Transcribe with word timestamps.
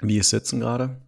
Wie 0.00 0.18
ist 0.18 0.30
Sitzen 0.30 0.60
gerade? 0.60 1.00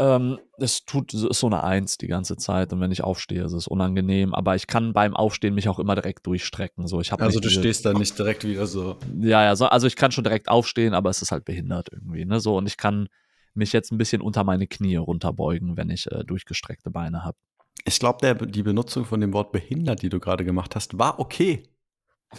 Ähm, 0.00 0.38
es 0.58 0.84
tut 0.84 1.12
es 1.12 1.24
ist 1.24 1.40
so 1.40 1.48
eine 1.48 1.64
Eins 1.64 1.98
die 1.98 2.06
ganze 2.06 2.36
Zeit 2.36 2.72
und 2.72 2.80
wenn 2.80 2.92
ich 2.92 3.02
aufstehe, 3.02 3.44
ist 3.44 3.52
es 3.52 3.66
unangenehm. 3.66 4.32
Aber 4.32 4.54
ich 4.54 4.68
kann 4.68 4.92
beim 4.92 5.16
Aufstehen 5.16 5.54
mich 5.54 5.68
auch 5.68 5.80
immer 5.80 5.96
direkt 5.96 6.26
durchstrecken. 6.26 6.86
So, 6.86 7.00
ich 7.00 7.12
also 7.12 7.40
du 7.40 7.48
diese, 7.48 7.60
stehst 7.60 7.84
dann 7.84 7.96
nicht 7.96 8.16
direkt 8.16 8.44
wieder 8.44 8.66
so. 8.66 8.96
Ja, 9.20 9.42
ja, 9.42 9.56
so, 9.56 9.66
also 9.66 9.88
ich 9.88 9.96
kann 9.96 10.12
schon 10.12 10.24
direkt 10.24 10.48
aufstehen, 10.48 10.94
aber 10.94 11.10
es 11.10 11.20
ist 11.20 11.32
halt 11.32 11.44
behindert 11.44 11.88
irgendwie. 11.92 12.24
Ne? 12.24 12.38
So, 12.38 12.56
und 12.56 12.68
ich 12.68 12.76
kann 12.76 13.08
mich 13.54 13.72
jetzt 13.72 13.90
ein 13.90 13.98
bisschen 13.98 14.22
unter 14.22 14.44
meine 14.44 14.68
Knie 14.68 14.96
runterbeugen, 14.96 15.76
wenn 15.76 15.90
ich 15.90 16.06
äh, 16.12 16.22
durchgestreckte 16.22 16.90
Beine 16.90 17.24
habe. 17.24 17.36
Ich 17.84 17.98
glaube, 17.98 18.46
die 18.46 18.62
Benutzung 18.62 19.04
von 19.04 19.20
dem 19.20 19.32
Wort 19.32 19.50
behindert, 19.50 20.02
die 20.02 20.08
du 20.08 20.20
gerade 20.20 20.44
gemacht 20.44 20.76
hast, 20.76 20.98
war 20.98 21.18
okay. 21.18 21.64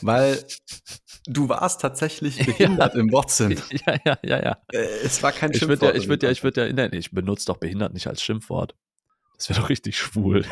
Weil 0.01 0.43
du 1.25 1.49
warst 1.49 1.81
tatsächlich 1.81 2.37
behindert 2.45 2.93
ja. 2.93 2.99
im 2.99 3.11
Wortsinn. 3.11 3.59
Ja, 3.85 3.95
ja, 4.05 4.17
ja, 4.23 4.43
ja. 4.43 4.57
Äh, 4.71 4.85
es 5.03 5.21
war 5.23 5.31
kein 5.31 5.51
ich 5.51 5.59
Schimpfwort. 5.59 5.93
Ja, 5.93 5.99
ich 5.99 6.07
würde 6.07 6.25
ja, 6.27 6.31
ich 6.31 6.43
würde 6.43 6.67
ja, 6.67 6.73
nein, 6.73 6.91
ich 6.93 7.11
benutze 7.11 7.45
doch 7.45 7.57
behindert 7.57 7.93
nicht 7.93 8.07
als 8.07 8.21
Schimpfwort. 8.21 8.75
Das 9.37 9.49
wäre 9.49 9.61
doch 9.61 9.69
richtig 9.69 9.97
schwul. 9.97 10.43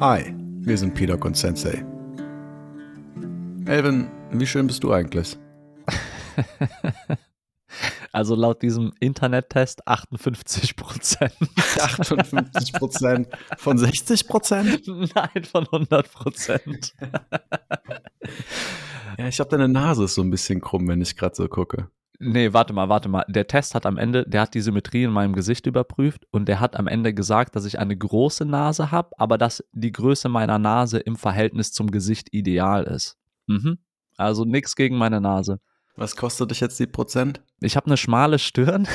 Hi, 0.00 0.34
wir 0.62 0.78
sind 0.78 0.94
Peter 0.94 1.24
und 1.24 1.36
Sensei. 1.36 1.84
Elvin, 3.66 4.10
wie 4.32 4.46
schön 4.46 4.66
bist 4.66 4.82
du 4.82 4.92
eigentlich? 4.92 5.38
Also 8.14 8.36
laut 8.36 8.62
diesem 8.62 8.92
Internettest 9.00 9.88
58 9.88 10.76
Prozent. 10.76 11.34
58 11.80 12.72
Prozent 12.74 13.28
von 13.58 13.76
60 13.76 14.28
Prozent? 14.28 14.86
Nein, 14.86 15.42
von 15.42 15.66
100 15.66 16.12
Prozent. 16.12 16.94
ja, 19.18 19.26
ich 19.26 19.34
glaube, 19.34 19.50
deine 19.50 19.66
Nase 19.66 20.04
ist 20.04 20.14
so 20.14 20.22
ein 20.22 20.30
bisschen 20.30 20.60
krumm, 20.60 20.86
wenn 20.86 21.00
ich 21.00 21.16
gerade 21.16 21.34
so 21.34 21.48
gucke. 21.48 21.90
Nee, 22.20 22.52
warte 22.52 22.72
mal, 22.72 22.88
warte 22.88 23.08
mal. 23.08 23.24
Der 23.26 23.48
Test 23.48 23.74
hat 23.74 23.84
am 23.84 23.98
Ende, 23.98 24.24
der 24.24 24.42
hat 24.42 24.54
die 24.54 24.60
Symmetrie 24.60 25.02
in 25.02 25.10
meinem 25.10 25.32
Gesicht 25.32 25.66
überprüft 25.66 26.24
und 26.30 26.46
der 26.46 26.60
hat 26.60 26.76
am 26.76 26.86
Ende 26.86 27.14
gesagt, 27.14 27.56
dass 27.56 27.64
ich 27.64 27.80
eine 27.80 27.96
große 27.96 28.44
Nase 28.44 28.92
habe, 28.92 29.10
aber 29.18 29.38
dass 29.38 29.64
die 29.72 29.90
Größe 29.90 30.28
meiner 30.28 30.60
Nase 30.60 31.00
im 31.00 31.16
Verhältnis 31.16 31.72
zum 31.72 31.90
Gesicht 31.90 32.32
ideal 32.32 32.84
ist. 32.84 33.18
Mhm. 33.48 33.78
Also 34.16 34.44
nichts 34.44 34.76
gegen 34.76 34.96
meine 34.96 35.20
Nase. 35.20 35.58
Was 35.96 36.16
kostet 36.16 36.50
dich 36.50 36.60
jetzt 36.60 36.78
die 36.80 36.86
Prozent? 36.86 37.40
Ich 37.60 37.76
habe 37.76 37.86
eine 37.86 37.96
schmale 37.96 38.38
Stirn 38.38 38.88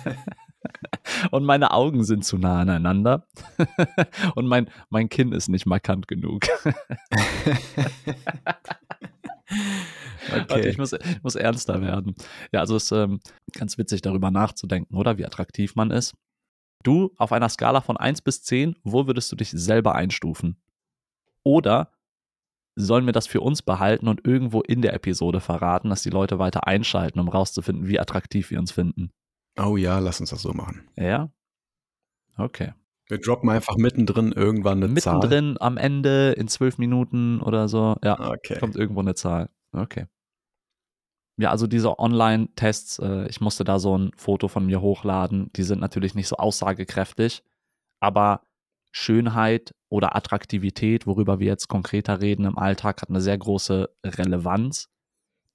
und 1.30 1.44
meine 1.44 1.70
Augen 1.70 2.04
sind 2.04 2.24
zu 2.24 2.36
nah 2.36 2.60
aneinander 2.60 3.26
und 4.34 4.46
mein, 4.46 4.70
mein 4.90 5.08
Kinn 5.08 5.32
ist 5.32 5.48
nicht 5.48 5.66
markant 5.66 6.08
genug. 6.08 6.42
Okay. 10.32 10.44
Warte, 10.48 10.68
ich 10.68 10.78
muss, 10.78 10.92
ich 10.92 11.22
muss 11.24 11.34
ernster 11.34 11.80
werden. 11.80 12.14
Ja, 12.52 12.60
also 12.60 12.76
es 12.76 12.84
ist 12.84 12.92
ähm, 12.92 13.18
ganz 13.52 13.78
witzig, 13.78 14.00
darüber 14.00 14.30
nachzudenken, 14.30 14.94
oder? 14.94 15.18
Wie 15.18 15.26
attraktiv 15.26 15.74
man 15.74 15.90
ist. 15.90 16.14
Du, 16.84 17.12
auf 17.16 17.32
einer 17.32 17.48
Skala 17.48 17.80
von 17.80 17.96
1 17.96 18.22
bis 18.22 18.42
10, 18.44 18.76
wo 18.84 19.08
würdest 19.08 19.32
du 19.32 19.36
dich 19.36 19.50
selber 19.50 19.96
einstufen? 19.96 20.62
Oder 21.42 21.90
sollen 22.76 23.06
wir 23.06 23.12
das 23.12 23.26
für 23.26 23.40
uns 23.40 23.62
behalten 23.62 24.08
und 24.08 24.26
irgendwo 24.26 24.60
in 24.60 24.82
der 24.82 24.94
Episode 24.94 25.40
verraten, 25.40 25.90
dass 25.90 26.02
die 26.02 26.10
Leute 26.10 26.38
weiter 26.38 26.66
einschalten, 26.66 27.20
um 27.20 27.28
rauszufinden, 27.28 27.88
wie 27.88 28.00
attraktiv 28.00 28.50
wir 28.50 28.58
uns 28.58 28.72
finden. 28.72 29.10
Oh 29.58 29.76
ja, 29.76 29.98
lass 29.98 30.20
uns 30.20 30.30
das 30.30 30.42
so 30.42 30.52
machen. 30.52 30.88
Ja? 30.96 31.30
Okay. 32.36 32.72
Wir 33.08 33.18
droppen 33.18 33.50
einfach 33.50 33.76
mittendrin 33.76 34.32
irgendwann 34.32 34.78
eine 34.78 34.86
mittendrin, 34.86 35.02
Zahl. 35.02 35.14
Mittendrin 35.14 35.56
am 35.60 35.76
Ende 35.76 36.32
in 36.32 36.46
zwölf 36.46 36.78
Minuten 36.78 37.40
oder 37.40 37.68
so. 37.68 37.96
Ja, 38.04 38.30
okay. 38.30 38.58
kommt 38.58 38.76
irgendwo 38.76 39.00
eine 39.00 39.14
Zahl. 39.14 39.50
Okay. 39.72 40.06
Ja, 41.36 41.50
also 41.50 41.66
diese 41.66 41.98
Online-Tests, 41.98 42.98
äh, 43.00 43.26
ich 43.28 43.40
musste 43.40 43.64
da 43.64 43.78
so 43.78 43.96
ein 43.96 44.12
Foto 44.16 44.46
von 44.46 44.66
mir 44.66 44.80
hochladen. 44.80 45.50
Die 45.56 45.62
sind 45.62 45.80
natürlich 45.80 46.14
nicht 46.14 46.28
so 46.28 46.36
aussagekräftig, 46.36 47.42
aber 47.98 48.42
Schönheit 48.92 49.74
oder 49.88 50.16
Attraktivität, 50.16 51.06
worüber 51.06 51.38
wir 51.38 51.46
jetzt 51.46 51.68
konkreter 51.68 52.20
reden 52.20 52.44
im 52.44 52.58
Alltag, 52.58 53.02
hat 53.02 53.08
eine 53.08 53.20
sehr 53.20 53.38
große 53.38 53.88
Relevanz 54.04 54.88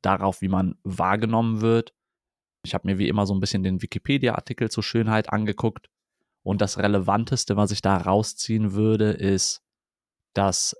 darauf, 0.01 0.41
wie 0.41 0.47
man 0.47 0.75
wahrgenommen 0.83 1.61
wird. 1.61 1.93
Ich 2.63 2.73
habe 2.73 2.87
mir 2.87 2.97
wie 2.97 3.07
immer 3.07 3.25
so 3.25 3.33
ein 3.33 3.39
bisschen 3.39 3.63
den 3.63 3.81
Wikipedia-Artikel 3.81 4.69
zur 4.69 4.83
Schönheit 4.83 5.31
angeguckt 5.31 5.89
und 6.43 6.61
das 6.61 6.77
Relevanteste, 6.77 7.57
was 7.57 7.71
ich 7.71 7.81
da 7.81 7.97
rausziehen 7.97 8.73
würde, 8.73 9.11
ist, 9.11 9.63
dass 10.33 10.75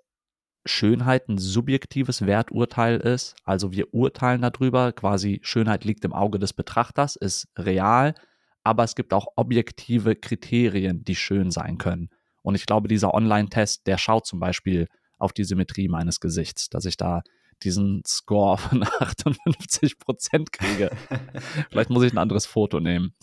Schönheit 0.66 1.30
ein 1.30 1.38
subjektives 1.38 2.26
Werturteil 2.26 2.98
ist. 2.98 3.36
Also 3.44 3.72
wir 3.72 3.94
urteilen 3.94 4.42
darüber, 4.42 4.92
quasi 4.94 5.40
Schönheit 5.44 5.86
liegt 5.86 6.06
im 6.06 6.14
Auge 6.14 6.40
des 6.40 6.54
Betrachters, 6.54 7.16
ist 7.16 7.48
real, 7.58 8.16
aber 8.64 8.84
es 8.84 8.96
gibt 8.96 9.14
auch 9.14 9.28
objektive 9.36 10.16
Kriterien, 10.16 11.04
die 11.04 11.16
schön 11.16 11.52
sein 11.52 11.78
können. 11.78 12.10
Und 12.46 12.54
ich 12.54 12.68
glaube, 12.68 12.88
dieser 12.88 13.16
Online-Test, 13.16 13.88
der 13.88 13.98
schaut 13.98 14.28
zum 14.28 14.40
Beispiel 14.40 14.88
auf 15.18 15.34
die 15.34 15.44
Symmetrie 15.44 15.88
meines 15.88 16.20
Gesichts, 16.20 16.70
dass 16.70 16.86
ich 16.86 16.96
da 16.96 17.24
diesen 17.64 18.04
Score 18.06 18.58
von 18.60 18.84
58 18.84 19.98
Prozent 19.98 20.52
kriege. 20.52 20.92
Vielleicht 21.72 21.90
muss 21.90 22.04
ich 22.04 22.14
ein 22.14 22.20
anderes 22.20 22.46
Foto 22.46 22.80
nehmen. 22.80 23.16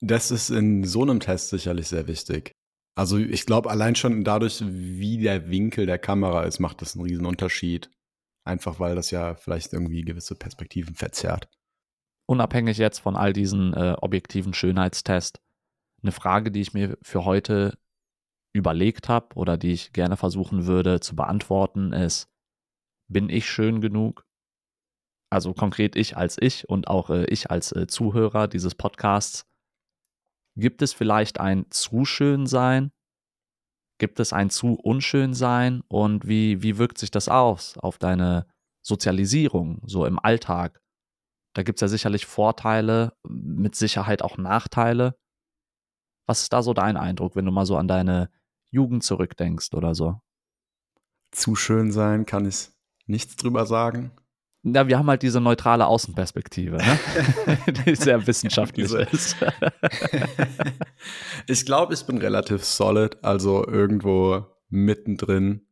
das 0.00 0.30
ist 0.30 0.50
in 0.50 0.84
so 0.84 1.02
einem 1.02 1.20
Test 1.20 1.48
sicherlich 1.48 1.88
sehr 1.88 2.06
wichtig. 2.06 2.54
Also 2.94 3.16
ich 3.16 3.46
glaube, 3.46 3.70
allein 3.70 3.94
schon 3.94 4.24
dadurch, 4.24 4.62
wie 4.62 5.18
der 5.22 5.48
Winkel 5.48 5.86
der 5.86 5.98
Kamera 5.98 6.42
ist, 6.42 6.58
macht 6.58 6.82
das 6.82 6.96
einen 6.96 7.06
riesen 7.06 7.24
Unterschied. 7.24 7.90
Einfach 8.44 8.78
weil 8.78 8.94
das 8.94 9.10
ja 9.10 9.36
vielleicht 9.36 9.72
irgendwie 9.72 10.02
gewisse 10.02 10.34
Perspektiven 10.34 10.94
verzerrt. 10.94 11.48
Unabhängig 12.26 12.76
jetzt 12.76 12.98
von 12.98 13.16
all 13.16 13.32
diesen 13.32 13.72
äh, 13.72 13.96
objektiven 13.98 14.52
Schönheitstests, 14.52 15.40
eine 16.02 16.12
Frage, 16.12 16.50
die 16.50 16.60
ich 16.60 16.74
mir 16.74 16.98
für 17.00 17.24
heute 17.24 17.78
überlegt 18.52 19.08
habe 19.08 19.34
oder 19.36 19.56
die 19.56 19.72
ich 19.72 19.92
gerne 19.92 20.16
versuchen 20.16 20.66
würde 20.66 21.00
zu 21.00 21.14
beantworten, 21.14 21.92
ist, 21.92 22.28
bin 23.10 23.28
ich 23.28 23.48
schön 23.48 23.80
genug? 23.80 24.26
Also 25.30 25.52
konkret 25.52 25.96
ich 25.96 26.16
als 26.16 26.38
ich 26.40 26.68
und 26.68 26.88
auch 26.88 27.10
äh, 27.10 27.24
ich 27.26 27.50
als 27.50 27.72
äh, 27.72 27.86
Zuhörer 27.86 28.48
dieses 28.48 28.74
Podcasts. 28.74 29.46
Gibt 30.56 30.82
es 30.82 30.92
vielleicht 30.92 31.38
ein 31.38 31.70
zu 31.70 32.04
schön 32.04 32.46
sein? 32.46 32.90
Gibt 33.98 34.20
es 34.20 34.32
ein 34.32 34.48
zu 34.48 34.74
unschön 34.74 35.34
sein? 35.34 35.82
Und 35.88 36.26
wie, 36.26 36.62
wie 36.62 36.78
wirkt 36.78 36.98
sich 36.98 37.10
das 37.10 37.28
aus 37.28 37.76
auf 37.78 37.98
deine 37.98 38.46
Sozialisierung, 38.82 39.82
so 39.86 40.06
im 40.06 40.18
Alltag? 40.18 40.80
Da 41.54 41.62
gibt 41.62 41.78
es 41.78 41.80
ja 41.82 41.88
sicherlich 41.88 42.26
Vorteile, 42.26 43.12
mit 43.28 43.74
Sicherheit 43.74 44.22
auch 44.22 44.38
Nachteile. 44.38 45.16
Was 46.26 46.42
ist 46.42 46.52
da 46.52 46.62
so 46.62 46.74
dein 46.74 46.96
Eindruck, 46.96 47.36
wenn 47.36 47.44
du 47.44 47.52
mal 47.52 47.66
so 47.66 47.76
an 47.76 47.88
deine 47.88 48.30
Jugend 48.70 49.02
zurückdenkst 49.02 49.74
oder 49.74 49.94
so? 49.94 50.20
Zu 51.30 51.56
schön 51.56 51.92
sein 51.92 52.26
kann 52.26 52.46
ich 52.46 52.70
nichts 53.06 53.36
drüber 53.36 53.66
sagen. 53.66 54.12
Ja, 54.62 54.88
wir 54.88 54.98
haben 54.98 55.08
halt 55.08 55.22
diese 55.22 55.40
neutrale 55.40 55.86
Außenperspektive, 55.86 56.76
ne? 56.76 56.98
die 57.86 57.94
sehr 57.94 58.26
wissenschaftlich 58.26 58.92
ist. 58.92 59.36
ich 61.46 61.64
glaube, 61.64 61.94
ich 61.94 62.04
bin 62.04 62.18
relativ 62.18 62.64
solid, 62.64 63.22
also 63.22 63.66
irgendwo 63.66 64.46
mittendrin 64.68 65.66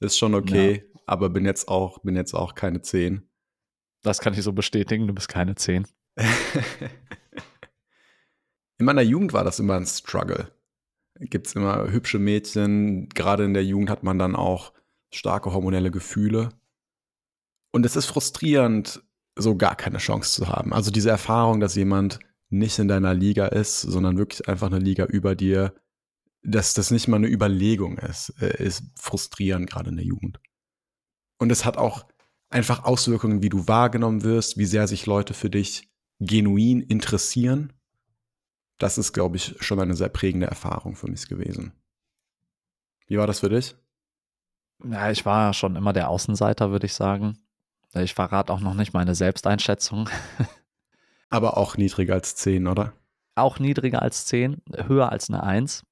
ist 0.00 0.16
schon 0.16 0.34
okay, 0.34 0.84
ja. 0.94 1.00
aber 1.06 1.28
bin 1.30 1.44
jetzt 1.44 1.68
auch 1.68 1.98
bin 1.98 2.14
jetzt 2.16 2.32
auch 2.34 2.54
keine 2.54 2.80
10. 2.80 3.28
Das 4.02 4.20
kann 4.20 4.32
ich 4.34 4.42
so 4.42 4.52
bestätigen, 4.52 5.08
du 5.08 5.14
bist 5.14 5.28
keine 5.28 5.56
10. 5.56 5.86
In 8.78 8.86
meiner 8.86 9.02
Jugend 9.02 9.32
war 9.32 9.42
das 9.42 9.58
immer 9.58 9.74
ein 9.74 9.86
Struggle 9.86 10.52
gibt 11.20 11.46
es 11.46 11.54
immer 11.54 11.90
hübsche 11.90 12.18
Mädchen. 12.18 13.08
Gerade 13.10 13.44
in 13.44 13.54
der 13.54 13.64
Jugend 13.64 13.90
hat 13.90 14.02
man 14.02 14.18
dann 14.18 14.36
auch 14.36 14.72
starke 15.10 15.52
hormonelle 15.52 15.90
Gefühle. 15.90 16.50
Und 17.72 17.84
es 17.84 17.96
ist 17.96 18.06
frustrierend, 18.06 19.02
so 19.36 19.56
gar 19.56 19.76
keine 19.76 19.98
Chance 19.98 20.34
zu 20.34 20.48
haben. 20.48 20.72
Also 20.72 20.90
diese 20.90 21.10
Erfahrung, 21.10 21.60
dass 21.60 21.74
jemand 21.74 22.18
nicht 22.50 22.78
in 22.78 22.88
deiner 22.88 23.14
Liga 23.14 23.46
ist, 23.46 23.82
sondern 23.82 24.18
wirklich 24.18 24.48
einfach 24.48 24.68
eine 24.68 24.78
Liga 24.78 25.04
über 25.04 25.34
dir, 25.34 25.74
dass 26.42 26.74
das 26.74 26.90
nicht 26.90 27.08
mal 27.08 27.18
eine 27.18 27.28
Überlegung 27.28 27.98
ist, 27.98 28.32
äh, 28.40 28.62
ist 28.62 28.84
frustrierend, 28.98 29.68
gerade 29.68 29.90
in 29.90 29.96
der 29.96 30.06
Jugend. 30.06 30.40
Und 31.38 31.52
es 31.52 31.64
hat 31.64 31.76
auch 31.76 32.06
einfach 32.48 32.84
Auswirkungen, 32.84 33.42
wie 33.42 33.50
du 33.50 33.68
wahrgenommen 33.68 34.22
wirst, 34.22 34.56
wie 34.56 34.64
sehr 34.64 34.88
sich 34.88 35.06
Leute 35.06 35.34
für 35.34 35.50
dich 35.50 35.90
genuin 36.20 36.80
interessieren 36.80 37.72
das 38.78 38.98
ist, 38.98 39.12
glaube 39.12 39.36
ich, 39.36 39.56
schon 39.60 39.80
eine 39.80 39.94
sehr 39.94 40.08
prägende 40.08 40.46
Erfahrung 40.46 40.96
für 40.96 41.08
mich 41.10 41.28
gewesen. 41.28 41.72
Wie 43.06 43.18
war 43.18 43.26
das 43.26 43.40
für 43.40 43.48
dich? 43.48 43.76
Ja, 44.84 45.10
ich 45.10 45.26
war 45.26 45.52
schon 45.54 45.76
immer 45.76 45.92
der 45.92 46.08
Außenseiter, 46.08 46.70
würde 46.70 46.86
ich 46.86 46.94
sagen. 46.94 47.38
Ich 47.94 48.14
verrate 48.14 48.52
auch 48.52 48.60
noch 48.60 48.74
nicht 48.74 48.92
meine 48.92 49.14
Selbsteinschätzung. 49.14 50.08
Aber 51.30 51.56
auch 51.56 51.76
niedriger 51.76 52.14
als 52.14 52.36
10, 52.36 52.66
oder? 52.66 52.92
Auch 53.34 53.58
niedriger 53.58 54.02
als 54.02 54.26
10, 54.26 54.62
höher 54.86 55.10
als 55.10 55.28
eine 55.28 55.42
1. 55.42 55.84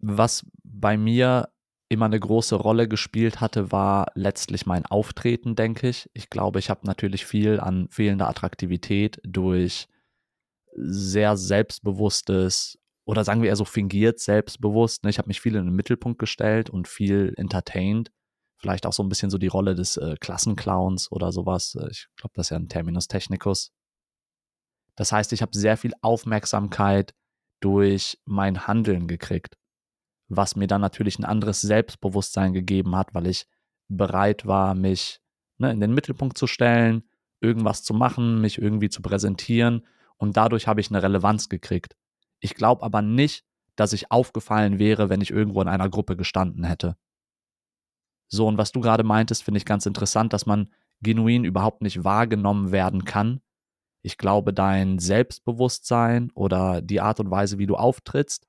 Was 0.00 0.46
bei 0.62 0.96
mir 0.96 1.48
immer 1.88 2.04
eine 2.04 2.20
große 2.20 2.54
Rolle 2.54 2.86
gespielt 2.86 3.40
hatte, 3.40 3.72
war 3.72 4.08
letztlich 4.14 4.66
mein 4.66 4.84
Auftreten, 4.84 5.56
denke 5.56 5.88
ich. 5.88 6.10
Ich 6.12 6.28
glaube, 6.28 6.58
ich 6.58 6.70
habe 6.70 6.86
natürlich 6.86 7.24
viel 7.24 7.60
an 7.60 7.88
fehlender 7.88 8.28
Attraktivität 8.28 9.20
durch 9.24 9.88
sehr 10.80 11.36
selbstbewusstes 11.36 12.78
oder 13.04 13.24
sagen 13.24 13.40
wir 13.40 13.48
eher 13.48 13.56
so 13.56 13.64
fingiert 13.64 14.20
selbstbewusst. 14.20 15.02
Ne? 15.02 15.10
Ich 15.10 15.18
habe 15.18 15.28
mich 15.28 15.40
viel 15.40 15.56
in 15.56 15.64
den 15.64 15.74
Mittelpunkt 15.74 16.18
gestellt 16.18 16.68
und 16.68 16.88
viel 16.88 17.32
entertained. 17.38 18.10
Vielleicht 18.58 18.84
auch 18.84 18.92
so 18.92 19.02
ein 19.02 19.08
bisschen 19.08 19.30
so 19.30 19.38
die 19.38 19.46
Rolle 19.46 19.74
des 19.74 19.96
äh, 19.96 20.16
Klassenclowns 20.20 21.10
oder 21.10 21.32
sowas. 21.32 21.74
Äh, 21.74 21.88
ich 21.90 22.06
glaube, 22.16 22.32
das 22.34 22.46
ist 22.46 22.50
ja 22.50 22.58
ein 22.58 22.68
Terminus 22.68 23.08
technicus. 23.08 23.72
Das 24.94 25.10
heißt, 25.10 25.32
ich 25.32 25.40
habe 25.40 25.56
sehr 25.56 25.78
viel 25.78 25.92
Aufmerksamkeit 26.02 27.14
durch 27.60 28.18
mein 28.26 28.66
Handeln 28.66 29.08
gekriegt, 29.08 29.56
was 30.28 30.54
mir 30.54 30.66
dann 30.66 30.80
natürlich 30.80 31.18
ein 31.18 31.24
anderes 31.24 31.62
Selbstbewusstsein 31.62 32.52
gegeben 32.52 32.94
hat, 32.94 33.14
weil 33.14 33.26
ich 33.26 33.46
bereit 33.88 34.44
war, 34.44 34.74
mich 34.74 35.20
ne, 35.56 35.70
in 35.72 35.80
den 35.80 35.94
Mittelpunkt 35.94 36.36
zu 36.36 36.46
stellen, 36.46 37.04
irgendwas 37.40 37.84
zu 37.84 37.94
machen, 37.94 38.40
mich 38.40 38.60
irgendwie 38.60 38.90
zu 38.90 39.00
präsentieren 39.00 39.86
und 40.18 40.36
dadurch 40.36 40.66
habe 40.66 40.80
ich 40.80 40.90
eine 40.90 41.02
Relevanz 41.02 41.48
gekriegt. 41.48 41.96
Ich 42.40 42.54
glaube 42.54 42.82
aber 42.82 43.02
nicht, 43.02 43.44
dass 43.76 43.92
ich 43.92 44.10
aufgefallen 44.10 44.78
wäre, 44.78 45.08
wenn 45.08 45.20
ich 45.20 45.30
irgendwo 45.30 45.62
in 45.62 45.68
einer 45.68 45.88
Gruppe 45.88 46.16
gestanden 46.16 46.64
hätte. 46.64 46.96
So, 48.28 48.46
und 48.46 48.58
was 48.58 48.72
du 48.72 48.80
gerade 48.80 49.04
meintest, 49.04 49.42
finde 49.42 49.58
ich 49.58 49.64
ganz 49.64 49.86
interessant, 49.86 50.32
dass 50.32 50.46
man 50.46 50.68
genuin 51.00 51.44
überhaupt 51.44 51.82
nicht 51.82 52.04
wahrgenommen 52.04 52.72
werden 52.72 53.04
kann. 53.04 53.40
Ich 54.02 54.18
glaube, 54.18 54.52
dein 54.52 54.98
Selbstbewusstsein 54.98 56.30
oder 56.34 56.82
die 56.82 57.00
Art 57.00 57.20
und 57.20 57.30
Weise, 57.30 57.58
wie 57.58 57.66
du 57.66 57.76
auftrittst, 57.76 58.46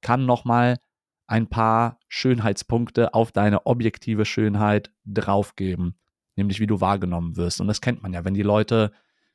kann 0.00 0.26
nochmal 0.26 0.78
ein 1.26 1.48
paar 1.48 1.98
Schönheitspunkte 2.08 3.14
auf 3.14 3.32
deine 3.32 3.66
objektive 3.66 4.24
Schönheit 4.24 4.92
draufgeben, 5.04 5.98
nämlich 6.36 6.60
wie 6.60 6.66
du 6.66 6.80
wahrgenommen 6.80 7.36
wirst. 7.36 7.60
Und 7.60 7.68
das 7.68 7.80
kennt 7.80 8.02
man 8.02 8.12
ja, 8.12 8.24
wenn 8.24 8.34
die 8.34 8.42
Leute 8.42 8.92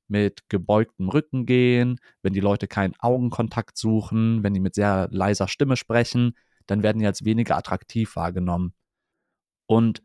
mit 0.09 0.49
gebeugtem 0.49 1.09
Rücken 1.09 1.45
gehen, 1.45 1.99
wenn 2.21 2.33
die 2.33 2.39
Leute 2.39 2.67
keinen 2.67 2.93
Augenkontakt 2.99 3.77
suchen, 3.77 4.43
wenn 4.43 4.53
die 4.53 4.59
mit 4.59 4.75
sehr 4.75 5.07
leiser 5.11 5.47
Stimme 5.47 5.77
sprechen, 5.77 6.33
dann 6.65 6.83
werden 6.83 6.99
die 6.99 7.05
als 7.05 7.25
weniger 7.25 7.57
attraktiv 7.57 8.15
wahrgenommen. 8.15 8.73
Und 9.67 10.01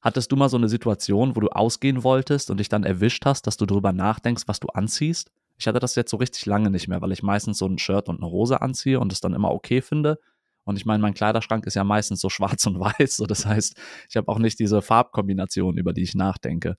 hattest 0.00 0.32
du 0.32 0.36
mal 0.36 0.48
so 0.48 0.56
eine 0.56 0.68
Situation, 0.68 1.36
wo 1.36 1.40
du 1.40 1.48
ausgehen 1.48 2.02
wolltest 2.02 2.50
und 2.50 2.58
dich 2.58 2.68
dann 2.68 2.84
erwischt 2.84 3.24
hast, 3.24 3.46
dass 3.46 3.56
du 3.56 3.66
darüber 3.66 3.92
nachdenkst, 3.92 4.44
was 4.46 4.60
du 4.60 4.68
anziehst? 4.68 5.30
Ich 5.58 5.66
hatte 5.66 5.78
das 5.78 5.94
jetzt 5.94 6.10
so 6.10 6.18
richtig 6.18 6.44
lange 6.46 6.70
nicht 6.70 6.88
mehr, 6.88 7.00
weil 7.00 7.12
ich 7.12 7.22
meistens 7.22 7.58
so 7.58 7.66
ein 7.66 7.78
Shirt 7.78 8.08
und 8.08 8.22
eine 8.22 8.30
Hose 8.30 8.60
anziehe 8.60 9.00
und 9.00 9.12
es 9.12 9.20
dann 9.20 9.32
immer 9.32 9.52
okay 9.52 9.80
finde. 9.80 10.18
Und 10.64 10.76
ich 10.76 10.84
meine, 10.84 11.00
mein 11.00 11.14
Kleiderschrank 11.14 11.64
ist 11.66 11.74
ja 11.74 11.84
meistens 11.84 12.20
so 12.20 12.28
schwarz 12.30 12.66
und 12.66 12.78
weiß. 12.78 13.16
So 13.16 13.26
das 13.26 13.46
heißt, 13.46 13.76
ich 14.08 14.16
habe 14.16 14.28
auch 14.28 14.38
nicht 14.38 14.58
diese 14.58 14.82
Farbkombination, 14.82 15.78
über 15.78 15.92
die 15.92 16.02
ich 16.02 16.14
nachdenke. 16.14 16.76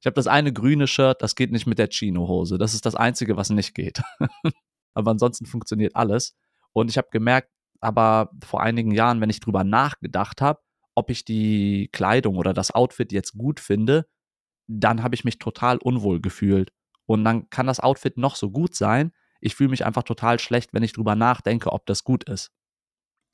Ich 0.00 0.06
habe 0.06 0.14
das 0.14 0.26
eine 0.26 0.52
grüne 0.52 0.86
Shirt, 0.86 1.22
das 1.22 1.34
geht 1.34 1.52
nicht 1.52 1.66
mit 1.66 1.78
der 1.78 1.88
Chino-Hose. 1.88 2.58
Das 2.58 2.74
ist 2.74 2.86
das 2.86 2.94
Einzige, 2.94 3.36
was 3.36 3.50
nicht 3.50 3.74
geht. 3.74 4.02
aber 4.94 5.10
ansonsten 5.10 5.46
funktioniert 5.46 5.96
alles. 5.96 6.36
Und 6.72 6.90
ich 6.90 6.98
habe 6.98 7.08
gemerkt, 7.10 7.50
aber 7.80 8.30
vor 8.44 8.62
einigen 8.62 8.90
Jahren, 8.90 9.20
wenn 9.20 9.30
ich 9.30 9.40
drüber 9.40 9.64
nachgedacht 9.64 10.40
habe, 10.40 10.60
ob 10.94 11.10
ich 11.10 11.24
die 11.24 11.88
Kleidung 11.92 12.36
oder 12.36 12.54
das 12.54 12.70
Outfit 12.70 13.12
jetzt 13.12 13.32
gut 13.32 13.60
finde, 13.60 14.06
dann 14.66 15.02
habe 15.02 15.14
ich 15.14 15.24
mich 15.24 15.38
total 15.38 15.78
unwohl 15.78 16.20
gefühlt. 16.20 16.72
Und 17.04 17.24
dann 17.24 17.48
kann 17.50 17.66
das 17.66 17.80
Outfit 17.80 18.16
noch 18.16 18.36
so 18.36 18.50
gut 18.50 18.74
sein. 18.74 19.12
Ich 19.40 19.54
fühle 19.54 19.70
mich 19.70 19.84
einfach 19.84 20.02
total 20.02 20.38
schlecht, 20.38 20.72
wenn 20.72 20.82
ich 20.82 20.92
drüber 20.92 21.14
nachdenke, 21.14 21.72
ob 21.72 21.86
das 21.86 22.02
gut 22.02 22.24
ist. 22.24 22.50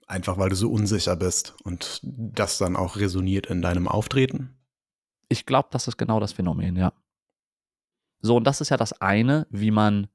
Einfach 0.06 0.36
weil 0.36 0.50
du 0.50 0.56
so 0.56 0.70
unsicher 0.70 1.16
bist 1.16 1.54
und 1.62 2.00
das 2.02 2.58
dann 2.58 2.76
auch 2.76 2.96
resoniert 2.96 3.46
in 3.46 3.62
deinem 3.62 3.88
Auftreten? 3.88 4.58
Ich 5.28 5.46
glaube, 5.46 5.68
das 5.70 5.88
ist 5.88 5.96
genau 5.96 6.20
das 6.20 6.32
Phänomen, 6.32 6.76
ja. 6.76 6.92
So, 8.20 8.36
und 8.36 8.44
das 8.44 8.60
ist 8.60 8.68
ja 8.68 8.76
das 8.76 9.00
eine, 9.00 9.46
wie 9.50 9.70
man 9.70 10.08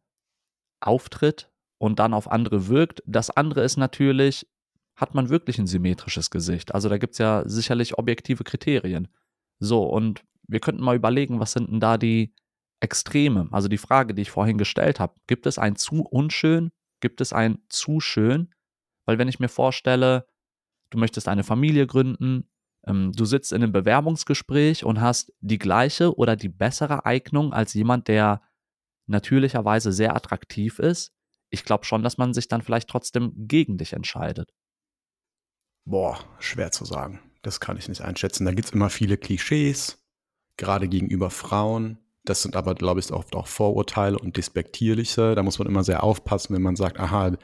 auftritt 0.79 1.51
und 1.77 1.99
dann 1.99 2.13
auf 2.13 2.31
andere 2.31 2.67
wirkt. 2.67 3.03
Das 3.05 3.29
andere 3.29 3.63
ist 3.63 3.77
natürlich, 3.77 4.47
hat 4.95 5.13
man 5.13 5.29
wirklich 5.29 5.59
ein 5.59 5.67
symmetrisches 5.67 6.31
Gesicht? 6.31 6.73
Also 6.73 6.89
da 6.89 6.97
gibt 6.97 7.13
es 7.13 7.19
ja 7.19 7.43
sicherlich 7.45 7.97
objektive 7.97 8.43
Kriterien. 8.43 9.07
So, 9.59 9.83
und 9.83 10.23
wir 10.47 10.59
könnten 10.59 10.83
mal 10.83 10.95
überlegen, 10.95 11.39
was 11.39 11.51
sind 11.51 11.69
denn 11.69 11.79
da 11.79 11.97
die 11.97 12.33
Extreme? 12.79 13.49
Also 13.51 13.67
die 13.67 13.77
Frage, 13.77 14.13
die 14.13 14.21
ich 14.21 14.31
vorhin 14.31 14.57
gestellt 14.57 14.99
habe, 14.99 15.15
gibt 15.27 15.45
es 15.45 15.57
ein 15.57 15.75
zu 15.75 16.03
unschön? 16.03 16.71
Gibt 17.01 17.21
es 17.21 17.33
ein 17.33 17.59
zu 17.69 17.99
schön? 17.99 18.53
Weil 19.05 19.17
wenn 19.17 19.27
ich 19.27 19.39
mir 19.39 19.49
vorstelle, 19.49 20.27
du 20.89 20.97
möchtest 20.97 21.27
eine 21.27 21.43
Familie 21.43 21.87
gründen, 21.87 22.49
ähm, 22.87 23.11
du 23.13 23.25
sitzt 23.25 23.51
in 23.51 23.63
einem 23.63 23.71
Bewerbungsgespräch 23.71 24.83
und 24.83 25.01
hast 25.01 25.33
die 25.39 25.57
gleiche 25.57 26.15
oder 26.17 26.35
die 26.35 26.49
bessere 26.49 27.05
Eignung 27.05 27.53
als 27.53 27.73
jemand, 27.73 28.07
der 28.07 28.41
natürlicherweise 29.07 29.91
sehr 29.91 30.15
attraktiv 30.15 30.79
ist, 30.79 31.13
ich 31.49 31.63
glaube 31.63 31.85
schon, 31.85 32.03
dass 32.03 32.17
man 32.17 32.33
sich 32.33 32.47
dann 32.47 32.61
vielleicht 32.61 32.89
trotzdem 32.89 33.31
gegen 33.35 33.77
dich 33.77 33.93
entscheidet. 33.93 34.53
Boah, 35.85 36.19
schwer 36.39 36.71
zu 36.71 36.83
sagen. 36.83 37.21
Das 37.41 37.59
kann 37.59 37.77
ich 37.77 37.87
nicht 37.87 38.01
einschätzen. 38.01 38.45
Da 38.45 38.51
gibt 38.51 38.67
es 38.67 38.73
immer 38.73 38.89
viele 38.89 39.17
Klischees, 39.17 40.05
gerade 40.57 40.89
gegenüber 40.89 41.29
Frauen. 41.29 41.99
Das 42.25 42.41
sind 42.41 42.57
aber, 42.57 42.75
glaube 42.75 42.99
ich, 42.99 43.13
oft 43.13 43.35
auch 43.35 43.47
Vorurteile 43.47 44.19
und 44.19 44.35
despektierliche. 44.35 45.33
Da 45.35 45.43
muss 45.43 45.59
man 45.59 45.67
immer 45.67 45.85
sehr 45.85 46.03
aufpassen, 46.03 46.53
wenn 46.53 46.61
man 46.61 46.75
sagt, 46.75 46.99
aha, 46.99 47.37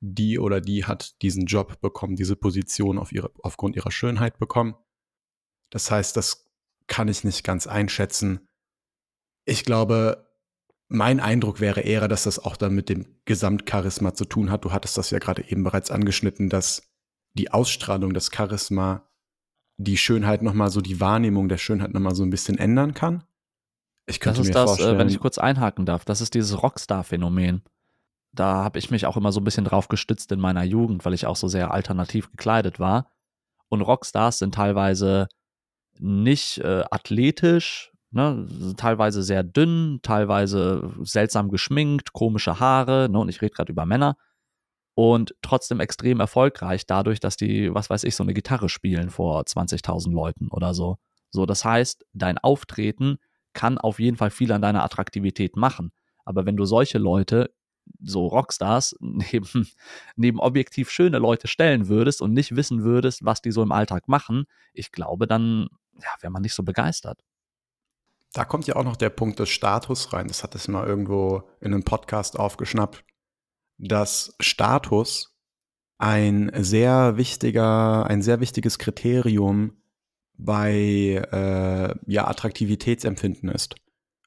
die 0.00 0.38
oder 0.38 0.60
die 0.60 0.84
hat 0.84 1.20
diesen 1.22 1.46
Job 1.46 1.80
bekommen, 1.80 2.14
diese 2.14 2.36
Position 2.36 2.98
auf 2.98 3.10
ihre, 3.10 3.32
aufgrund 3.42 3.74
ihrer 3.74 3.90
Schönheit 3.90 4.38
bekommen. 4.38 4.76
Das 5.70 5.90
heißt, 5.90 6.16
das 6.16 6.46
kann 6.86 7.08
ich 7.08 7.24
nicht 7.24 7.44
ganz 7.44 7.66
einschätzen. 7.66 8.48
Ich 9.44 9.64
glaube, 9.64 10.26
mein 10.88 11.20
Eindruck 11.20 11.60
wäre 11.60 11.82
eher, 11.82 12.08
dass 12.08 12.24
das 12.24 12.38
auch 12.38 12.56
dann 12.56 12.74
mit 12.74 12.88
dem 12.88 13.06
Gesamtcharisma 13.26 14.14
zu 14.14 14.24
tun 14.24 14.50
hat. 14.50 14.64
Du 14.64 14.72
hattest 14.72 14.96
das 14.96 15.10
ja 15.10 15.18
gerade 15.18 15.48
eben 15.48 15.62
bereits 15.64 15.90
angeschnitten, 15.90 16.48
dass 16.48 16.90
die 17.34 17.50
Ausstrahlung, 17.50 18.14
das 18.14 18.30
Charisma, 18.34 19.08
die 19.76 19.98
Schönheit 19.98 20.42
nochmal 20.42 20.70
so, 20.70 20.80
die 20.80 21.00
Wahrnehmung 21.00 21.48
der 21.48 21.58
Schönheit 21.58 21.92
nochmal 21.92 22.14
so 22.14 22.24
ein 22.24 22.30
bisschen 22.30 22.58
ändern 22.58 22.94
kann. 22.94 23.24
Ich 24.06 24.20
könnte 24.20 24.40
das 24.40 24.48
ist 24.48 24.54
mir 24.54 24.60
das, 24.60 24.70
vorstellen, 24.70 24.98
wenn 24.98 25.08
ich 25.08 25.20
kurz 25.20 25.36
einhaken 25.36 25.84
darf, 25.84 26.06
das 26.06 26.22
ist 26.22 26.34
dieses 26.34 26.62
Rockstar-Phänomen. 26.62 27.62
Da 28.32 28.64
habe 28.64 28.78
ich 28.78 28.90
mich 28.90 29.06
auch 29.06 29.16
immer 29.16 29.32
so 29.32 29.40
ein 29.40 29.44
bisschen 29.44 29.64
drauf 29.64 29.88
gestützt 29.88 30.32
in 30.32 30.40
meiner 30.40 30.64
Jugend, 30.64 31.04
weil 31.04 31.14
ich 31.14 31.26
auch 31.26 31.36
so 31.36 31.48
sehr 31.48 31.72
alternativ 31.72 32.30
gekleidet 32.30 32.80
war. 32.80 33.10
Und 33.68 33.82
Rockstars 33.82 34.38
sind 34.38 34.54
teilweise 34.54 35.28
nicht 36.00 36.58
äh, 36.58 36.84
athletisch, 36.90 37.92
ne, 38.10 38.46
teilweise 38.76 39.22
sehr 39.22 39.42
dünn, 39.42 40.00
teilweise 40.02 40.92
seltsam 41.02 41.50
geschminkt, 41.50 42.12
komische 42.12 42.60
Haare, 42.60 43.08
ne, 43.10 43.18
und 43.18 43.28
ich 43.28 43.42
rede 43.42 43.54
gerade 43.54 43.72
über 43.72 43.86
Männer 43.86 44.16
und 44.98 45.36
trotzdem 45.42 45.78
extrem 45.78 46.18
erfolgreich 46.18 46.84
dadurch, 46.84 47.20
dass 47.20 47.36
die, 47.36 47.72
was 47.72 47.88
weiß 47.88 48.02
ich, 48.02 48.16
so 48.16 48.24
eine 48.24 48.34
Gitarre 48.34 48.68
spielen 48.68 49.10
vor 49.10 49.42
20.000 49.42 50.10
Leuten 50.12 50.48
oder 50.50 50.74
so. 50.74 50.96
So, 51.30 51.46
das 51.46 51.64
heißt, 51.64 52.04
dein 52.14 52.36
Auftreten 52.38 53.18
kann 53.52 53.78
auf 53.78 54.00
jeden 54.00 54.16
Fall 54.16 54.30
viel 54.30 54.50
an 54.50 54.60
deiner 54.60 54.82
Attraktivität 54.82 55.54
machen. 55.54 55.92
Aber 56.24 56.46
wenn 56.46 56.56
du 56.56 56.64
solche 56.64 56.98
Leute, 56.98 57.54
so 58.02 58.26
Rockstars, 58.26 58.96
neben, 59.00 59.68
neben 60.16 60.40
objektiv 60.40 60.90
schöne 60.90 61.18
Leute 61.18 61.46
stellen 61.46 61.86
würdest 61.86 62.20
und 62.20 62.32
nicht 62.32 62.56
wissen 62.56 62.82
würdest, 62.82 63.24
was 63.24 63.40
die 63.40 63.52
so 63.52 63.62
im 63.62 63.70
Alltag 63.70 64.08
machen, 64.08 64.46
ich 64.72 64.90
glaube, 64.90 65.28
dann 65.28 65.68
ja, 66.02 66.10
wäre 66.20 66.30
man 66.30 66.42
nicht 66.42 66.54
so 66.54 66.62
begeistert. 66.62 67.20
Da 68.32 68.44
kommt 68.44 68.66
ja 68.66 68.76
auch 68.76 68.84
noch 68.84 68.96
der 68.96 69.10
Punkt 69.10 69.38
des 69.38 69.48
Status 69.48 70.12
rein. 70.12 70.28
Das 70.28 70.42
hat 70.42 70.54
es 70.54 70.68
mal 70.68 70.86
irgendwo 70.86 71.48
in 71.60 71.72
einem 71.72 71.82
Podcast 71.82 72.38
aufgeschnappt 72.38 73.04
dass 73.78 74.34
Status 74.40 75.34
ein 75.98 76.50
sehr 76.54 77.16
wichtiger, 77.16 78.06
ein 78.06 78.22
sehr 78.22 78.40
wichtiges 78.40 78.78
Kriterium 78.78 79.80
bei 80.36 81.24
äh, 81.32 81.94
ja, 82.06 82.28
Attraktivitätsempfinden 82.28 83.48
ist. 83.48 83.76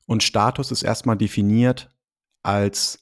Und 0.06 0.24
Status 0.24 0.72
ist 0.72 0.84
erstmal 0.84 1.18
definiert 1.18 1.90
als 2.44 3.00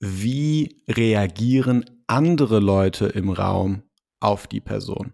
wie 0.00 0.82
reagieren 0.88 1.84
andere 2.06 2.60
Leute 2.60 3.06
im 3.06 3.30
Raum 3.30 3.82
auf 4.20 4.46
die 4.46 4.60
Person. 4.60 5.12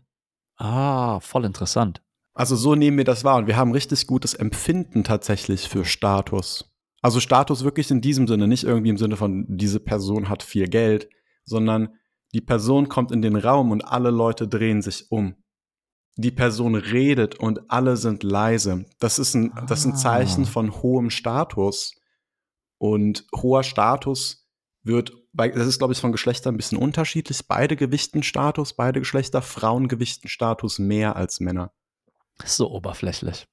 Ah, 0.56 1.18
voll 1.20 1.44
interessant. 1.44 2.03
Also 2.34 2.56
so 2.56 2.74
nehmen 2.74 2.98
wir 2.98 3.04
das 3.04 3.22
wahr 3.22 3.36
und 3.36 3.46
wir 3.46 3.56
haben 3.56 3.72
richtig 3.72 4.06
gutes 4.06 4.34
Empfinden 4.34 5.04
tatsächlich 5.04 5.68
für 5.68 5.84
Status. 5.84 6.74
Also 7.00 7.20
Status 7.20 7.62
wirklich 7.62 7.90
in 7.90 8.00
diesem 8.00 8.26
Sinne, 8.26 8.48
nicht 8.48 8.64
irgendwie 8.64 8.90
im 8.90 8.96
Sinne 8.96 9.16
von, 9.16 9.46
diese 9.48 9.78
Person 9.78 10.28
hat 10.28 10.42
viel 10.42 10.68
Geld, 10.68 11.08
sondern 11.44 11.90
die 12.34 12.40
Person 12.40 12.88
kommt 12.88 13.12
in 13.12 13.22
den 13.22 13.36
Raum 13.36 13.70
und 13.70 13.82
alle 13.82 14.10
Leute 14.10 14.48
drehen 14.48 14.82
sich 14.82 15.10
um. 15.10 15.36
Die 16.16 16.32
Person 16.32 16.74
redet 16.74 17.36
und 17.36 17.70
alle 17.70 17.96
sind 17.96 18.22
leise. 18.22 18.86
Das 18.98 19.18
ist 19.18 19.34
ein, 19.34 19.52
das 19.68 19.80
ist 19.80 19.86
ein 19.86 19.96
Zeichen 19.96 20.42
ah. 20.44 20.46
von 20.46 20.82
hohem 20.82 21.10
Status. 21.10 21.94
Und 22.78 23.26
hoher 23.34 23.62
Status 23.62 24.48
wird, 24.82 25.12
bei, 25.32 25.48
das 25.48 25.66
ist, 25.66 25.78
glaube 25.78 25.92
ich, 25.92 26.00
von 26.00 26.12
Geschlechtern 26.12 26.54
ein 26.54 26.56
bisschen 26.56 26.78
unterschiedlich. 26.78 27.46
Beide 27.46 27.76
gewichten 27.76 28.22
Status, 28.22 28.74
beide 28.74 29.00
Geschlechter, 29.00 29.42
Frauen 29.42 29.88
gewichten 29.88 30.28
Status 30.28 30.78
mehr 30.78 31.16
als 31.16 31.40
Männer. 31.40 31.72
So 32.44 32.70
oberflächlich. 32.70 33.46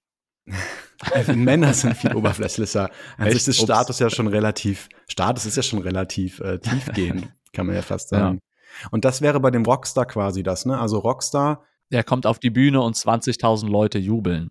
Männer 1.27 1.73
sind 1.73 1.95
viel 1.97 2.15
oberflächlicher. 2.15 2.89
Also 3.17 3.51
ist 3.51 3.61
Status 3.61 3.99
ja 3.99 4.09
schon 4.09 4.27
relativ, 4.27 4.89
Status 5.07 5.45
ist 5.45 5.57
ja 5.57 5.63
schon 5.63 5.79
relativ 5.79 6.39
äh, 6.39 6.59
tiefgehend, 6.59 7.31
kann 7.53 7.67
man 7.67 7.75
ja 7.75 7.81
fast 7.81 8.09
sagen. 8.09 8.39
Ja. 8.83 8.89
Und 8.91 9.05
das 9.05 9.21
wäre 9.21 9.39
bei 9.39 9.51
dem 9.51 9.65
Rockstar 9.65 10.05
quasi 10.05 10.43
das, 10.43 10.65
ne? 10.65 10.79
Also 10.79 10.99
Rockstar. 10.99 11.63
Der 11.91 12.03
kommt 12.03 12.25
auf 12.25 12.39
die 12.39 12.49
Bühne 12.49 12.81
und 12.81 12.95
20.000 12.95 13.67
Leute 13.69 13.99
jubeln. 13.99 14.49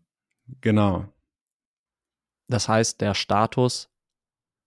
Genau. 0.60 1.06
Das 2.48 2.68
heißt, 2.68 3.00
der 3.00 3.14
Status 3.14 3.88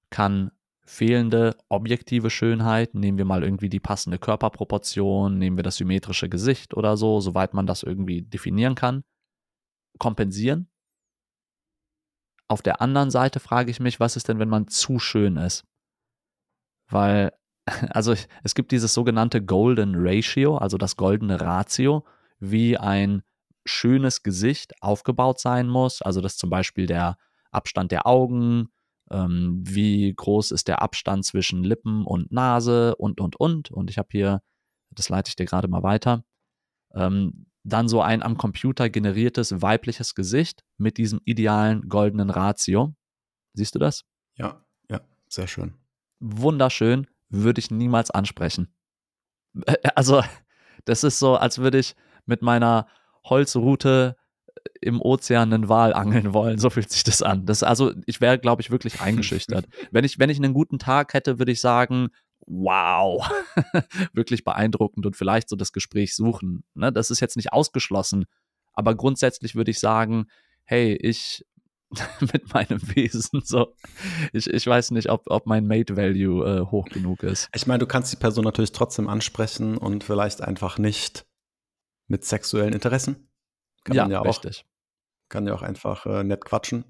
kann 0.09 0.51
fehlende 0.85 1.55
objektive 1.69 2.29
Schönheit, 2.29 2.93
nehmen 2.93 3.17
wir 3.17 3.25
mal 3.25 3.43
irgendwie 3.43 3.69
die 3.69 3.79
passende 3.79 4.19
Körperproportion, 4.19 5.37
nehmen 5.37 5.57
wir 5.57 5.63
das 5.63 5.77
symmetrische 5.77 6.29
Gesicht 6.29 6.73
oder 6.73 6.97
so, 6.97 7.19
soweit 7.19 7.53
man 7.53 7.67
das 7.67 7.83
irgendwie 7.83 8.21
definieren 8.21 8.75
kann, 8.75 9.03
kompensieren. 9.99 10.69
Auf 12.47 12.61
der 12.61 12.81
anderen 12.81 13.09
Seite 13.09 13.39
frage 13.39 13.71
ich 13.71 13.79
mich, 13.79 13.99
was 13.99 14.15
ist 14.15 14.27
denn, 14.27 14.39
wenn 14.39 14.49
man 14.49 14.67
zu 14.67 14.99
schön 14.99 15.37
ist? 15.37 15.65
Weil, 16.89 17.33
also 17.89 18.13
es 18.43 18.55
gibt 18.55 18.71
dieses 18.71 18.93
sogenannte 18.93 19.43
Golden 19.43 19.93
Ratio, 19.95 20.57
also 20.57 20.77
das 20.77 20.95
goldene 20.95 21.39
Ratio, 21.41 22.05
wie 22.39 22.77
ein 22.77 23.23
schönes 23.65 24.23
Gesicht 24.23 24.73
aufgebaut 24.81 25.39
sein 25.39 25.67
muss. 25.67 26.01
Also 26.01 26.21
dass 26.21 26.37
zum 26.37 26.49
Beispiel 26.49 26.85
der 26.85 27.17
Abstand 27.51 27.91
der 27.91 28.05
Augen, 28.05 28.69
ähm, 29.09 29.61
wie 29.65 30.13
groß 30.13 30.51
ist 30.51 30.67
der 30.67 30.81
Abstand 30.81 31.25
zwischen 31.25 31.63
Lippen 31.63 32.05
und 32.05 32.31
Nase 32.31 32.95
und, 32.95 33.21
und, 33.21 33.35
und. 33.37 33.71
Und 33.71 33.89
ich 33.89 33.97
habe 33.97 34.09
hier, 34.11 34.41
das 34.91 35.09
leite 35.09 35.29
ich 35.29 35.35
dir 35.35 35.45
gerade 35.45 35.67
mal 35.67 35.83
weiter, 35.83 36.23
ähm, 36.93 37.47
dann 37.63 37.87
so 37.87 38.01
ein 38.01 38.21
am 38.21 38.37
Computer 38.37 38.89
generiertes 38.89 39.61
weibliches 39.61 40.15
Gesicht 40.15 40.63
mit 40.77 40.97
diesem 40.97 41.21
idealen 41.25 41.87
goldenen 41.87 42.29
Ratio. 42.29 42.93
Siehst 43.53 43.75
du 43.75 43.79
das? 43.79 44.03
Ja, 44.35 44.65
ja, 44.89 45.01
sehr 45.29 45.47
schön. 45.47 45.73
Wunderschön, 46.19 47.07
würde 47.29 47.59
ich 47.59 47.71
niemals 47.71 48.11
ansprechen. 48.11 48.73
Also, 49.95 50.23
das 50.85 51.03
ist 51.03 51.19
so, 51.19 51.35
als 51.35 51.59
würde 51.59 51.79
ich 51.79 51.95
mit 52.25 52.41
meiner 52.41 52.87
Holzrute 53.23 54.17
im 54.81 55.01
Ozean 55.01 55.53
einen 55.53 55.69
Wal 55.69 55.93
angeln 55.93 56.33
wollen. 56.33 56.57
So 56.57 56.69
fühlt 56.69 56.89
sich 56.89 57.03
das 57.03 57.21
an. 57.21 57.45
Das, 57.45 57.63
also, 57.63 57.93
ich 58.05 58.19
wäre, 58.19 58.39
glaube 58.39 58.61
ich, 58.61 58.71
wirklich 58.71 59.01
eingeschüchtert. 59.01 59.67
wenn, 59.91 60.03
ich, 60.03 60.19
wenn 60.19 60.29
ich 60.29 60.37
einen 60.37 60.53
guten 60.53 60.79
Tag 60.79 61.13
hätte, 61.13 61.39
würde 61.39 61.51
ich 61.51 61.61
sagen, 61.61 62.09
wow, 62.45 63.29
wirklich 64.13 64.43
beeindruckend 64.43 65.05
und 65.05 65.15
vielleicht 65.15 65.49
so 65.49 65.55
das 65.55 65.71
Gespräch 65.71 66.15
suchen. 66.15 66.63
Ne? 66.73 66.91
Das 66.91 67.11
ist 67.11 67.19
jetzt 67.19 67.35
nicht 67.35 67.53
ausgeschlossen, 67.53 68.25
aber 68.73 68.95
grundsätzlich 68.95 69.55
würde 69.55 69.71
ich 69.71 69.79
sagen, 69.79 70.27
hey, 70.65 70.95
ich 70.95 71.45
mit 72.33 72.53
meinem 72.53 72.81
Wesen 72.95 73.41
so, 73.43 73.75
ich, 74.31 74.47
ich 74.47 74.65
weiß 74.65 74.91
nicht, 74.91 75.09
ob, 75.09 75.23
ob 75.27 75.45
mein 75.45 75.67
Mate 75.67 75.95
Value 75.95 76.45
äh, 76.45 76.71
hoch 76.71 76.85
genug 76.85 77.23
ist. 77.23 77.49
Ich 77.53 77.67
meine, 77.67 77.79
du 77.79 77.85
kannst 77.85 78.11
die 78.11 78.17
Person 78.17 78.43
natürlich 78.43 78.71
trotzdem 78.71 79.07
ansprechen 79.07 79.77
und 79.77 80.03
vielleicht 80.03 80.41
einfach 80.41 80.77
nicht 80.77 81.25
mit 82.07 82.25
sexuellen 82.25 82.73
Interessen. 82.73 83.29
Kann 83.83 83.95
ja, 83.95 84.03
man 84.03 84.11
ja 84.11 84.19
auch. 84.21 84.25
Richtig. 84.25 84.65
Kann 85.29 85.47
ja 85.47 85.53
auch 85.53 85.61
einfach 85.61 86.05
äh, 86.05 86.23
nett 86.23 86.45
quatschen. 86.45 86.85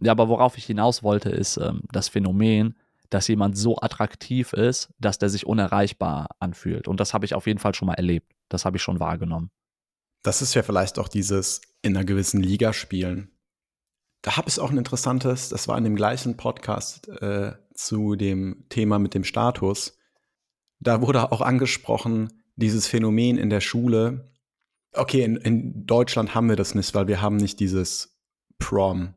Ja, 0.00 0.12
aber 0.12 0.28
worauf 0.28 0.56
ich 0.56 0.64
hinaus 0.64 1.02
wollte, 1.02 1.30
ist 1.30 1.56
ähm, 1.56 1.82
das 1.92 2.08
Phänomen, 2.08 2.76
dass 3.10 3.28
jemand 3.28 3.56
so 3.56 3.78
attraktiv 3.78 4.52
ist, 4.52 4.90
dass 4.98 5.18
der 5.18 5.28
sich 5.28 5.46
unerreichbar 5.46 6.28
anfühlt. 6.38 6.88
Und 6.88 7.00
das 7.00 7.14
habe 7.14 7.24
ich 7.24 7.34
auf 7.34 7.46
jeden 7.46 7.58
Fall 7.58 7.74
schon 7.74 7.86
mal 7.86 7.94
erlebt. 7.94 8.32
Das 8.48 8.64
habe 8.64 8.76
ich 8.76 8.82
schon 8.82 9.00
wahrgenommen. 9.00 9.50
Das 10.22 10.42
ist 10.42 10.54
ja 10.54 10.62
vielleicht 10.62 10.98
auch 10.98 11.08
dieses 11.08 11.60
in 11.82 11.96
einer 11.96 12.04
gewissen 12.04 12.42
Liga 12.42 12.72
spielen. 12.72 13.30
Da 14.22 14.36
habe 14.36 14.48
ich 14.48 14.58
auch 14.58 14.70
ein 14.70 14.78
interessantes, 14.78 15.48
das 15.48 15.68
war 15.68 15.78
in 15.78 15.84
dem 15.84 15.94
gleichen 15.94 16.36
Podcast 16.36 17.08
äh, 17.08 17.52
zu 17.72 18.16
dem 18.16 18.64
Thema 18.68 18.98
mit 18.98 19.14
dem 19.14 19.24
Status. 19.24 19.96
Da 20.80 21.00
wurde 21.00 21.30
auch 21.30 21.40
angesprochen, 21.40 22.42
dieses 22.56 22.88
Phänomen 22.88 23.38
in 23.38 23.50
der 23.50 23.60
Schule. 23.60 24.32
Okay, 24.92 25.22
in, 25.22 25.36
in 25.36 25.86
Deutschland 25.86 26.34
haben 26.34 26.48
wir 26.48 26.56
das 26.56 26.74
nicht, 26.74 26.94
weil 26.94 27.06
wir 27.06 27.22
haben 27.22 27.36
nicht 27.36 27.60
dieses 27.60 28.18
Prom, 28.58 29.14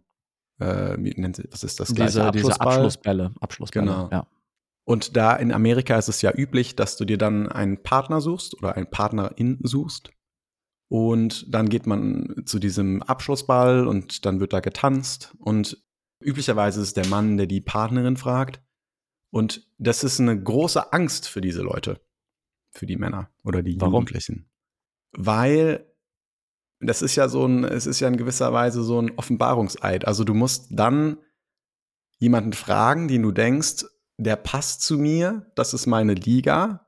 äh, 0.62 0.98
wie 1.00 1.20
nennt 1.20 1.42
was 1.52 1.64
ist 1.64 1.80
das? 1.80 1.90
Diese, 1.90 2.24
Abschlussball? 2.26 2.32
diese 2.32 2.62
Abschlussbälle. 2.62 3.34
Abschlussbälle, 3.40 3.86
genau. 3.86 4.10
Ja. 4.12 4.28
Und 4.86 5.16
da 5.16 5.36
in 5.36 5.52
Amerika 5.52 5.98
ist 5.98 6.10
es 6.10 6.22
ja 6.22 6.34
üblich, 6.36 6.76
dass 6.76 6.98
du 6.98 7.06
dir 7.06 7.18
dann 7.18 7.50
einen 7.50 7.82
Partner 7.82 8.22
suchst 8.22 8.58
oder 8.58 8.76
einen 8.76 8.90
Partnerin 8.90 9.60
suchst. 9.64 10.12
Und 10.90 11.54
dann 11.54 11.70
geht 11.70 11.88
man 11.88 12.44
zu 12.46 12.60
diesem 12.60 13.02
Abschlussball 13.02 13.88
und 13.88 14.26
dann 14.26 14.40
wird 14.40 14.54
da 14.54 14.60
getanzt. 14.60 15.36
Und 15.40 15.82
üblicherweise 16.22 16.82
ist 16.82 16.98
der 16.98 17.08
Mann, 17.08 17.38
der 17.38 17.48
die 17.48 17.62
Partnerin 17.62 18.18
fragt. 18.18 18.62
Und 19.32 19.68
das 19.78 20.04
ist 20.04 20.20
eine 20.20 20.42
große 20.42 20.92
Angst 20.92 21.30
für 21.30 21.40
diese 21.40 21.62
Leute, 21.62 22.02
für 22.72 22.86
die 22.86 22.98
Männer 22.98 23.30
oder 23.44 23.64
die 23.64 23.80
Warum? 23.80 23.94
Jugendlichen. 23.94 24.50
Weil 25.14 25.91
das 26.82 27.02
ist 27.02 27.16
ja 27.16 27.30
so 27.30 27.46
ein, 27.46 27.64
es 27.64 27.86
ist 27.86 28.00
ja 28.00 28.08
in 28.08 28.18
gewisser 28.18 28.52
Weise 28.54 28.84
so 28.84 29.02
ein 29.02 29.12
Offenbarungseid. 29.18 30.06
Also 30.08 30.24
du 30.24 30.34
musst 30.34 30.68
dann 30.72 31.18
jemanden 32.18 32.54
fragen, 32.54 33.08
den 33.08 33.22
du 33.22 33.32
denkst, 33.32 33.86
der 34.18 34.36
passt 34.36 34.82
zu 34.82 34.98
mir, 34.98 35.52
das 35.56 35.74
ist 35.74 35.88
meine 35.88 36.14
Liga. 36.14 36.88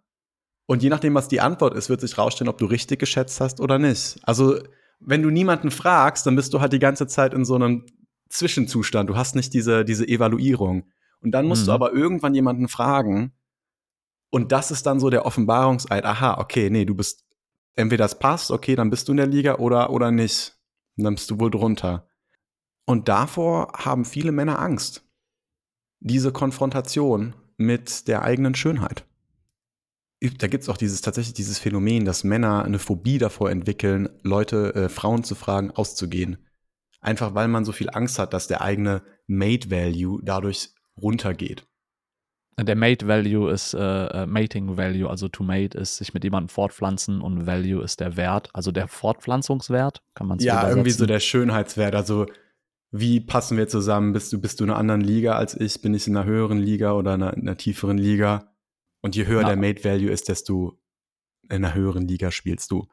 Und 0.65 0.83
je 0.83 0.89
nachdem, 0.89 1.13
was 1.15 1.27
die 1.27 1.41
Antwort 1.41 1.73
ist, 1.75 1.89
wird 1.89 2.01
sich 2.01 2.17
rausstellen, 2.17 2.49
ob 2.49 2.57
du 2.57 2.65
richtig 2.65 2.99
geschätzt 2.99 3.41
hast 3.41 3.59
oder 3.59 3.79
nicht. 3.79 4.19
Also, 4.23 4.59
wenn 4.99 5.21
du 5.21 5.29
niemanden 5.29 5.71
fragst, 5.71 6.25
dann 6.25 6.35
bist 6.35 6.53
du 6.53 6.61
halt 6.61 6.71
die 6.71 6.79
ganze 6.79 7.07
Zeit 7.07 7.33
in 7.33 7.43
so 7.43 7.55
einem 7.55 7.85
Zwischenzustand. 8.29 9.09
Du 9.09 9.17
hast 9.17 9.35
nicht 9.35 9.53
diese, 9.53 9.83
diese 9.83 10.07
Evaluierung. 10.07 10.85
Und 11.19 11.31
dann 11.31 11.45
musst 11.45 11.63
mhm. 11.63 11.67
du 11.67 11.71
aber 11.73 11.93
irgendwann 11.93 12.33
jemanden 12.33 12.67
fragen. 12.67 13.33
Und 14.29 14.51
das 14.51 14.71
ist 14.71 14.85
dann 14.85 14.99
so 14.99 15.09
der 15.09 15.25
Offenbarungseid. 15.25 16.05
Aha, 16.05 16.39
okay, 16.39 16.69
nee, 16.69 16.85
du 16.85 16.95
bist 16.95 17.25
entweder 17.75 18.05
das 18.05 18.19
passt, 18.19 18.51
okay, 18.51 18.75
dann 18.75 18.89
bist 18.89 19.07
du 19.07 19.13
in 19.13 19.17
der 19.17 19.27
Liga 19.27 19.55
oder, 19.55 19.89
oder 19.89 20.11
nicht. 20.11 20.57
Dann 20.95 21.15
bist 21.15 21.29
du 21.31 21.39
wohl 21.39 21.51
drunter. 21.51 22.07
Und 22.85 23.07
davor 23.07 23.73
haben 23.73 24.05
viele 24.05 24.31
Männer 24.31 24.59
Angst. 24.59 25.05
Diese 25.99 26.31
Konfrontation 26.31 27.35
mit 27.57 28.07
der 28.07 28.23
eigenen 28.23 28.55
Schönheit. 28.55 29.05
Da 30.37 30.47
gibt 30.47 30.63
es 30.63 30.69
auch 30.69 30.77
dieses 30.77 31.01
tatsächlich 31.01 31.33
dieses 31.33 31.59
Phänomen, 31.59 32.05
dass 32.05 32.23
Männer 32.23 32.63
eine 32.63 32.79
Phobie 32.79 33.17
davor 33.17 33.51
entwickeln, 33.51 34.09
Leute, 34.21 34.73
äh, 34.75 34.89
Frauen 34.89 35.23
zu 35.23 35.35
fragen, 35.35 35.71
auszugehen. 35.71 36.37
Einfach 37.01 37.35
weil 37.35 37.49
man 37.49 37.65
so 37.65 37.73
viel 37.73 37.89
Angst 37.89 38.19
hat, 38.19 38.33
dass 38.33 38.47
der 38.47 38.61
eigene 38.61 39.03
Mate 39.27 39.69
Value 39.69 40.21
dadurch 40.23 40.73
runtergeht. 40.95 41.67
Der 42.59 42.75
Mate 42.75 43.07
Value 43.07 43.51
ist 43.51 43.73
äh, 43.73 43.79
äh, 43.79 44.25
Mating 44.27 44.77
Value, 44.77 45.09
also 45.09 45.27
to 45.27 45.43
mate 45.43 45.77
ist 45.77 45.97
sich 45.97 46.13
mit 46.13 46.23
jemandem 46.23 46.49
fortpflanzen 46.49 47.21
und 47.21 47.47
Value 47.47 47.83
ist 47.83 47.99
der 47.99 48.15
Wert, 48.15 48.49
also 48.53 48.71
der 48.71 48.87
Fortpflanzungswert, 48.87 50.03
kann 50.13 50.27
man 50.27 50.37
so 50.37 50.45
Ja, 50.45 50.69
irgendwie 50.69 50.91
so 50.91 51.07
der 51.07 51.19
Schönheitswert, 51.19 51.95
also 51.95 52.27
wie 52.91 53.19
passen 53.19 53.57
wir 53.57 53.67
zusammen? 53.67 54.13
Bist 54.13 54.31
du, 54.31 54.39
bist 54.39 54.59
du 54.59 54.65
in 54.65 54.69
einer 54.69 54.77
anderen 54.77 55.01
Liga 55.01 55.33
als 55.33 55.59
ich? 55.59 55.81
Bin 55.81 55.95
ich 55.95 56.05
in 56.05 56.15
einer 56.15 56.27
höheren 56.27 56.59
Liga 56.59 56.93
oder 56.93 57.15
in 57.15 57.23
einer, 57.23 57.33
in 57.33 57.41
einer 57.41 57.57
tieferen 57.57 57.97
Liga? 57.97 58.53
Und 59.01 59.15
je 59.15 59.25
höher 59.25 59.41
ja. 59.41 59.47
der 59.47 59.57
Mate 59.57 59.83
Value 59.83 60.11
ist, 60.11 60.29
desto 60.29 60.79
in 61.49 61.65
einer 61.65 61.73
höheren 61.73 62.07
Liga 62.07 62.29
spielst 62.29 62.69
du. 62.69 62.87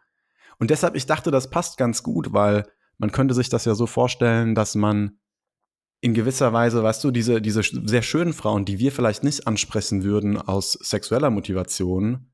Und 0.58 0.70
deshalb, 0.70 0.96
ich 0.96 1.04
dachte, 1.04 1.30
das 1.30 1.50
passt 1.50 1.76
ganz 1.76 2.02
gut, 2.02 2.32
weil 2.32 2.66
man 2.96 3.12
könnte 3.12 3.34
sich 3.34 3.50
das 3.50 3.66
ja 3.66 3.74
so 3.74 3.86
vorstellen, 3.86 4.54
dass 4.54 4.74
man 4.74 5.18
in 6.00 6.14
gewisser 6.14 6.52
Weise, 6.52 6.82
weißt 6.82 7.04
du, 7.04 7.10
diese, 7.10 7.42
diese 7.42 7.62
sehr 7.62 8.02
schönen 8.02 8.32
Frauen, 8.32 8.64
die 8.64 8.78
wir 8.78 8.90
vielleicht 8.90 9.22
nicht 9.22 9.46
ansprechen 9.46 10.02
würden 10.02 10.38
aus 10.38 10.72
sexueller 10.72 11.30
Motivation, 11.30 12.32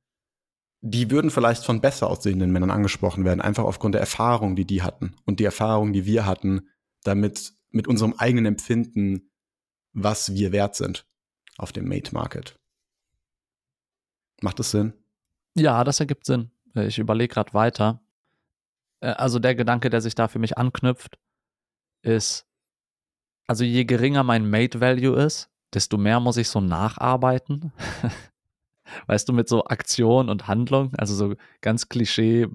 die 0.80 1.10
würden 1.10 1.30
vielleicht 1.30 1.64
von 1.64 1.80
besser 1.80 2.08
aussehenden 2.08 2.52
Männern 2.52 2.70
angesprochen 2.70 3.24
werden, 3.24 3.40
einfach 3.40 3.64
aufgrund 3.64 3.94
der 3.94 4.00
Erfahrung, 4.00 4.54
die 4.54 4.66
die 4.66 4.82
hatten 4.82 5.16
und 5.24 5.40
die 5.40 5.44
Erfahrung, 5.44 5.92
die 5.92 6.06
wir 6.06 6.26
hatten, 6.26 6.68
damit 7.02 7.54
mit 7.70 7.88
unserem 7.88 8.14
eigenen 8.14 8.46
Empfinden, 8.46 9.30
was 9.92 10.34
wir 10.34 10.52
wert 10.52 10.76
sind 10.76 11.06
auf 11.58 11.72
dem 11.72 11.88
Mate 11.88 12.14
Market. 12.14 12.58
Macht 14.42 14.58
das 14.58 14.70
Sinn? 14.70 14.92
Ja, 15.54 15.82
das 15.82 15.98
ergibt 16.00 16.26
Sinn. 16.26 16.50
Ich 16.74 16.98
überlege 16.98 17.32
gerade 17.32 17.54
weiter. 17.54 18.02
Äh, 19.00 19.08
also 19.08 19.38
der 19.38 19.54
Gedanke, 19.54 19.90
der 19.90 20.02
sich 20.02 20.14
da 20.14 20.28
für 20.28 20.38
mich 20.38 20.58
anknüpft, 20.58 21.18
ist, 22.02 22.46
also 23.46 23.64
je 23.64 23.84
geringer 23.84 24.22
mein 24.22 24.48
Mate 24.48 24.80
Value 24.80 25.16
ist, 25.16 25.50
desto 25.74 25.98
mehr 25.98 26.20
muss 26.20 26.36
ich 26.36 26.48
so 26.48 26.60
nacharbeiten. 26.60 27.72
weißt 29.06 29.28
du, 29.28 29.32
mit 29.32 29.48
so 29.48 29.64
Aktion 29.64 30.28
und 30.28 30.46
Handlung, 30.48 30.94
also 30.96 31.14
so 31.14 31.34
ganz 31.60 31.88
Klischee 31.88 32.46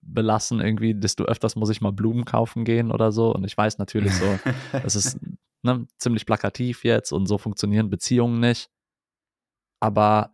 belassen 0.00 0.60
irgendwie, 0.60 0.94
desto 0.94 1.24
öfters 1.24 1.56
muss 1.56 1.68
ich 1.68 1.80
mal 1.80 1.92
Blumen 1.92 2.24
kaufen 2.24 2.64
gehen 2.64 2.90
oder 2.90 3.12
so. 3.12 3.34
Und 3.34 3.44
ich 3.44 3.56
weiß 3.56 3.78
natürlich 3.78 4.14
so, 4.14 4.38
das 4.72 4.96
ist 4.96 5.18
ne, 5.62 5.86
ziemlich 5.98 6.26
plakativ 6.26 6.84
jetzt 6.84 7.12
und 7.12 7.26
so 7.26 7.38
funktionieren 7.38 7.90
Beziehungen 7.90 8.40
nicht. 8.40 8.70
aber 9.80 10.32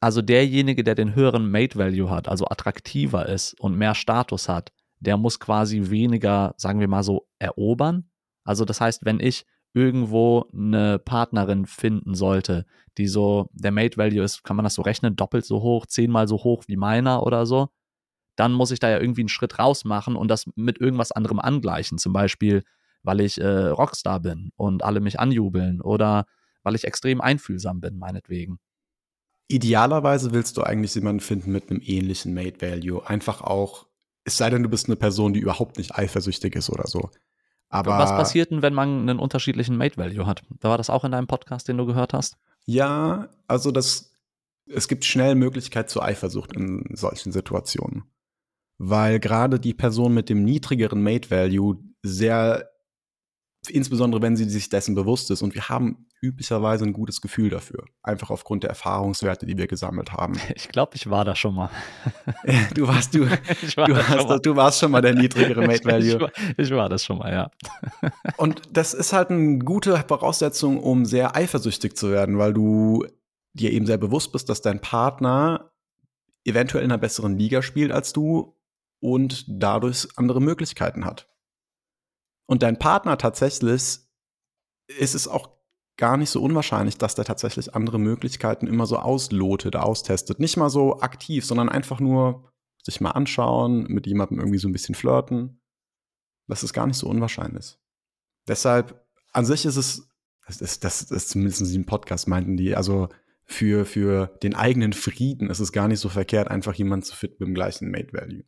also 0.00 0.20
derjenige, 0.20 0.82
der 0.82 0.96
den 0.96 1.14
höheren 1.14 1.48
Mate 1.48 1.78
Value 1.78 2.10
hat, 2.10 2.28
also 2.28 2.46
attraktiver 2.46 3.28
ist 3.28 3.54
und 3.60 3.78
mehr 3.78 3.94
Status 3.94 4.48
hat, 4.48 4.72
der 4.98 5.16
muss 5.16 5.38
quasi 5.38 5.90
weniger, 5.90 6.54
sagen 6.56 6.80
wir 6.80 6.88
mal 6.88 7.04
so, 7.04 7.28
erobern. 7.38 8.10
Also 8.44 8.64
das 8.64 8.80
heißt, 8.80 9.04
wenn 9.04 9.20
ich 9.20 9.44
irgendwo 9.74 10.46
eine 10.52 10.98
Partnerin 10.98 11.66
finden 11.66 12.14
sollte, 12.14 12.66
die 12.98 13.06
so, 13.06 13.48
der 13.52 13.72
Mate 13.72 13.96
Value 13.96 14.22
ist, 14.22 14.44
kann 14.44 14.56
man 14.56 14.64
das 14.64 14.74
so 14.74 14.82
rechnen, 14.82 15.16
doppelt 15.16 15.46
so 15.46 15.62
hoch, 15.62 15.86
zehnmal 15.86 16.28
so 16.28 16.36
hoch 16.36 16.64
wie 16.66 16.76
meiner 16.76 17.22
oder 17.22 17.46
so, 17.46 17.68
dann 18.36 18.52
muss 18.52 18.70
ich 18.70 18.80
da 18.80 18.90
ja 18.90 19.00
irgendwie 19.00 19.22
einen 19.22 19.28
Schritt 19.28 19.58
raus 19.58 19.84
machen 19.84 20.16
und 20.16 20.28
das 20.28 20.46
mit 20.56 20.80
irgendwas 20.80 21.12
anderem 21.12 21.38
angleichen. 21.38 21.98
Zum 21.98 22.12
Beispiel, 22.12 22.64
weil 23.02 23.20
ich 23.20 23.40
äh, 23.40 23.68
Rockstar 23.68 24.20
bin 24.20 24.50
und 24.56 24.84
alle 24.84 25.00
mich 25.00 25.20
anjubeln 25.20 25.80
oder 25.80 26.26
weil 26.62 26.74
ich 26.74 26.84
extrem 26.84 27.20
einfühlsam 27.20 27.80
bin, 27.80 27.98
meinetwegen. 27.98 28.58
Idealerweise 29.48 30.32
willst 30.32 30.56
du 30.56 30.62
eigentlich 30.62 30.94
jemanden 30.94 31.20
finden 31.20 31.52
mit 31.52 31.70
einem 31.70 31.80
ähnlichen 31.82 32.32
Mate 32.32 32.60
Value. 32.60 33.06
Einfach 33.06 33.42
auch, 33.42 33.86
es 34.24 34.36
sei 34.36 34.48
denn, 34.48 34.62
du 34.62 34.68
bist 34.68 34.86
eine 34.86 34.96
Person, 34.96 35.32
die 35.32 35.40
überhaupt 35.40 35.78
nicht 35.78 35.94
eifersüchtig 35.94 36.54
ist 36.54 36.70
oder 36.70 36.86
so. 36.86 37.10
Aber 37.72 37.98
Was 37.98 38.10
passiert 38.10 38.50
denn, 38.50 38.60
wenn 38.60 38.74
man 38.74 39.08
einen 39.08 39.18
unterschiedlichen 39.18 39.76
Mate 39.78 39.96
Value 39.96 40.26
hat? 40.26 40.42
War 40.60 40.76
das 40.76 40.90
auch 40.90 41.04
in 41.04 41.12
deinem 41.12 41.26
Podcast, 41.26 41.68
den 41.68 41.78
du 41.78 41.86
gehört 41.86 42.12
hast? 42.12 42.36
Ja, 42.66 43.30
also 43.48 43.70
das, 43.70 44.12
es 44.66 44.88
gibt 44.88 45.06
schnell 45.06 45.34
Möglichkeit 45.34 45.88
zur 45.88 46.04
Eifersucht 46.04 46.52
in 46.52 46.84
solchen 46.94 47.32
Situationen. 47.32 48.04
Weil 48.76 49.20
gerade 49.20 49.58
die 49.58 49.72
Person 49.72 50.12
mit 50.12 50.28
dem 50.28 50.44
niedrigeren 50.44 51.02
Mate 51.02 51.30
Value 51.30 51.78
sehr 52.02 52.71
insbesondere 53.68 54.22
wenn 54.22 54.36
sie 54.36 54.48
sich 54.48 54.68
dessen 54.68 54.94
bewusst 54.94 55.30
ist. 55.30 55.42
Und 55.42 55.54
wir 55.54 55.68
haben 55.68 56.06
üblicherweise 56.20 56.84
ein 56.84 56.92
gutes 56.92 57.20
Gefühl 57.20 57.50
dafür. 57.50 57.84
Einfach 58.02 58.30
aufgrund 58.30 58.64
der 58.64 58.70
Erfahrungswerte, 58.70 59.46
die 59.46 59.56
wir 59.56 59.66
gesammelt 59.66 60.12
haben. 60.12 60.34
Ich 60.54 60.68
glaube, 60.68 60.96
ich 60.96 61.08
war 61.10 61.24
da 61.24 61.34
schon 61.34 61.54
mal. 61.54 61.70
du 62.74 62.86
warst, 62.86 63.14
du, 63.14 63.28
war 63.76 63.86
du, 63.86 63.96
hast, 63.96 64.46
du 64.46 64.56
warst 64.56 64.80
schon 64.80 64.90
mal 64.90 65.00
der 65.00 65.14
niedrigere 65.14 65.66
Mate 65.66 65.84
Value. 65.84 66.14
Ich 66.14 66.20
war, 66.20 66.30
ich 66.56 66.70
war 66.70 66.88
das 66.88 67.04
schon 67.04 67.18
mal, 67.18 67.32
ja. 67.32 67.50
Und 68.36 68.62
das 68.70 68.94
ist 68.94 69.12
halt 69.12 69.30
eine 69.30 69.58
gute 69.58 69.96
Voraussetzung, 70.06 70.78
um 70.78 71.04
sehr 71.04 71.36
eifersüchtig 71.36 71.96
zu 71.96 72.10
werden, 72.10 72.38
weil 72.38 72.52
du 72.52 73.04
dir 73.54 73.72
eben 73.72 73.86
sehr 73.86 73.98
bewusst 73.98 74.32
bist, 74.32 74.48
dass 74.48 74.62
dein 74.62 74.80
Partner 74.80 75.72
eventuell 76.44 76.84
in 76.84 76.90
einer 76.90 76.98
besseren 76.98 77.38
Liga 77.38 77.62
spielt 77.62 77.92
als 77.92 78.12
du 78.12 78.56
und 79.00 79.44
dadurch 79.48 80.08
andere 80.16 80.40
Möglichkeiten 80.40 81.04
hat 81.04 81.31
und 82.46 82.62
dein 82.62 82.78
Partner 82.78 83.18
tatsächlich, 83.18 84.00
ist 84.88 85.14
es 85.14 85.28
auch 85.28 85.50
gar 85.96 86.16
nicht 86.16 86.30
so 86.30 86.42
unwahrscheinlich, 86.42 86.98
dass 86.98 87.14
der 87.14 87.24
tatsächlich 87.24 87.74
andere 87.74 87.98
Möglichkeiten 87.98 88.66
immer 88.66 88.86
so 88.86 88.98
auslotet, 88.98 89.76
austestet. 89.76 90.40
Nicht 90.40 90.56
mal 90.56 90.70
so 90.70 91.00
aktiv, 91.00 91.44
sondern 91.44 91.68
einfach 91.68 92.00
nur 92.00 92.52
sich 92.82 93.00
mal 93.00 93.10
anschauen, 93.10 93.84
mit 93.84 94.06
jemandem 94.06 94.38
irgendwie 94.38 94.58
so 94.58 94.68
ein 94.68 94.72
bisschen 94.72 94.94
flirten. 94.94 95.60
Das 96.48 96.64
ist 96.64 96.72
gar 96.72 96.86
nicht 96.86 96.96
so 96.96 97.08
unwahrscheinlich. 97.08 97.78
Deshalb, 98.48 99.06
an 99.32 99.44
sich 99.44 99.64
ist 99.64 99.76
es, 99.76 100.08
das 100.46 100.60
ist, 100.60 100.84
das 100.84 101.02
ist 101.02 101.30
zumindest 101.30 101.60
in 101.60 101.66
diesem 101.66 101.86
Podcast 101.86 102.26
meinten 102.26 102.56
die, 102.56 102.74
also 102.74 103.08
für, 103.44 103.84
für 103.84 104.26
den 104.42 104.54
eigenen 104.54 104.92
Frieden 104.92 105.50
ist 105.50 105.60
es 105.60 105.72
gar 105.72 105.88
nicht 105.88 106.00
so 106.00 106.08
verkehrt, 106.08 106.48
einfach 106.48 106.74
jemanden 106.74 107.04
zu 107.04 107.14
finden 107.14 107.36
mit 107.38 107.48
dem 107.48 107.54
gleichen 107.54 107.90
Mate 107.90 108.12
Value. 108.12 108.44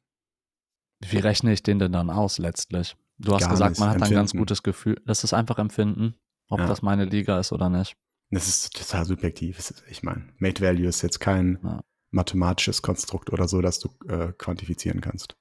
Wie 1.00 1.18
rechne 1.18 1.52
ich 1.52 1.62
den 1.62 1.78
denn 1.78 1.92
dann 1.92 2.10
aus 2.10 2.38
letztlich? 2.38 2.96
Du 3.25 3.35
hast 3.35 3.43
Gar 3.43 3.50
gesagt, 3.50 3.78
man 3.78 3.88
hat 3.88 3.97
empfinden. 3.97 4.14
ein 4.14 4.21
ganz 4.21 4.33
gutes 4.33 4.62
Gefühl. 4.62 5.00
Das 5.07 5.25
ist 5.25 5.33
einfach 5.33 5.59
empfinden, 5.59 6.14
ob 6.49 6.61
ja. 6.61 6.66
das 6.66 6.83
meine 6.83 7.04
Liga 7.04 7.38
ist 7.38 7.52
oder 7.52 7.69
nicht. 7.69 7.97
Das 8.31 8.49
ist 8.49 8.75
total 8.75 9.04
subjektiv. 9.04 9.73
Ich 9.88 10.02
meine, 10.02 10.28
Mate 10.38 10.62
Value 10.62 10.87
ist 10.87 11.02
jetzt 11.02 11.21
kein 11.21 11.59
ja. 11.62 11.81
mathematisches 12.11 12.83
Konstrukt 12.83 13.33
oder 13.33 13.49
so, 13.49 13.61
das 13.61 13.78
du 13.78 13.90
äh, 14.09 14.33
quantifizieren 14.33 15.00
kannst. 15.00 15.37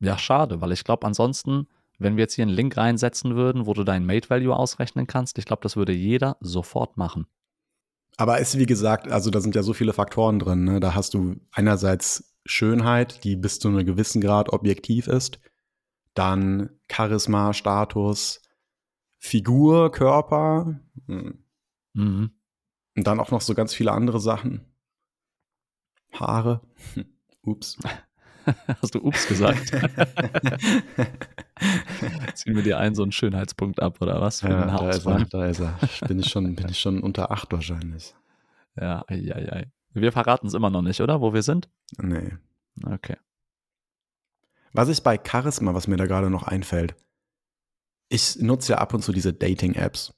Ja, 0.00 0.18
schade, 0.18 0.60
weil 0.60 0.72
ich 0.72 0.84
glaube, 0.84 1.06
ansonsten, 1.06 1.68
wenn 1.98 2.16
wir 2.16 2.22
jetzt 2.22 2.34
hier 2.34 2.42
einen 2.42 2.54
Link 2.54 2.76
reinsetzen 2.76 3.36
würden, 3.36 3.66
wo 3.66 3.74
du 3.74 3.84
deinen 3.84 4.06
Mate 4.06 4.30
Value 4.30 4.54
ausrechnen 4.54 5.06
kannst, 5.06 5.38
ich 5.38 5.44
glaube, 5.44 5.62
das 5.62 5.76
würde 5.76 5.92
jeder 5.92 6.36
sofort 6.40 6.96
machen. 6.96 7.26
Aber 8.16 8.38
ist 8.38 8.58
wie 8.58 8.66
gesagt, 8.66 9.10
also 9.10 9.30
da 9.30 9.40
sind 9.40 9.54
ja 9.54 9.62
so 9.62 9.72
viele 9.72 9.92
Faktoren 9.92 10.38
drin. 10.38 10.64
Ne? 10.64 10.80
Da 10.80 10.94
hast 10.94 11.14
du 11.14 11.36
einerseits 11.50 12.34
Schönheit, 12.44 13.24
die 13.24 13.36
bis 13.36 13.58
zu 13.58 13.68
einem 13.68 13.86
gewissen 13.86 14.20
Grad 14.20 14.52
objektiv 14.52 15.06
ist 15.06 15.40
dann 16.14 16.70
Charisma, 16.90 17.52
Status, 17.52 18.42
Figur, 19.18 19.92
Körper. 19.92 20.80
Hm. 21.06 21.44
Mhm. 21.94 22.30
Und 22.96 23.06
dann 23.06 23.20
auch 23.20 23.30
noch 23.30 23.40
so 23.40 23.54
ganz 23.54 23.72
viele 23.74 23.92
andere 23.92 24.20
Sachen. 24.20 24.66
Haare. 26.12 26.60
Ups. 27.42 27.78
Hast 28.82 28.94
du 28.94 29.00
Ups 29.00 29.28
gesagt? 29.28 29.68
Ziehen 32.34 32.56
wir 32.56 32.62
dir 32.62 32.78
einen 32.78 32.94
so 32.94 33.02
einen 33.02 33.12
Schönheitspunkt 33.12 33.80
ab 33.80 34.00
oder 34.00 34.20
was? 34.20 34.40
Für 34.40 34.50
ja, 34.50 34.66
da 34.66 34.90
ist 34.90 35.06
er, 35.06 35.24
da 35.26 35.46
ist 35.46 35.60
er. 35.60 35.78
Bin 36.08 36.18
ich 36.18 36.28
schon, 36.28 36.56
bin 36.56 36.68
ich 36.68 36.80
schon 36.80 37.00
unter 37.00 37.30
acht 37.30 37.52
wahrscheinlich. 37.52 38.14
Ja, 38.76 39.04
ei, 39.06 39.30
ei, 39.32 39.52
ei. 39.52 39.70
Wir 39.94 40.10
verraten 40.10 40.48
es 40.48 40.54
immer 40.54 40.70
noch 40.70 40.82
nicht, 40.82 41.00
oder? 41.00 41.20
Wo 41.20 41.34
wir 41.34 41.42
sind? 41.42 41.68
Nee. 41.98 42.32
Okay. 42.84 43.16
Was 44.72 44.88
ist 44.88 45.02
bei 45.02 45.18
Charisma, 45.22 45.74
was 45.74 45.86
mir 45.86 45.96
da 45.96 46.06
gerade 46.06 46.30
noch 46.30 46.44
einfällt? 46.44 46.94
Ich 48.08 48.36
nutze 48.36 48.72
ja 48.72 48.78
ab 48.78 48.94
und 48.94 49.02
zu 49.02 49.12
diese 49.12 49.32
Dating-Apps. 49.32 50.14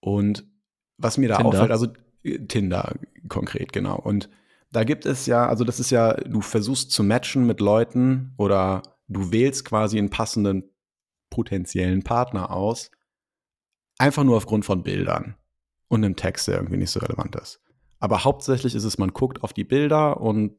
Und 0.00 0.46
was 0.98 1.18
mir 1.18 1.28
da 1.28 1.36
Tinder. 1.36 1.48
auffällt, 1.48 1.70
also 1.70 1.88
äh, 2.22 2.38
Tinder 2.46 2.94
konkret, 3.28 3.72
genau. 3.72 3.96
Und 3.96 4.30
da 4.72 4.84
gibt 4.84 5.06
es 5.06 5.26
ja, 5.26 5.46
also 5.48 5.64
das 5.64 5.80
ist 5.80 5.90
ja, 5.90 6.14
du 6.14 6.40
versuchst 6.40 6.90
zu 6.90 7.02
matchen 7.02 7.46
mit 7.46 7.60
Leuten 7.60 8.34
oder 8.36 8.82
du 9.08 9.32
wählst 9.32 9.64
quasi 9.64 9.98
einen 9.98 10.10
passenden 10.10 10.64
potenziellen 11.30 12.02
Partner 12.02 12.50
aus, 12.50 12.90
einfach 13.98 14.24
nur 14.24 14.36
aufgrund 14.36 14.64
von 14.64 14.82
Bildern 14.82 15.36
und 15.88 16.04
einem 16.04 16.16
Text, 16.16 16.48
der 16.48 16.56
irgendwie 16.56 16.76
nicht 16.76 16.90
so 16.90 17.00
relevant 17.00 17.36
ist. 17.36 17.60
Aber 17.98 18.24
hauptsächlich 18.24 18.74
ist 18.74 18.84
es, 18.84 18.98
man 18.98 19.12
guckt 19.12 19.42
auf 19.42 19.52
die 19.52 19.64
Bilder 19.64 20.20
und 20.20 20.56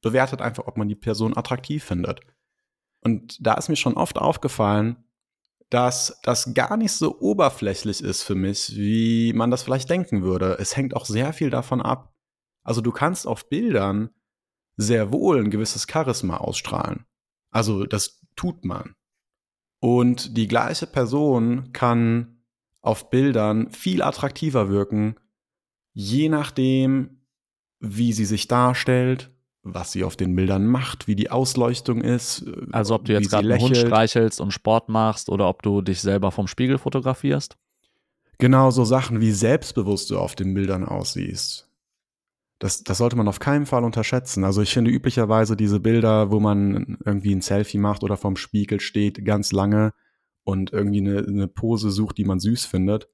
bewertet 0.00 0.40
einfach, 0.40 0.66
ob 0.66 0.76
man 0.76 0.88
die 0.88 0.94
Person 0.94 1.36
attraktiv 1.36 1.84
findet. 1.84 2.20
Und 3.02 3.44
da 3.44 3.54
ist 3.54 3.68
mir 3.68 3.76
schon 3.76 3.94
oft 3.94 4.18
aufgefallen, 4.18 4.96
dass 5.70 6.20
das 6.22 6.54
gar 6.54 6.76
nicht 6.76 6.92
so 6.92 7.18
oberflächlich 7.18 8.02
ist 8.02 8.22
für 8.22 8.34
mich, 8.34 8.76
wie 8.76 9.32
man 9.32 9.50
das 9.50 9.62
vielleicht 9.62 9.90
denken 9.90 10.22
würde. 10.22 10.56
Es 10.58 10.76
hängt 10.76 10.94
auch 10.94 11.06
sehr 11.06 11.32
viel 11.32 11.50
davon 11.50 11.80
ab. 11.80 12.14
Also 12.62 12.80
du 12.80 12.92
kannst 12.92 13.26
auf 13.26 13.48
Bildern 13.48 14.10
sehr 14.76 15.12
wohl 15.12 15.40
ein 15.40 15.50
gewisses 15.50 15.86
Charisma 15.90 16.36
ausstrahlen. 16.36 17.06
Also 17.50 17.84
das 17.86 18.20
tut 18.36 18.64
man. 18.64 18.94
Und 19.80 20.36
die 20.36 20.46
gleiche 20.46 20.86
Person 20.86 21.72
kann 21.72 22.44
auf 22.82 23.10
Bildern 23.10 23.70
viel 23.70 24.02
attraktiver 24.02 24.68
wirken, 24.68 25.16
je 25.92 26.28
nachdem, 26.28 27.22
wie 27.80 28.12
sie 28.12 28.24
sich 28.24 28.46
darstellt, 28.46 29.31
was 29.62 29.92
sie 29.92 30.04
auf 30.04 30.16
den 30.16 30.34
Bildern 30.34 30.66
macht, 30.66 31.06
wie 31.06 31.14
die 31.14 31.30
Ausleuchtung 31.30 32.00
ist. 32.00 32.42
Äh, 32.46 32.66
also 32.72 32.94
ob 32.94 33.04
du 33.04 33.12
jetzt 33.12 33.30
gerade 33.30 33.52
einen 33.52 33.62
Hund 33.62 33.76
streichelst 33.76 34.40
und 34.40 34.52
Sport 34.52 34.88
machst 34.88 35.28
oder 35.28 35.48
ob 35.48 35.62
du 35.62 35.82
dich 35.82 36.00
selber 36.00 36.30
vom 36.30 36.46
Spiegel 36.46 36.78
fotografierst? 36.78 37.56
Genau, 38.38 38.70
so 38.70 38.84
Sachen 38.84 39.20
wie 39.20 39.30
selbstbewusst 39.30 40.10
du 40.10 40.18
auf 40.18 40.34
den 40.34 40.52
Bildern 40.54 40.84
aussiehst. 40.84 41.68
Das, 42.58 42.82
das 42.84 42.98
sollte 42.98 43.16
man 43.16 43.28
auf 43.28 43.40
keinen 43.40 43.66
Fall 43.66 43.84
unterschätzen. 43.84 44.44
Also 44.44 44.62
ich 44.62 44.72
finde 44.72 44.90
üblicherweise 44.90 45.56
diese 45.56 45.80
Bilder, 45.80 46.30
wo 46.30 46.40
man 46.40 46.98
irgendwie 47.04 47.34
ein 47.34 47.40
Selfie 47.40 47.78
macht 47.78 48.04
oder 48.04 48.16
vorm 48.16 48.36
Spiegel 48.36 48.80
steht, 48.80 49.24
ganz 49.24 49.52
lange 49.52 49.92
und 50.44 50.72
irgendwie 50.72 51.00
eine, 51.00 51.18
eine 51.18 51.48
Pose 51.48 51.90
sucht, 51.90 52.18
die 52.18 52.24
man 52.24 52.40
süß 52.40 52.64
findet, 52.66 53.08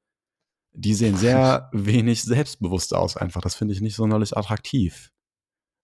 die 0.72 0.94
sehen 0.94 1.16
sehr 1.16 1.70
wenig 1.72 2.22
selbstbewusst 2.22 2.94
aus 2.94 3.16
einfach. 3.16 3.40
Das 3.40 3.54
finde 3.54 3.74
ich 3.74 3.80
nicht 3.80 3.96
sonderlich 3.96 4.36
attraktiv. 4.36 5.12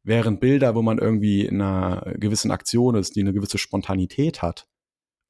Während 0.05 0.39
Bilder, 0.39 0.75
wo 0.75 0.83
man 0.83 0.99
irgendwie 0.99 1.47
in 1.47 1.63
einer 1.63 2.13
gewissen 2.17 2.51
Aktion 2.51 2.95
ist, 2.95 3.17
die 3.17 3.21
eine 3.21 3.33
gewisse 3.33 3.57
Spontanität 3.57 4.43
hat 4.43 4.69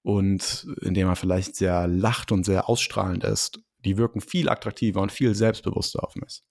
und 0.03 0.67
in 0.83 0.95
dem 0.95 1.07
man 1.07 1.15
vielleicht 1.15 1.55
sehr 1.55 1.87
lacht 1.87 2.33
und 2.33 2.45
sehr 2.45 2.69
ausstrahlend 2.69 3.23
ist, 3.23 3.61
die 3.79 3.97
wirken 3.97 4.21
viel 4.21 4.49
attraktiver 4.49 5.01
und 5.01 5.13
viel 5.13 5.37
selbstbewusster 5.37 6.03
auf 6.03 6.17
mich. 6.17 6.43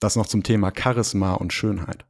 Das 0.00 0.16
noch 0.16 0.26
zum 0.26 0.42
Thema 0.42 0.72
Charisma 0.76 1.34
und 1.34 1.52
Schönheit. 1.52 2.06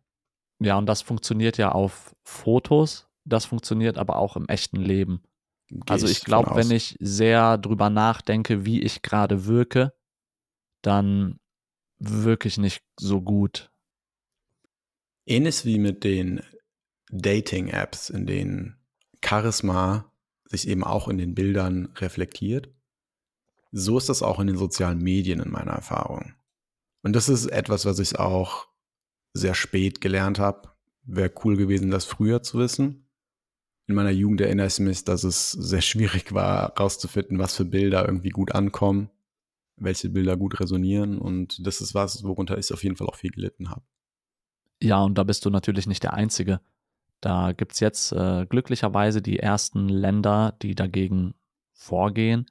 Ja, 0.60 0.78
und 0.78 0.86
das 0.86 1.02
funktioniert 1.02 1.58
ja 1.58 1.72
auf 1.72 2.14
Fotos, 2.22 3.08
das 3.24 3.44
funktioniert 3.44 3.98
aber 3.98 4.16
auch 4.16 4.36
im 4.36 4.46
echten 4.46 4.76
Leben. 4.76 5.24
Geh 5.68 5.80
also 5.88 6.06
ich 6.06 6.20
glaube, 6.20 6.54
wenn 6.54 6.70
ich 6.70 6.96
sehr 7.00 7.58
drüber 7.58 7.90
nachdenke, 7.90 8.64
wie 8.64 8.80
ich 8.80 9.02
gerade 9.02 9.46
wirke, 9.46 9.94
dann 10.82 11.40
wirke 11.98 12.46
ich 12.46 12.58
nicht 12.58 12.84
so 13.00 13.20
gut 13.20 13.72
Ähnlich 15.26 15.64
wie 15.64 15.78
mit 15.78 16.04
den 16.04 16.42
Dating-Apps, 17.10 18.10
in 18.10 18.26
denen 18.26 18.76
Charisma 19.24 20.12
sich 20.44 20.68
eben 20.68 20.84
auch 20.84 21.08
in 21.08 21.18
den 21.18 21.34
Bildern 21.34 21.86
reflektiert. 21.96 22.70
So 23.70 23.96
ist 23.98 24.08
das 24.08 24.22
auch 24.22 24.40
in 24.40 24.48
den 24.48 24.56
sozialen 24.56 24.98
Medien 24.98 25.40
in 25.40 25.50
meiner 25.50 25.72
Erfahrung. 25.72 26.34
Und 27.02 27.14
das 27.14 27.28
ist 27.28 27.46
etwas, 27.46 27.84
was 27.84 27.98
ich 27.98 28.18
auch 28.18 28.68
sehr 29.32 29.54
spät 29.54 30.00
gelernt 30.00 30.38
habe. 30.38 30.70
Wäre 31.04 31.32
cool 31.44 31.56
gewesen, 31.56 31.90
das 31.90 32.04
früher 32.04 32.42
zu 32.42 32.58
wissen. 32.58 33.08
In 33.88 33.94
meiner 33.94 34.10
Jugend 34.10 34.40
erinnere 34.40 34.68
ich 34.68 34.78
mich, 34.78 35.04
dass 35.04 35.24
es 35.24 35.50
sehr 35.52 35.80
schwierig 35.80 36.32
war, 36.32 36.74
herauszufinden, 36.76 37.38
was 37.38 37.56
für 37.56 37.64
Bilder 37.64 38.06
irgendwie 38.06 38.30
gut 38.30 38.54
ankommen, 38.54 39.10
welche 39.76 40.08
Bilder 40.08 40.36
gut 40.36 40.60
resonieren. 40.60 41.18
Und 41.18 41.66
das 41.66 41.80
ist 41.80 41.94
was, 41.94 42.22
worunter 42.22 42.58
ich 42.58 42.72
auf 42.72 42.84
jeden 42.84 42.96
Fall 42.96 43.08
auch 43.08 43.16
viel 43.16 43.32
gelitten 43.32 43.70
habe. 43.70 43.82
Ja, 44.82 45.00
und 45.04 45.16
da 45.16 45.22
bist 45.22 45.44
du 45.44 45.50
natürlich 45.50 45.86
nicht 45.86 46.02
der 46.02 46.14
Einzige. 46.14 46.60
Da 47.20 47.52
gibt 47.52 47.72
es 47.72 47.80
jetzt 47.80 48.10
äh, 48.10 48.46
glücklicherweise 48.46 49.22
die 49.22 49.38
ersten 49.38 49.88
Länder, 49.88 50.56
die 50.60 50.74
dagegen 50.74 51.34
vorgehen. 51.72 52.50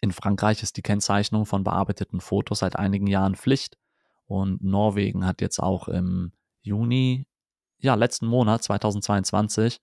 In 0.00 0.10
Frankreich 0.10 0.62
ist 0.62 0.78
die 0.78 0.82
Kennzeichnung 0.82 1.44
von 1.44 1.64
bearbeiteten 1.64 2.22
Fotos 2.22 2.60
seit 2.60 2.76
einigen 2.76 3.06
Jahren 3.06 3.34
Pflicht. 3.34 3.76
Und 4.26 4.64
Norwegen 4.64 5.26
hat 5.26 5.42
jetzt 5.42 5.58
auch 5.58 5.88
im 5.88 6.32
Juni, 6.62 7.26
ja, 7.78 7.94
letzten 7.94 8.26
Monat 8.26 8.62
2022, 8.62 9.80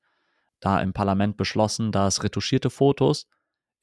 da 0.60 0.82
im 0.82 0.94
Parlament 0.94 1.38
beschlossen, 1.38 1.92
dass 1.92 2.24
retuschierte 2.24 2.72
Fotos 2.72 3.28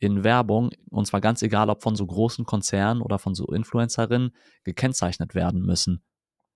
in 0.01 0.25
Werbung, 0.25 0.71
und 0.91 1.07
zwar 1.07 1.21
ganz 1.21 1.43
egal, 1.43 1.71
ob 1.71 1.81
von 1.81 1.95
so 1.95 2.07
großen 2.07 2.45
Konzernen 2.45 3.03
oder 3.03 3.21
von 3.21 3.37
so 3.37 3.47
Influencerinnen, 3.47 4.35
gekennzeichnet 4.65 5.37
werden 5.37 5.63
müssen. 5.63 6.03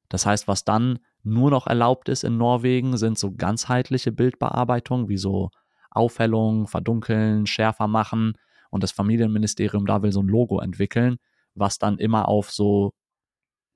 Das 0.09 0.27
heißt, 0.27 0.49
was 0.49 0.65
dann 0.65 0.99
nur 1.23 1.51
noch 1.51 1.67
erlaubt 1.67 2.09
ist 2.09 2.25
in 2.25 2.37
Norwegen, 2.37 2.97
sind 2.97 3.19
so 3.19 3.33
ganzheitliche 3.33 4.13
Bildbearbeitungen, 4.13 5.09
wie 5.09 5.17
so 5.17 5.51
Aufhellung, 5.91 6.67
Verdunkeln, 6.67 7.47
schärfer 7.47 7.89
machen. 7.89 8.35
Und 8.71 8.83
das 8.83 8.93
Familienministerium 8.93 9.87
da 9.87 10.03
will 10.03 10.13
so 10.13 10.23
ein 10.23 10.29
Logo 10.29 10.61
entwickeln, 10.61 11.17
was 11.55 11.79
dann 11.79 11.99
immer 11.99 12.29
auf 12.29 12.51
so 12.51 12.93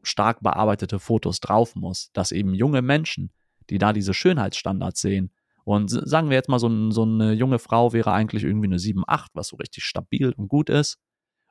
stark 0.03 0.41
bearbeitete 0.43 0.99
Fotos 0.99 1.41
drauf 1.41 1.75
muss, 1.75 2.11
dass 2.13 2.33
eben 2.33 2.55
junge 2.55 2.83
Menschen, 2.83 3.33
die 3.69 3.79
da 3.79 3.93
diese 3.93 4.15
Schönheitsstandards 4.15 5.01
sehen, 5.01 5.33
und 5.65 5.89
sagen 5.91 6.31
wir 6.31 6.37
jetzt 6.37 6.49
mal, 6.49 6.59
so, 6.59 6.91
so 6.91 7.03
eine 7.03 7.33
junge 7.33 7.59
Frau 7.59 7.93
wäre 7.93 8.13
eigentlich 8.13 8.45
irgendwie 8.45 8.67
eine 8.67 8.79
7, 8.79 9.05
8, 9.07 9.31
was 9.35 9.49
so 9.49 9.57
richtig 9.57 9.85
stabil 9.85 10.33
und 10.33 10.49
gut 10.49 10.71
ist. 10.71 10.99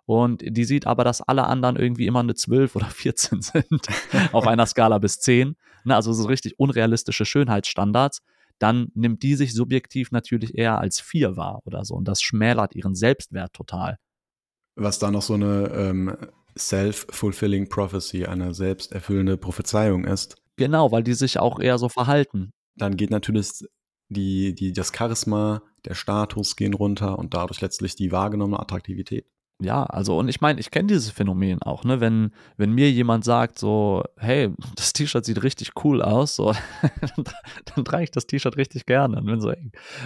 Und 0.10 0.42
die 0.44 0.64
sieht 0.64 0.88
aber, 0.88 1.04
dass 1.04 1.22
alle 1.22 1.44
anderen 1.44 1.76
irgendwie 1.76 2.08
immer 2.08 2.22
eine 2.22 2.34
12 2.34 2.76
oder 2.76 2.88
14 2.88 3.44
sind 3.44 3.86
auf 4.32 4.48
einer 4.48 4.66
Skala 4.66 4.98
bis 4.98 5.20
10. 5.20 5.56
Ne, 5.84 5.96
also 5.96 6.14
so 6.14 6.26
richtig 6.26 6.58
unrealistische 6.58 7.26
Schönheitsstandards. 7.26 8.24
Dann 8.58 8.88
nimmt 8.96 9.22
die 9.22 9.36
sich 9.36 9.54
subjektiv 9.54 10.12
natürlich 10.12 10.58
eher 10.58 10.80
als 10.80 11.00
4 11.00 11.38
wahr 11.38 11.62
oder 11.66 11.86
so. 11.86 11.94
Und 11.94 12.08
das 12.08 12.24
schmälert 12.24 12.74
ihren 12.74 12.96
Selbstwert 12.96 13.54
total. 13.54 14.00
Was 14.76 14.98
da 14.98 15.12
noch 15.12 15.22
so 15.22 15.36
eine 15.36 15.70
ähm, 15.76 16.18
self-fulfilling 16.58 17.70
prophecy, 17.70 18.26
eine 18.26 18.56
selbsterfüllende 18.56 19.38
Prophezeiung 19.38 20.06
ist. 20.06 20.38
Genau, 20.56 20.92
weil 20.92 21.04
die 21.04 21.14
sich 21.14 21.38
auch 21.38 21.60
eher 21.60 21.78
so 21.78 21.88
verhalten. 21.88 22.50
Dann 22.76 22.98
geht 22.98 23.12
natürlich 23.12 23.64
die, 24.08 24.56
die, 24.56 24.74
das 24.74 24.92
Charisma, 24.92 25.62
der 25.86 25.94
Status 25.94 26.56
gehen 26.56 26.74
runter 26.74 27.20
und 27.20 27.36
dadurch 27.36 27.62
letztlich 27.62 27.96
die 27.96 28.12
wahrgenommene 28.12 28.60
Attraktivität 28.60 29.28
ja, 29.62 29.84
also 29.84 30.18
und 30.18 30.30
ich 30.30 30.40
meine, 30.40 30.60
ich 30.62 30.72
kenne 30.72 30.88
dieses 30.88 31.10
Phänomen 31.12 31.62
auch, 31.62 31.84
ne? 31.84 32.00
Wenn, 32.00 32.32
wenn 32.56 32.72
mir 32.72 32.90
jemand 32.92 33.26
sagt, 33.26 33.60
so, 33.60 34.04
hey, 34.18 34.54
das 34.78 34.94
T-Shirt 34.94 35.26
sieht 35.26 35.44
richtig 35.44 35.72
cool 35.84 36.02
aus, 36.02 36.36
so, 36.38 36.54
dann, 37.16 37.26
dann 37.76 37.86
trage 37.86 38.04
ich 38.04 38.12
das 38.12 38.26
T-Shirt 38.26 38.56
richtig 38.56 38.86
gerne. 38.86 39.18
Und 39.18 39.26
bin 39.26 39.42
so. 39.42 39.52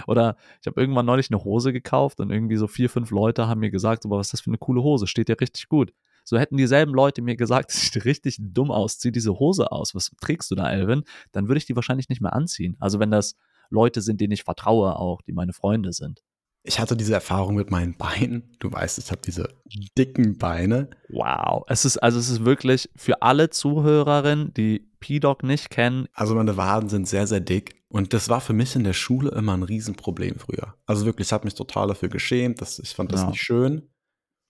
Oder 0.08 0.36
ich 0.60 0.66
habe 0.66 0.80
irgendwann 0.80 1.06
neulich 1.06 1.30
eine 1.30 1.44
Hose 1.44 1.72
gekauft 1.72 2.18
und 2.18 2.30
irgendwie 2.30 2.56
so 2.56 2.66
vier, 2.66 2.90
fünf 2.90 3.12
Leute 3.12 3.46
haben 3.46 3.60
mir 3.60 3.70
gesagt, 3.70 4.02
so, 4.02 4.10
was 4.10 4.26
ist 4.26 4.32
das 4.32 4.40
für 4.40 4.50
eine 4.50 4.58
coole 4.58 4.82
Hose, 4.82 5.06
steht 5.06 5.28
dir 5.28 5.40
richtig 5.40 5.68
gut. 5.68 5.92
So 6.24 6.36
hätten 6.36 6.56
dieselben 6.56 6.92
Leute 6.92 7.22
mir 7.22 7.36
gesagt, 7.36 7.70
es 7.72 7.80
sieht 7.80 8.04
richtig 8.04 8.38
dumm 8.40 8.72
aus, 8.72 8.98
zieh 8.98 9.12
diese 9.12 9.38
Hose 9.38 9.70
aus, 9.70 9.94
was 9.94 10.10
trägst 10.20 10.50
du 10.50 10.56
da, 10.56 10.68
Elvin? 10.68 11.04
Dann 11.30 11.46
würde 11.46 11.58
ich 11.58 11.66
die 11.66 11.76
wahrscheinlich 11.76 12.08
nicht 12.08 12.20
mehr 12.20 12.32
anziehen. 12.32 12.76
Also 12.80 12.98
wenn 12.98 13.12
das 13.12 13.36
Leute 13.70 14.00
sind, 14.00 14.20
denen 14.20 14.32
ich 14.32 14.42
vertraue 14.42 14.96
auch, 14.96 15.22
die 15.22 15.32
meine 15.32 15.52
Freunde 15.52 15.92
sind. 15.92 16.22
Ich 16.66 16.80
hatte 16.80 16.96
diese 16.96 17.12
Erfahrung 17.12 17.56
mit 17.56 17.70
meinen 17.70 17.94
Beinen. 17.94 18.56
Du 18.58 18.72
weißt, 18.72 18.98
ich 18.98 19.10
habe 19.10 19.20
diese 19.20 19.50
dicken 19.98 20.38
Beine. 20.38 20.88
Wow. 21.10 21.64
Es 21.68 21.84
ist, 21.84 21.98
also 21.98 22.18
es 22.18 22.30
ist 22.30 22.46
wirklich 22.46 22.88
für 22.96 23.20
alle 23.20 23.50
Zuhörerinnen, 23.50 24.54
die 24.54 24.90
P-Doc 25.00 25.42
nicht 25.42 25.68
kennen. 25.68 26.08
Also 26.14 26.34
meine 26.34 26.56
Waden 26.56 26.88
sind 26.88 27.06
sehr, 27.06 27.26
sehr 27.26 27.40
dick. 27.40 27.82
Und 27.88 28.14
das 28.14 28.30
war 28.30 28.40
für 28.40 28.54
mich 28.54 28.74
in 28.74 28.82
der 28.82 28.94
Schule 28.94 29.30
immer 29.32 29.52
ein 29.52 29.62
Riesenproblem 29.62 30.38
früher. 30.38 30.74
Also 30.86 31.04
wirklich, 31.04 31.28
ich 31.28 31.32
habe 31.34 31.44
mich 31.44 31.54
total 31.54 31.88
dafür 31.88 32.08
geschämt. 32.08 32.62
Das, 32.62 32.78
ich 32.78 32.94
fand 32.94 33.12
das 33.12 33.20
ja. 33.20 33.28
nicht 33.28 33.42
schön. 33.42 33.90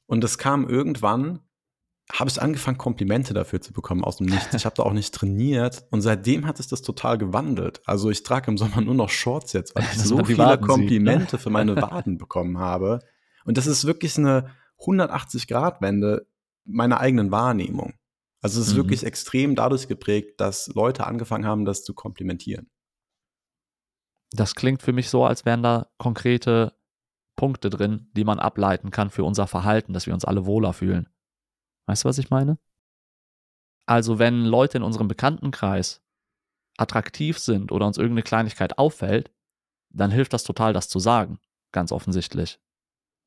Und 0.07 0.22
es 0.22 0.38
kam 0.38 0.68
irgendwann, 0.68 1.40
habe 2.12 2.28
ich 2.28 2.40
angefangen, 2.40 2.78
Komplimente 2.78 3.32
dafür 3.32 3.60
zu 3.60 3.72
bekommen 3.72 4.04
aus 4.04 4.18
dem 4.18 4.26
Nichts. 4.26 4.54
Ich 4.54 4.66
habe 4.66 4.76
da 4.76 4.82
auch 4.82 4.92
nicht 4.92 5.14
trainiert 5.14 5.86
und 5.90 6.02
seitdem 6.02 6.46
hat 6.46 6.60
es 6.60 6.68
das 6.68 6.82
total 6.82 7.16
gewandelt. 7.16 7.80
Also 7.86 8.10
ich 8.10 8.22
trage 8.22 8.50
im 8.50 8.58
Sommer 8.58 8.82
nur 8.82 8.94
noch 8.94 9.08
Shorts 9.08 9.52
jetzt, 9.52 9.74
weil 9.74 9.84
ich 9.92 9.98
so 9.98 10.22
viele 10.24 10.38
Waden 10.38 10.60
ne? 10.60 10.66
Komplimente 10.66 11.30
sieht, 11.32 11.40
für 11.40 11.50
meine 11.50 11.76
Waden 11.80 12.18
bekommen 12.18 12.58
habe. 12.58 13.00
Und 13.44 13.56
das 13.56 13.66
ist 13.66 13.86
wirklich 13.86 14.18
eine 14.18 14.50
180-Grad-Wende 14.80 16.26
meiner 16.64 17.00
eigenen 17.00 17.30
Wahrnehmung. 17.30 17.94
Also 18.42 18.60
es 18.60 18.68
ist 18.68 18.72
mhm. 18.74 18.78
wirklich 18.78 19.04
extrem 19.04 19.54
dadurch 19.54 19.88
geprägt, 19.88 20.40
dass 20.40 20.68
Leute 20.74 21.06
angefangen 21.06 21.46
haben, 21.46 21.64
das 21.64 21.84
zu 21.84 21.94
komplimentieren. 21.94 22.70
Das 24.32 24.54
klingt 24.54 24.82
für 24.82 24.92
mich 24.92 25.08
so, 25.08 25.24
als 25.24 25.46
wären 25.46 25.62
da 25.62 25.86
konkrete 25.96 26.74
Punkte 27.36 27.70
drin, 27.70 28.10
die 28.12 28.24
man 28.24 28.38
ableiten 28.38 28.90
kann 28.90 29.10
für 29.10 29.24
unser 29.24 29.46
Verhalten, 29.46 29.92
dass 29.92 30.06
wir 30.06 30.14
uns 30.14 30.24
alle 30.24 30.44
wohler 30.44 30.72
fühlen. 30.72 31.08
Weißt 31.86 32.04
du, 32.04 32.08
was 32.08 32.18
ich 32.18 32.30
meine? 32.30 32.58
Also, 33.86 34.18
wenn 34.18 34.44
Leute 34.44 34.78
in 34.78 34.82
unserem 34.82 35.08
Bekanntenkreis 35.08 36.02
attraktiv 36.78 37.38
sind 37.38 37.70
oder 37.70 37.86
uns 37.86 37.98
irgendeine 37.98 38.22
Kleinigkeit 38.22 38.78
auffällt, 38.78 39.30
dann 39.90 40.10
hilft 40.10 40.32
das 40.32 40.44
total, 40.44 40.72
das 40.72 40.88
zu 40.88 40.98
sagen. 40.98 41.38
Ganz 41.72 41.92
offensichtlich. 41.92 42.58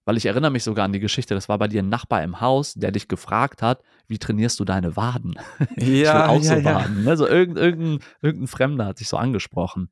Weil 0.06 0.18
ich 0.18 0.26
erinnere 0.26 0.52
mich 0.52 0.64
sogar 0.64 0.86
an 0.86 0.94
die 0.94 1.02
Geschichte, 1.02 1.36
das 1.36 1.50
war 1.50 1.58
bei 1.58 1.68
dir 1.68 1.84
ein 1.84 1.90
Nachbar 1.90 2.24
im 2.24 2.40
Haus, 2.40 2.74
der 2.74 2.92
dich 2.92 3.10
gefragt 3.10 3.62
hat, 3.62 3.84
wie 4.08 4.18
trainierst 4.18 4.58
du 4.60 4.64
deine 4.64 4.96
Waden? 4.96 5.38
Ja, 5.76 5.76
ich 5.76 5.84
will 5.84 6.08
auch 6.08 6.44
ja, 6.44 6.56
so 6.56 6.56
ja. 6.56 6.64
Waden. 6.64 7.08
Also 7.08 7.28
irgendein, 7.28 7.64
irgendein, 7.64 8.08
irgendein 8.22 8.48
Fremder 8.48 8.86
hat 8.86 8.98
sich 8.98 9.10
so 9.10 9.18
angesprochen. 9.18 9.92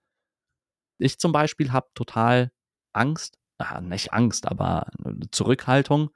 Ich 0.97 1.19
zum 1.19 1.33
Beispiel 1.33 1.73
habe 1.73 1.87
total 1.95 2.51
Angst, 2.93 3.37
ah, 3.57 3.81
nicht 3.81 4.13
Angst, 4.13 4.47
aber 4.47 4.87
Zurückhaltung, 5.31 6.11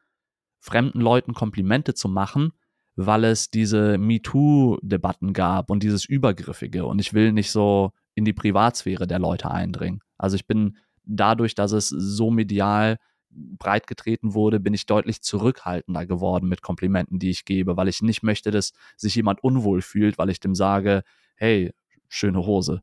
fremden 0.60 1.02
Leuten 1.02 1.34
Komplimente 1.34 1.94
zu 1.94 2.10
machen, 2.10 2.54
weil 2.96 3.24
es 3.24 3.50
diese 3.50 3.98
MeToo-Debatten 3.98 5.34
gab 5.34 5.70
und 5.70 5.84
dieses 5.84 6.06
Übergriffige. 6.06 6.86
Und 6.86 7.00
ich 7.00 7.14
will 7.14 7.32
nicht 7.32 7.52
so 7.52 7.92
in 8.14 8.26
die 8.26 8.34
Privatsphäre 8.34 9.08
der 9.08 9.20
Leute 9.20 9.50
eindringen. 9.50 10.02
Also 10.18 10.36
ich 10.36 10.46
bin 10.46 10.78
dadurch, 11.06 11.56
dass 11.56 11.72
es 11.72 11.88
so 11.88 12.30
medial 12.30 12.98
breit 13.32 13.88
getreten 13.88 14.34
wurde, 14.34 14.60
bin 14.60 14.74
ich 14.74 14.86
deutlich 14.86 15.22
zurückhaltender 15.22 16.06
geworden 16.06 16.50
mit 16.50 16.62
Komplimenten, 16.62 17.20
die 17.20 17.30
ich 17.30 17.46
gebe, 17.46 17.78
weil 17.78 17.88
ich 17.88 18.02
nicht 18.02 18.24
möchte, 18.24 18.52
dass 18.52 18.74
sich 18.98 19.16
jemand 19.16 19.44
unwohl 19.44 19.82
fühlt, 19.82 20.18
weil 20.18 20.30
ich 20.30 20.40
dem 20.40 20.56
sage, 20.56 21.04
hey, 21.36 21.72
schöne 22.08 22.46
Hose. 22.46 22.82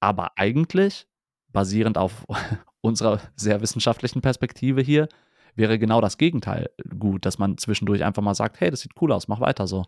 Aber 0.00 0.32
eigentlich, 0.36 1.06
basierend 1.48 1.98
auf 1.98 2.24
unserer 2.80 3.20
sehr 3.36 3.60
wissenschaftlichen 3.60 4.20
Perspektive 4.20 4.80
hier, 4.80 5.08
wäre 5.58 5.78
genau 5.78 6.00
das 6.00 6.16
Gegenteil 6.16 6.70
gut, 6.98 7.26
dass 7.26 7.38
man 7.38 7.58
zwischendurch 7.58 8.04
einfach 8.04 8.22
mal 8.22 8.34
sagt, 8.34 8.60
hey, 8.60 8.70
das 8.70 8.80
sieht 8.80 8.92
cool 9.00 9.12
aus, 9.12 9.28
mach 9.28 9.40
weiter 9.40 9.66
so. 9.66 9.84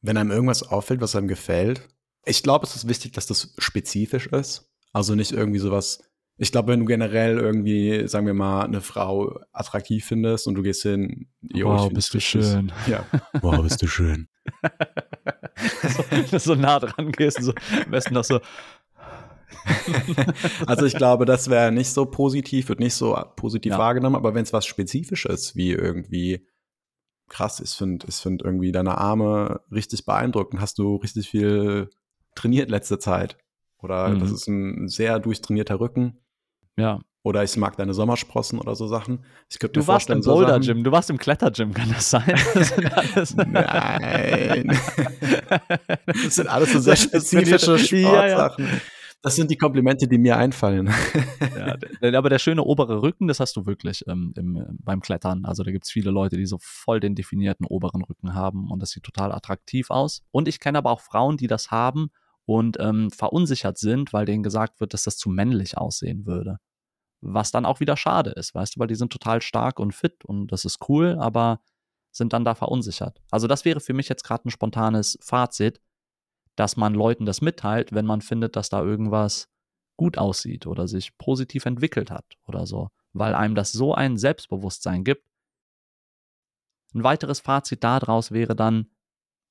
Wenn 0.00 0.16
einem 0.16 0.30
irgendwas 0.30 0.62
auffällt, 0.62 1.00
was 1.00 1.16
einem 1.16 1.28
gefällt, 1.28 1.88
ich 2.24 2.42
glaube, 2.42 2.66
es 2.66 2.74
ist 2.74 2.88
wichtig, 2.88 3.12
dass 3.12 3.26
das 3.26 3.54
spezifisch 3.58 4.26
ist. 4.26 4.70
Also 4.92 5.14
nicht 5.14 5.32
irgendwie 5.32 5.58
sowas. 5.58 6.02
Ich 6.38 6.52
glaube, 6.52 6.72
wenn 6.72 6.80
du 6.80 6.86
generell 6.86 7.38
irgendwie, 7.38 8.06
sagen 8.08 8.26
wir 8.26 8.34
mal, 8.34 8.64
eine 8.64 8.80
Frau 8.80 9.40
attraktiv 9.52 10.04
findest 10.04 10.46
und 10.46 10.54
du 10.54 10.62
gehst 10.62 10.82
hin, 10.82 11.28
jo, 11.40 11.68
wow, 11.70 11.90
bist 11.90 12.12
du 12.14 12.20
schön. 12.20 12.72
Ja, 12.86 13.06
wow, 13.40 13.62
bist 13.62 13.80
du 13.82 13.86
schön. 13.86 14.28
so, 16.30 16.38
so 16.38 16.54
nah 16.54 16.78
dran 16.78 17.12
gehst 17.12 17.38
und 17.38 17.44
so, 17.44 17.52
am 17.84 17.90
besten 17.90 18.14
noch 18.14 18.24
so, 18.24 18.40
also 20.66 20.86
ich 20.86 20.94
glaube, 20.94 21.24
das 21.24 21.50
wäre 21.50 21.72
nicht 21.72 21.90
so 21.90 22.06
positiv, 22.06 22.68
wird 22.68 22.80
nicht 22.80 22.94
so 22.94 23.16
positiv 23.36 23.72
ja. 23.72 23.78
wahrgenommen, 23.78 24.16
aber 24.16 24.34
wenn 24.34 24.42
es 24.42 24.52
was 24.52 24.66
Spezifisches 24.66 25.56
wie 25.56 25.72
irgendwie 25.72 26.46
krass, 27.28 27.60
ich 27.60 27.70
finde 27.70 28.06
ich 28.08 28.16
find 28.16 28.42
irgendwie 28.42 28.72
deine 28.72 28.98
Arme 28.98 29.60
richtig 29.70 30.04
beeindruckend, 30.04 30.60
hast 30.60 30.78
du 30.78 30.96
richtig 30.96 31.28
viel 31.28 31.90
trainiert 32.34 32.70
letzte 32.70 32.98
Zeit. 32.98 33.36
Oder 33.82 34.08
mhm. 34.08 34.20
das 34.20 34.30
ist 34.30 34.46
ein 34.46 34.88
sehr 34.88 35.18
durchtrainierter 35.18 35.80
Rücken. 35.80 36.18
Ja. 36.76 37.00
Oder 37.22 37.42
ich 37.42 37.56
mag 37.56 37.76
deine 37.76 37.92
Sommersprossen 37.92 38.60
oder 38.60 38.76
so 38.76 38.86
Sachen. 38.86 39.24
Ich 39.50 39.58
du 39.58 39.86
warst 39.88 40.10
im 40.10 40.20
Boulder 40.20 40.60
Gym, 40.60 40.84
du 40.84 40.92
warst 40.92 41.10
im 41.10 41.18
Klettergym, 41.18 41.74
kann 41.74 41.90
das 41.92 42.10
sein? 42.10 42.22
Das 43.16 43.34
Nein. 43.34 44.68
das 46.06 46.34
sind 46.36 46.46
alles 46.46 46.72
so 46.72 46.78
sehr 46.78 46.94
spezifische 46.94 47.78
Sportsachen. 47.80 48.64
Ja, 48.64 48.72
ja. 48.72 48.80
Das 49.22 49.34
sind 49.34 49.50
die 49.50 49.56
Komplimente, 49.56 50.06
die 50.06 50.18
mir 50.18 50.36
einfallen. 50.36 50.92
ja, 52.00 52.18
aber 52.18 52.30
der 52.30 52.38
schöne 52.38 52.62
obere 52.62 53.02
Rücken, 53.02 53.26
das 53.26 53.40
hast 53.40 53.56
du 53.56 53.66
wirklich 53.66 54.04
ähm, 54.06 54.32
im, 54.36 54.78
beim 54.82 55.00
Klettern. 55.00 55.44
Also 55.44 55.64
da 55.64 55.72
gibt 55.72 55.84
es 55.84 55.90
viele 55.90 56.10
Leute, 56.10 56.36
die 56.36 56.46
so 56.46 56.58
voll 56.60 57.00
den 57.00 57.14
definierten 57.14 57.66
oberen 57.66 58.02
Rücken 58.02 58.34
haben 58.34 58.70
und 58.70 58.80
das 58.80 58.90
sieht 58.90 59.02
total 59.02 59.32
attraktiv 59.32 59.90
aus. 59.90 60.22
Und 60.30 60.48
ich 60.48 60.60
kenne 60.60 60.78
aber 60.78 60.90
auch 60.90 61.00
Frauen, 61.00 61.36
die 61.36 61.48
das 61.48 61.70
haben 61.70 62.10
und 62.44 62.76
ähm, 62.78 63.10
verunsichert 63.10 63.78
sind, 63.78 64.12
weil 64.12 64.26
denen 64.26 64.42
gesagt 64.42 64.80
wird, 64.80 64.94
dass 64.94 65.02
das 65.02 65.16
zu 65.16 65.28
männlich 65.28 65.76
aussehen 65.76 66.26
würde. 66.26 66.58
Was 67.20 67.50
dann 67.50 67.66
auch 67.66 67.80
wieder 67.80 67.96
schade 67.96 68.30
ist, 68.30 68.54
weißt 68.54 68.76
du, 68.76 68.80
weil 68.80 68.86
die 68.86 68.94
sind 68.94 69.12
total 69.12 69.42
stark 69.42 69.80
und 69.80 69.92
fit 69.92 70.24
und 70.24 70.52
das 70.52 70.64
ist 70.64 70.88
cool, 70.88 71.16
aber 71.18 71.60
sind 72.12 72.32
dann 72.32 72.44
da 72.44 72.54
verunsichert. 72.54 73.20
Also 73.30 73.46
das 73.46 73.64
wäre 73.64 73.80
für 73.80 73.94
mich 73.94 74.08
jetzt 74.08 74.22
gerade 74.22 74.48
ein 74.48 74.50
spontanes 74.50 75.18
Fazit, 75.20 75.80
dass 76.56 76.76
man 76.76 76.94
Leuten 76.94 77.26
das 77.26 77.40
mitteilt, 77.40 77.92
wenn 77.92 78.06
man 78.06 78.20
findet, 78.20 78.56
dass 78.56 78.68
da 78.68 78.82
irgendwas 78.82 79.48
gut 79.96 80.18
aussieht 80.18 80.66
oder 80.66 80.88
sich 80.88 81.16
positiv 81.18 81.66
entwickelt 81.66 82.10
hat 82.10 82.24
oder 82.46 82.66
so, 82.66 82.88
weil 83.12 83.34
einem 83.34 83.54
das 83.54 83.72
so 83.72 83.94
ein 83.94 84.16
Selbstbewusstsein 84.16 85.04
gibt. 85.04 85.24
Ein 86.94 87.04
weiteres 87.04 87.40
Fazit 87.40 87.84
daraus 87.84 88.30
wäre 88.30 88.56
dann, 88.56 88.90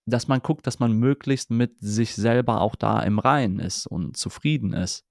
dass 0.05 0.27
man 0.27 0.41
guckt, 0.41 0.67
dass 0.67 0.79
man 0.79 0.93
möglichst 0.93 1.49
mit 1.49 1.79
sich 1.79 2.15
selber 2.15 2.61
auch 2.61 2.75
da 2.75 3.01
im 3.01 3.19
Reinen 3.19 3.59
ist 3.59 3.87
und 3.87 4.17
zufrieden 4.17 4.73
ist. 4.73 5.03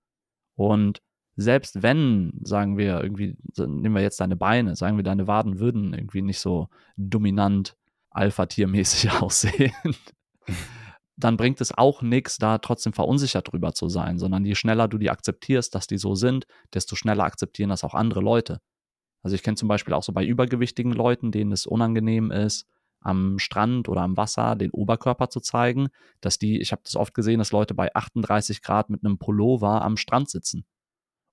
Und 0.54 1.02
selbst 1.36 1.82
wenn, 1.82 2.40
sagen 2.44 2.78
wir 2.78 3.02
irgendwie, 3.02 3.36
nehmen 3.56 3.94
wir 3.94 4.02
jetzt 4.02 4.20
deine 4.20 4.36
Beine, 4.36 4.76
sagen 4.76 4.96
wir, 4.96 5.02
deine 5.02 5.26
Waden 5.26 5.58
würden 5.58 5.94
irgendwie 5.94 6.22
nicht 6.22 6.38
so 6.38 6.68
dominant 6.96 7.76
Alpha-Tiermäßig 8.10 9.10
aussehen, 9.20 9.72
dann 11.16 11.36
bringt 11.36 11.60
es 11.60 11.76
auch 11.76 12.02
nichts, 12.02 12.38
da 12.38 12.58
trotzdem 12.58 12.92
verunsichert 12.92 13.52
drüber 13.52 13.72
zu 13.72 13.88
sein, 13.88 14.18
sondern 14.18 14.44
je 14.44 14.54
schneller 14.54 14.88
du 14.88 14.98
die 14.98 15.10
akzeptierst, 15.10 15.74
dass 15.74 15.86
die 15.86 15.98
so 15.98 16.14
sind, 16.14 16.46
desto 16.72 16.96
schneller 16.96 17.24
akzeptieren 17.24 17.70
das 17.70 17.84
auch 17.84 17.94
andere 17.94 18.20
Leute. 18.20 18.60
Also 19.22 19.34
ich 19.34 19.42
kenne 19.42 19.56
zum 19.56 19.68
Beispiel 19.68 19.94
auch 19.94 20.02
so 20.02 20.12
bei 20.12 20.24
übergewichtigen 20.24 20.92
Leuten, 20.92 21.32
denen 21.32 21.52
es 21.52 21.66
unangenehm 21.66 22.30
ist, 22.30 22.66
am 23.00 23.38
Strand 23.38 23.88
oder 23.88 24.00
am 24.00 24.16
Wasser 24.16 24.56
den 24.56 24.70
Oberkörper 24.70 25.28
zu 25.28 25.40
zeigen, 25.40 25.88
dass 26.20 26.38
die, 26.38 26.60
ich 26.60 26.72
habe 26.72 26.82
das 26.84 26.96
oft 26.96 27.14
gesehen, 27.14 27.38
dass 27.38 27.52
Leute 27.52 27.74
bei 27.74 27.94
38 27.94 28.62
Grad 28.62 28.90
mit 28.90 29.04
einem 29.04 29.18
Pullover 29.18 29.82
am 29.82 29.96
Strand 29.96 30.30
sitzen. 30.30 30.64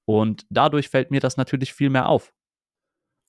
Und 0.05 0.45
dadurch 0.49 0.89
fällt 0.89 1.11
mir 1.11 1.21
das 1.21 1.37
natürlich 1.37 1.73
viel 1.73 1.89
mehr 1.89 2.09
auf. 2.09 2.33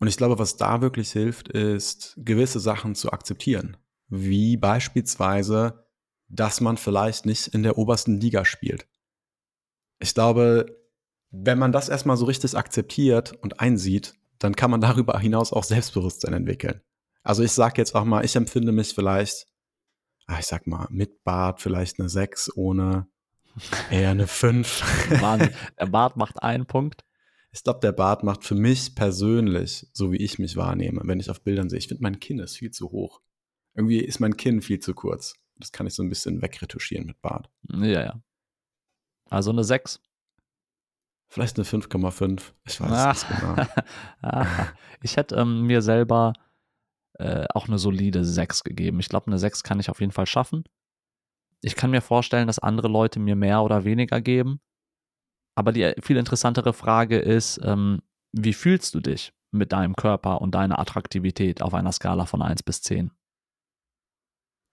Und 0.01 0.09
ich 0.09 0.17
glaube, 0.17 0.39
was 0.39 0.57
da 0.57 0.81
wirklich 0.81 1.13
hilft, 1.13 1.49
ist, 1.49 2.15
gewisse 2.19 2.59
Sachen 2.59 2.97
zu 2.97 3.13
akzeptieren. 3.13 3.77
Wie 4.09 4.57
beispielsweise, 4.57 5.87
dass 6.33 6.61
man 6.61 6.79
vielleicht 6.79 7.27
nicht 7.27 7.49
in 7.49 7.63
der 7.63 7.77
obersten 7.79 8.19
Liga 8.19 8.45
spielt. 8.45 8.89
Ich 9.99 10.15
glaube, 10.15 10.67
wenn 11.31 11.59
man 11.59 11.73
das 11.73 11.89
erstmal 11.89 12.17
so 12.17 12.25
richtig 12.25 12.57
akzeptiert 12.57 13.33
und 13.43 13.61
einsieht, 13.61 14.15
dann 14.39 14.57
kann 14.57 14.71
man 14.71 14.81
darüber 14.81 15.19
hinaus 15.19 15.53
auch 15.53 15.65
Selbstbewusstsein 15.65 16.33
entwickeln. 16.33 16.81
Also 17.23 17.43
ich 17.43 17.53
sage 17.53 17.75
jetzt 17.81 17.95
auch 17.95 18.05
mal, 18.05 18.25
ich 18.25 18.35
empfinde 18.35 18.73
mich 18.73 18.95
vielleicht, 18.95 19.47
ah, 20.27 20.39
ich 20.41 20.47
sag 20.47 20.67
mal, 20.67 20.89
mit 20.91 21.23
Bart 21.23 21.61
vielleicht 21.61 22.01
eine 22.01 22.09
6, 22.09 22.57
ohne 22.57 23.07
eher 23.91 24.11
eine 24.11 24.27
5. 24.27 25.11
der 25.79 25.87
Bart 25.87 26.17
macht 26.17 26.43
einen 26.43 26.67
Punkt. 26.67 27.05
Ich 27.53 27.63
glaube, 27.63 27.81
der 27.81 27.93
Bart 27.93 28.25
macht 28.25 28.45
für 28.45 28.55
mich 28.55 28.95
persönlich, 28.95 29.87
so 29.93 30.11
wie 30.11 30.17
ich 30.17 30.39
mich 30.39 30.57
wahrnehme, 30.57 31.03
wenn 31.05 31.21
ich 31.21 31.29
auf 31.29 31.43
Bildern 31.43 31.69
sehe, 31.69 31.79
ich 31.79 31.89
finde, 31.89 32.03
mein 32.03 32.19
Kinn 32.19 32.39
ist 32.39 32.57
viel 32.57 32.71
zu 32.71 32.91
hoch. 32.91 33.21
Irgendwie 33.75 34.01
ist 34.01 34.21
mein 34.21 34.39
Kinn 34.39 34.63
viel 34.63 34.81
zu 34.81 34.95
kurz. 34.95 35.35
Das 35.63 35.71
kann 35.71 35.87
ich 35.87 35.95
so 35.95 36.03
ein 36.03 36.09
bisschen 36.09 36.43
wegretuschieren 36.43 37.07
mit 37.07 37.23
Bart. 37.23 37.49
Ja, 37.73 38.03
ja. 38.03 38.23
Also 39.31 39.53
eine 39.53 39.63
6. 39.63 40.01
Vielleicht 41.29 41.57
eine 41.57 41.65
5,5. 41.65 42.53
Ich 42.65 42.81
weiß 42.81 42.91
ah. 42.91 43.09
nicht 43.11 43.29
genau. 43.29 43.67
Ah. 44.23 44.47
ich 45.03 45.17
hätte 45.17 45.37
ähm, 45.37 45.63
mir 45.63 45.81
selber 45.83 46.33
äh, 47.15 47.47
auch 47.55 47.69
eine 47.69 47.79
solide 47.79 48.25
6 48.25 48.65
gegeben. 48.65 48.99
Ich 48.99 49.09
glaube, 49.09 49.29
eine 49.29 49.39
6 49.39 49.63
kann 49.63 49.79
ich 49.79 49.89
auf 49.89 50.01
jeden 50.01 50.11
Fall 50.11 50.27
schaffen. 50.27 50.65
Ich 51.61 51.77
kann 51.77 51.93
mir 51.93 52.03
vorstellen, 52.03 52.49
dass 52.49 52.59
andere 52.59 52.89
Leute 52.89 53.21
mir 53.21 53.37
mehr 53.37 53.63
oder 53.63 53.85
weniger 53.85 54.21
geben. 54.21 54.61
Aber 55.55 55.71
die 55.71 55.95
viel 56.03 56.17
interessantere 56.17 56.73
Frage 56.73 57.21
ist, 57.21 57.61
ähm, 57.63 58.03
wie 58.33 58.53
fühlst 58.53 58.97
du 58.97 59.01
dich 59.01 59.33
mit 59.53 59.71
deinem 59.71 59.95
Körper 59.95 60.41
und 60.41 60.57
deiner 60.57 60.81
Attraktivität 60.81 61.63
auf 61.63 61.73
einer 61.73 61.93
Skala 61.93 62.27
von 62.27 62.43
1 62.43 62.65
bis 62.65 62.83
10? 62.83 63.13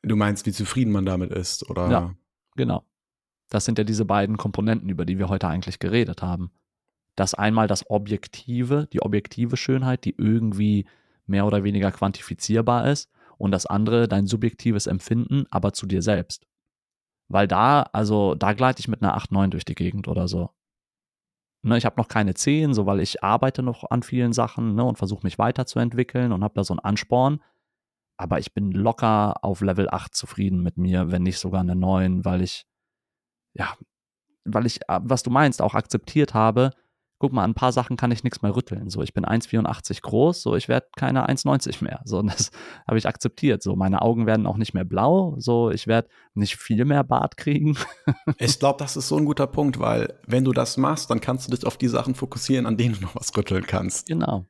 Du 0.01 0.15
meinst, 0.15 0.45
wie 0.45 0.51
zufrieden 0.51 0.91
man 0.91 1.05
damit 1.05 1.31
ist, 1.31 1.69
oder? 1.69 1.89
Ja, 1.89 2.15
genau. 2.55 2.83
Das 3.49 3.65
sind 3.65 3.77
ja 3.77 3.83
diese 3.83 4.05
beiden 4.05 4.37
Komponenten, 4.37 4.89
über 4.89 5.05
die 5.05 5.17
wir 5.17 5.29
heute 5.29 5.47
eigentlich 5.47 5.79
geredet 5.79 6.21
haben. 6.21 6.51
Das 7.15 7.33
einmal 7.33 7.67
das 7.67 7.89
Objektive, 7.89 8.87
die 8.93 9.01
objektive 9.01 9.57
Schönheit, 9.57 10.05
die 10.05 10.15
irgendwie 10.17 10.85
mehr 11.25 11.45
oder 11.45 11.63
weniger 11.63 11.91
quantifizierbar 11.91 12.89
ist 12.89 13.09
und 13.37 13.51
das 13.51 13.65
andere 13.65 14.07
dein 14.07 14.27
subjektives 14.27 14.87
Empfinden, 14.87 15.45
aber 15.49 15.73
zu 15.73 15.85
dir 15.85 16.01
selbst. 16.01 16.45
Weil 17.27 17.47
da, 17.47 17.83
also 17.93 18.35
da 18.35 18.53
gleite 18.53 18.79
ich 18.79 18.87
mit 18.87 19.01
einer 19.01 19.15
8, 19.15 19.31
9 19.31 19.51
durch 19.51 19.65
die 19.65 19.75
Gegend 19.75 20.07
oder 20.07 20.27
so. 20.27 20.49
Ne, 21.61 21.77
ich 21.77 21.85
habe 21.85 21.97
noch 21.97 22.07
keine 22.07 22.33
10, 22.33 22.73
so 22.73 22.85
weil 22.85 23.01
ich 23.01 23.23
arbeite 23.23 23.63
noch 23.63 23.89
an 23.89 24.01
vielen 24.01 24.31
Sachen 24.31 24.75
ne, 24.75 24.83
und 24.83 24.97
versuche 24.97 25.25
mich 25.25 25.37
weiterzuentwickeln 25.37 26.31
und 26.31 26.43
habe 26.43 26.53
da 26.55 26.63
so 26.63 26.73
einen 26.73 26.79
Ansporn. 26.79 27.41
Aber 28.19 28.37
ich 28.37 28.53
bin 28.53 28.71
locker 28.71 29.45
auf 29.45 29.61
Level 29.61 29.89
8 29.89 30.13
zufrieden 30.13 30.61
mit 30.61 30.77
mir, 30.77 31.09
wenn 31.09 31.23
nicht 31.23 31.39
sogar 31.39 31.61
eine 31.61 31.75
9, 31.75 32.25
weil 32.25 32.41
ich, 32.41 32.65
ja, 33.53 33.73
weil 34.43 34.65
ich, 34.65 34.81
äh, 34.89 34.99
was 35.01 35.23
du 35.23 35.29
meinst, 35.29 35.61
auch 35.61 35.73
akzeptiert 35.73 36.33
habe, 36.33 36.71
guck 37.17 37.31
mal, 37.31 37.45
an 37.45 37.51
ein 37.51 37.55
paar 37.55 37.71
Sachen 37.71 37.95
kann 37.95 38.11
ich 38.11 38.25
nichts 38.25 38.41
mehr 38.41 38.53
rütteln. 38.53 38.89
So, 38.89 39.01
ich 39.03 39.13
bin 39.13 39.23
1,84 39.23 40.01
groß, 40.01 40.41
so, 40.41 40.57
ich 40.57 40.67
werde 40.67 40.87
keine 40.97 41.29
1,90 41.29 41.81
mehr. 41.81 42.01
So, 42.03 42.21
das 42.23 42.51
habe 42.85 42.97
ich 42.97 43.07
akzeptiert. 43.07 43.63
So, 43.63 43.77
meine 43.77 44.01
Augen 44.01 44.25
werden 44.25 44.45
auch 44.47 44.57
nicht 44.57 44.73
mehr 44.73 44.83
blau. 44.83 45.35
So, 45.37 45.71
ich 45.71 45.87
werde 45.87 46.09
nicht 46.33 46.57
viel 46.57 46.83
mehr 46.83 47.05
Bart 47.05 47.37
kriegen. 47.37 47.77
ich 48.37 48.59
glaube, 48.59 48.79
das 48.79 48.97
ist 48.97 49.07
so 49.07 49.15
ein 49.15 49.23
guter 49.23 49.47
Punkt, 49.47 49.79
weil 49.79 50.19
wenn 50.27 50.43
du 50.43 50.51
das 50.51 50.75
machst, 50.75 51.09
dann 51.09 51.21
kannst 51.21 51.47
du 51.47 51.55
dich 51.55 51.65
auf 51.65 51.77
die 51.77 51.87
Sachen 51.87 52.15
fokussieren, 52.15 52.65
an 52.65 52.75
denen 52.75 52.95
du 52.95 53.01
noch 53.01 53.15
was 53.15 53.35
rütteln 53.37 53.65
kannst. 53.65 54.07
Genau. 54.07 54.45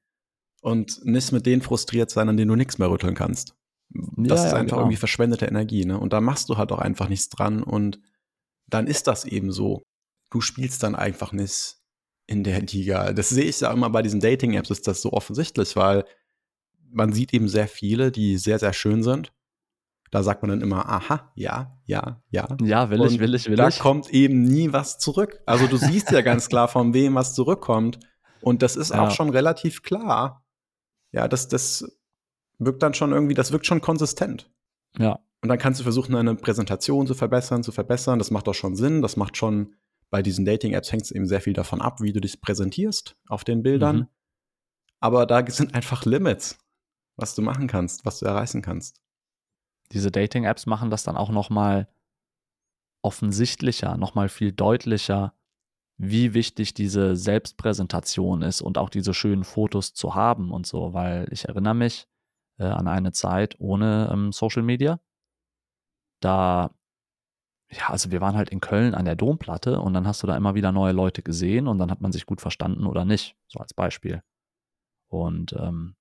Und 0.61 1.05
nicht 1.05 1.31
mit 1.31 1.45
denen 1.45 1.61
frustriert 1.61 2.09
sein, 2.09 2.29
an 2.29 2.35
denen 2.35 2.49
du 2.49 2.55
nichts 2.55 2.79
mehr 2.79 2.89
rütteln 2.89 3.13
kannst. 3.13 3.55
Das 3.91 4.41
ja, 4.41 4.47
ist 4.47 4.53
einfach 4.53 4.75
genau. 4.75 4.81
irgendwie 4.81 4.97
verschwendete 4.97 5.45
Energie, 5.45 5.85
ne? 5.85 5.99
Und 5.99 6.13
da 6.13 6.21
machst 6.21 6.49
du 6.49 6.57
halt 6.57 6.71
auch 6.71 6.79
einfach 6.79 7.09
nichts 7.09 7.29
dran 7.29 7.63
und 7.63 7.99
dann 8.67 8.87
ist 8.87 9.07
das 9.07 9.25
eben 9.25 9.51
so. 9.51 9.81
Du 10.29 10.41
spielst 10.41 10.83
dann 10.83 10.95
einfach 10.95 11.31
nicht 11.31 11.77
in 12.27 12.43
der 12.43 12.61
Liga. 12.61 13.13
Das 13.13 13.29
sehe 13.29 13.45
ich 13.45 13.61
ja 13.61 13.71
immer 13.71 13.89
bei 13.89 14.03
diesen 14.03 14.19
Dating-Apps, 14.19 14.69
ist 14.69 14.87
das 14.87 15.01
so 15.01 15.11
offensichtlich, 15.11 15.75
weil 15.75 16.05
man 16.91 17.11
sieht 17.11 17.33
eben 17.33 17.47
sehr 17.47 17.67
viele, 17.67 18.11
die 18.11 18.37
sehr, 18.37 18.59
sehr 18.59 18.73
schön 18.73 19.01
sind. 19.01 19.33
Da 20.11 20.23
sagt 20.23 20.41
man 20.43 20.49
dann 20.49 20.61
immer, 20.61 20.87
aha, 20.87 21.31
ja, 21.35 21.79
ja, 21.85 22.23
ja. 22.29 22.47
Ja, 22.61 22.89
will 22.89 23.03
ich, 23.05 23.19
will 23.19 23.33
ich, 23.35 23.47
will 23.47 23.55
da 23.55 23.67
ich. 23.67 23.77
Da 23.77 23.81
kommt 23.81 24.09
eben 24.11 24.43
nie 24.43 24.73
was 24.73 24.97
zurück. 24.97 25.41
Also 25.45 25.67
du 25.67 25.77
siehst 25.77 26.11
ja 26.11 26.21
ganz 26.21 26.49
klar, 26.49 26.67
von 26.67 26.93
wem 26.93 27.15
was 27.15 27.33
zurückkommt. 27.33 27.99
Und 28.41 28.61
das 28.61 28.75
ist 28.75 28.91
ja. 28.91 29.05
auch 29.05 29.11
schon 29.11 29.29
relativ 29.29 29.83
klar. 29.83 30.43
Ja, 31.11 31.27
das, 31.27 31.47
das 31.47 31.98
wirkt 32.59 32.83
dann 32.83 32.93
schon 32.93 33.11
irgendwie, 33.11 33.33
das 33.33 33.51
wirkt 33.51 33.65
schon 33.65 33.81
konsistent. 33.81 34.51
Ja. 34.97 35.19
Und 35.41 35.49
dann 35.49 35.57
kannst 35.57 35.79
du 35.79 35.83
versuchen, 35.83 36.15
eine 36.15 36.35
Präsentation 36.35 37.07
zu 37.07 37.13
verbessern, 37.13 37.63
zu 37.63 37.71
verbessern. 37.71 38.19
Das 38.19 38.29
macht 38.29 38.47
doch 38.47 38.53
schon 38.53 38.75
Sinn. 38.75 39.01
Das 39.01 39.15
macht 39.15 39.37
schon 39.37 39.75
bei 40.09 40.21
diesen 40.21 40.45
Dating-Apps 40.45 40.91
hängt 40.91 41.03
es 41.03 41.11
eben 41.11 41.27
sehr 41.27 41.41
viel 41.41 41.53
davon 41.53 41.81
ab, 41.81 42.01
wie 42.01 42.13
du 42.13 42.19
dich 42.19 42.41
präsentierst 42.41 43.15
auf 43.27 43.43
den 43.43 43.63
Bildern. 43.63 43.97
Mhm. 43.97 44.07
Aber 44.99 45.25
da 45.25 45.45
sind 45.49 45.75
einfach 45.75 46.05
Limits, 46.05 46.57
was 47.15 47.35
du 47.35 47.41
machen 47.41 47.67
kannst, 47.67 48.05
was 48.05 48.19
du 48.19 48.25
erreichen 48.25 48.61
kannst. 48.61 49.01
Diese 49.91 50.11
Dating-Apps 50.11 50.65
machen 50.65 50.89
das 50.89 51.03
dann 51.03 51.15
auch 51.15 51.29
noch 51.29 51.49
mal 51.49 51.87
offensichtlicher, 53.01 53.97
noch 53.97 54.13
mal 54.13 54.29
viel 54.29 54.51
deutlicher, 54.51 55.33
wie 55.97 56.33
wichtig 56.33 56.73
diese 56.73 57.15
Selbstpräsentation 57.15 58.41
ist 58.41 58.61
und 58.61 58.77
auch 58.77 58.89
diese 58.89 59.13
schönen 59.13 59.43
Fotos 59.43 59.93
zu 59.93 60.15
haben 60.15 60.51
und 60.51 60.65
so, 60.65 60.93
weil 60.93 61.27
ich 61.31 61.45
erinnere 61.45 61.75
mich 61.75 62.07
äh, 62.59 62.65
an 62.65 62.87
eine 62.87 63.11
Zeit 63.11 63.55
ohne 63.59 64.09
ähm, 64.11 64.31
Social 64.31 64.63
Media. 64.63 64.99
Da 66.19 66.71
ja, 67.71 67.89
also 67.89 68.09
wir 68.11 68.19
waren 68.19 68.35
halt 68.35 68.49
in 68.49 68.61
Köln 68.61 68.95
an 68.95 69.05
der 69.05 69.15
Domplatte 69.15 69.79
und 69.79 69.93
dann 69.93 70.07
hast 70.07 70.23
du 70.23 70.27
da 70.27 70.35
immer 70.35 70.55
wieder 70.55 70.71
neue 70.71 70.91
Leute 70.91 71.21
gesehen 71.21 71.67
und 71.67 71.77
dann 71.77 71.91
hat 71.91 72.01
man 72.01 72.11
sich 72.11 72.25
gut 72.25 72.41
verstanden 72.41 72.87
oder 72.87 73.05
nicht, 73.05 73.35
so 73.47 73.59
als 73.59 73.73
Beispiel. 73.73 74.23
Und 75.07 75.53
ähm, 75.53 75.95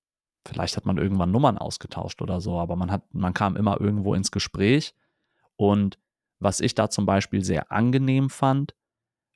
vielleicht 0.47 0.77
hat 0.77 0.85
man 0.85 0.97
irgendwann 0.97 1.31
Nummern 1.31 1.59
ausgetauscht 1.59 2.21
oder 2.21 2.41
so, 2.41 2.59
aber 2.59 2.75
man 2.75 2.91
hat, 2.91 3.03
man 3.13 3.33
kam 3.33 3.55
immer 3.55 3.79
irgendwo 3.79 4.15
ins 4.15 4.31
Gespräch. 4.31 4.95
Und 5.57 5.99
was 6.39 6.59
ich 6.59 6.73
da 6.73 6.89
zum 6.89 7.05
Beispiel 7.05 7.43
sehr 7.43 7.71
angenehm 7.71 8.31
fand, 8.31 8.73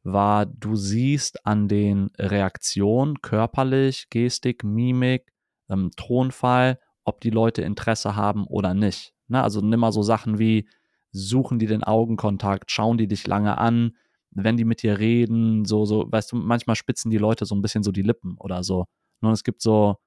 war, 0.03 0.45
du 0.47 0.75
siehst 0.75 1.45
an 1.45 1.67
den 1.67 2.09
Reaktionen 2.17 3.21
körperlich, 3.21 4.09
Gestik, 4.09 4.63
Mimik, 4.63 5.31
ähm, 5.69 5.91
Tonfall, 5.95 6.79
ob 7.05 7.21
die 7.21 7.29
Leute 7.29 7.61
Interesse 7.61 8.15
haben 8.15 8.45
oder 8.47 8.73
nicht. 8.73 9.13
Ne? 9.27 9.41
Also 9.41 9.61
nimm 9.61 9.79
mal 9.79 9.91
so 9.91 10.03
Sachen 10.03 10.39
wie, 10.39 10.67
suchen 11.11 11.59
die 11.59 11.67
den 11.67 11.83
Augenkontakt, 11.83 12.71
schauen 12.71 12.97
die 12.97 13.07
dich 13.07 13.27
lange 13.27 13.57
an, 13.57 13.95
wenn 14.31 14.57
die 14.57 14.65
mit 14.65 14.81
dir 14.81 14.99
reden, 14.99 15.65
so, 15.65 15.85
so, 15.85 16.11
weißt 16.11 16.31
du, 16.31 16.37
manchmal 16.37 16.75
spitzen 16.75 17.11
die 17.11 17.17
Leute 17.17 17.45
so 17.45 17.55
ein 17.55 17.61
bisschen 17.61 17.83
so 17.83 17.91
die 17.91 18.01
Lippen 18.01 18.35
oder 18.39 18.63
so. 18.63 18.85
Und 19.21 19.31
es 19.31 19.43
gibt 19.43 19.61
so, 19.61 19.97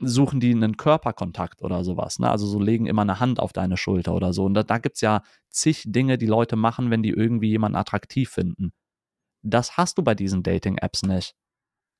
suchen 0.00 0.40
die 0.40 0.50
einen 0.50 0.76
Körperkontakt 0.76 1.62
oder 1.62 1.84
sowas, 1.84 2.18
ne? 2.18 2.30
Also 2.30 2.46
so 2.46 2.58
legen 2.60 2.86
immer 2.86 3.02
eine 3.02 3.20
Hand 3.20 3.38
auf 3.38 3.52
deine 3.52 3.76
Schulter 3.76 4.14
oder 4.14 4.32
so. 4.32 4.44
Und 4.44 4.54
da, 4.54 4.64
da 4.64 4.78
gibt 4.78 4.96
es 4.96 5.00
ja 5.00 5.22
zig 5.48 5.84
Dinge, 5.86 6.18
die 6.18 6.26
Leute 6.26 6.56
machen, 6.56 6.90
wenn 6.90 7.02
die 7.02 7.10
irgendwie 7.10 7.50
jemanden 7.50 7.76
attraktiv 7.76 8.30
finden. 8.30 8.72
Das 9.42 9.76
hast 9.76 9.98
du 9.98 10.02
bei 10.02 10.14
diesen 10.14 10.42
Dating-Apps 10.42 11.02
nicht. 11.04 11.34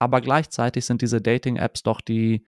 Aber 0.01 0.21
gleichzeitig 0.21 0.85
sind 0.85 1.03
diese 1.03 1.21
Dating-Apps 1.21 1.85
doch 1.85 2.01
die 2.01 2.47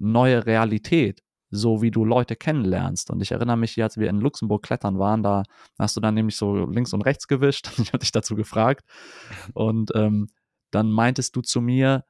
neue 0.00 0.46
Realität, 0.46 1.22
so 1.50 1.82
wie 1.82 1.90
du 1.90 2.04
Leute 2.04 2.36
kennenlernst. 2.36 3.10
Und 3.10 3.20
ich 3.20 3.32
erinnere 3.32 3.56
mich 3.56 3.80
als 3.82 3.96
wir 3.98 4.08
in 4.08 4.20
Luxemburg 4.20 4.62
klettern 4.62 4.98
waren, 4.98 5.22
da 5.22 5.42
hast 5.78 5.96
du 5.96 6.00
dann 6.00 6.14
nämlich 6.14 6.36
so 6.36 6.66
links 6.66 6.92
und 6.92 7.02
rechts 7.02 7.28
gewischt. 7.28 7.70
Ich 7.78 7.88
habe 7.88 7.98
dich 7.98 8.12
dazu 8.12 8.34
gefragt. 8.34 8.84
Und 9.54 9.90
ähm, 9.94 10.28
dann 10.70 10.90
meintest 10.90 11.36
du 11.36 11.42
zu 11.42 11.60
mir, 11.60 12.04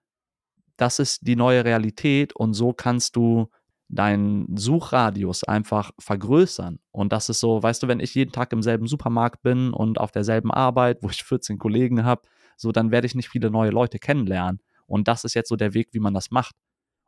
das 0.76 0.98
ist 0.98 1.26
die 1.26 1.36
neue 1.36 1.64
Realität 1.64 2.34
und 2.34 2.54
so 2.54 2.72
kannst 2.72 3.16
du 3.16 3.48
deinen 3.88 4.56
Suchradius 4.56 5.44
einfach 5.44 5.90
vergrößern. 5.98 6.78
Und 6.92 7.12
das 7.12 7.28
ist 7.28 7.40
so, 7.40 7.62
weißt 7.62 7.82
du, 7.82 7.88
wenn 7.88 8.00
ich 8.00 8.14
jeden 8.14 8.32
Tag 8.32 8.52
im 8.52 8.62
selben 8.62 8.86
Supermarkt 8.86 9.42
bin 9.42 9.72
und 9.72 9.98
auf 9.98 10.12
derselben 10.12 10.52
Arbeit, 10.52 10.98
wo 11.02 11.10
ich 11.10 11.24
14 11.24 11.58
Kollegen 11.58 12.04
habe, 12.04 12.22
so 12.56 12.72
dann 12.72 12.92
werde 12.92 13.06
ich 13.06 13.14
nicht 13.14 13.28
viele 13.28 13.50
neue 13.50 13.70
Leute 13.70 13.98
kennenlernen. 13.98 14.60
Und 14.86 15.08
das 15.08 15.24
ist 15.24 15.34
jetzt 15.34 15.48
so 15.48 15.56
der 15.56 15.74
Weg, 15.74 15.88
wie 15.92 15.98
man 15.98 16.14
das 16.14 16.30
macht. 16.30 16.54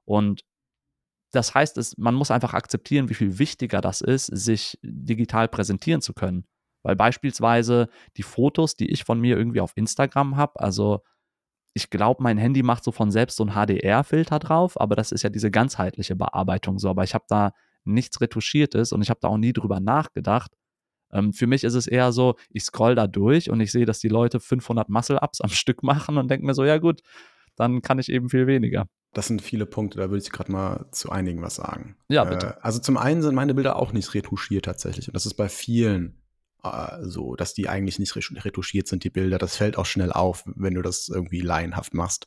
Und 0.05 0.42
das 1.33 1.55
heißt, 1.55 1.79
es, 1.79 1.97
man 1.99 2.14
muss 2.14 2.31
einfach 2.31 2.55
akzeptieren, 2.55 3.09
wie 3.09 3.14
viel 3.14 3.38
wichtiger 3.38 3.81
das 3.81 4.01
ist, 4.01 4.27
sich 4.27 4.79
digital 4.83 5.49
präsentieren 5.49 6.03
zu 6.03 6.12
können. 6.12 6.45
Weil 6.83 6.97
beispielsweise 6.97 7.88
die 8.16 8.23
Fotos, 8.23 8.77
die 8.77 8.90
ich 8.90 9.05
von 9.05 9.21
mir 9.21 9.37
irgendwie 9.37 9.61
auf 9.61 9.73
Instagram 9.77 10.37
habe, 10.37 10.61
also 10.61 11.01
ich 11.75 11.88
glaube, 11.88 12.23
mein 12.23 12.37
Handy 12.37 12.62
macht 12.62 12.85
so 12.85 12.92
von 12.92 13.11
selbst 13.11 13.37
so 13.37 13.45
ein 13.45 13.55
HDR-Filter 13.55 14.38
drauf, 14.38 14.79
aber 14.79 14.95
das 14.95 15.11
ist 15.11 15.23
ja 15.23 15.31
diese 15.31 15.51
ganzheitliche 15.51 16.16
Bearbeitung 16.16 16.79
so. 16.79 16.90
Aber 16.90 17.03
ich 17.03 17.14
habe 17.14 17.25
da 17.29 17.53
nichts 17.85 18.21
Retuschiertes 18.21 18.92
und 18.92 19.01
ich 19.01 19.09
habe 19.09 19.21
da 19.21 19.29
auch 19.29 19.38
nie 19.38 19.55
drüber 19.55 19.81
nachgedacht. 19.81 20.53
Ähm, 21.12 21.33
für 21.33 21.47
mich 21.47 21.64
ist 21.64 21.75
es 21.75 21.87
eher 21.87 22.12
so, 22.12 22.37
ich 22.51 22.64
scroll 22.64 22.95
da 22.95 23.07
durch 23.07 23.51
und 23.51 23.61
ich 23.61 23.73
sehe, 23.73 23.87
dass 23.87 24.01
die 24.01 24.09
Leute 24.09 24.38
500 24.38 24.90
Muscle-Ups 24.90 25.40
am 25.40 25.51
Stück 25.51 25.83
machen 25.83 26.18
und 26.18 26.31
denke 26.31 26.45
mir 26.45 26.55
so, 26.55 26.64
ja 26.64 26.79
gut, 26.79 27.01
dann 27.57 27.81
kann 27.81 27.99
ich 27.99 28.11
eben 28.11 28.29
viel 28.29 28.47
weniger. 28.47 28.87
Das 29.12 29.27
sind 29.27 29.42
viele 29.42 29.66
Punkte, 29.66 29.98
da 29.98 30.11
würde 30.11 30.22
ich 30.22 30.31
gerade 30.31 30.51
mal 30.51 30.87
zu 30.90 31.11
einigen 31.11 31.42
was 31.42 31.57
sagen. 31.57 31.96
Ja, 32.09 32.25
bitte. 32.25 32.46
Äh, 32.46 32.61
also 32.62 32.79
zum 32.79 32.96
einen 32.96 33.20
sind 33.22 33.35
meine 33.35 33.55
Bilder 33.55 33.77
auch 33.77 33.92
nicht 33.92 34.14
retuschiert 34.14 34.64
tatsächlich. 34.64 35.09
Und 35.09 35.14
das 35.14 35.27
ist 35.27 35.35
bei 35.35 35.51
vielen 35.51 36.22
äh, 36.62 36.98
so, 37.03 37.37
dass 37.37 37.53
die 37.53 37.68
eigentlich 37.68 37.98
nicht 37.98 38.16
retuschiert 38.16 38.88
sind, 38.88 39.05
die 39.05 39.11
Bilder. 39.11 39.38
Das 39.38 39.57
fällt 39.57 39.77
auch 39.77 39.87
schnell 39.87 40.12
auf, 40.12 40.44
wenn 40.46 40.75
du 40.75 40.83
das 40.83 41.09
irgendwie 41.09 41.40
laienhaft 41.40 41.92
machst. 41.92 42.27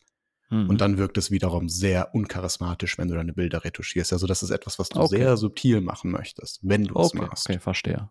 Mhm. 0.51 0.69
Und 0.69 0.81
dann 0.81 0.99
wirkt 0.99 1.17
es 1.17 1.31
wiederum 1.31 1.69
sehr 1.69 2.13
uncharismatisch, 2.13 2.99
wenn 2.99 3.07
du 3.07 3.15
deine 3.15 3.33
Bilder 3.33 3.63
retuschierst. 3.63 4.13
Also 4.13 4.27
das 4.27 4.43
ist 4.43 4.51
etwas, 4.51 4.77
was 4.77 4.89
du 4.89 4.99
okay. 4.99 5.17
sehr 5.17 5.37
subtil 5.37 5.81
machen 5.81 6.11
möchtest, 6.11 6.59
wenn 6.61 6.83
du 6.83 6.99
es 6.99 7.07
okay, 7.07 7.17
machst. 7.17 7.49
Okay, 7.49 7.59
verstehe. 7.59 8.09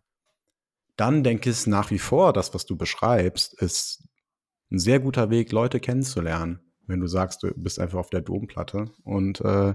Dann 0.97 1.23
denke 1.23 1.51
ich 1.51 1.67
nach 1.69 1.91
wie 1.93 1.99
vor, 1.99 2.33
das, 2.33 2.55
was 2.55 2.67
du 2.67 2.77
beschreibst, 2.77 3.55
ist 3.55 4.05
ein 4.71 4.79
sehr 4.81 4.99
guter 4.99 5.31
Weg, 5.31 5.53
Leute 5.53 5.79
kennenzulernen 5.79 6.61
wenn 6.87 7.01
du 7.01 7.07
sagst, 7.07 7.43
du 7.43 7.53
bist 7.55 7.79
einfach 7.79 7.99
auf 7.99 8.11
der 8.11 8.21
Domplatte 8.21 8.91
und 9.05 9.41
äh, 9.41 9.75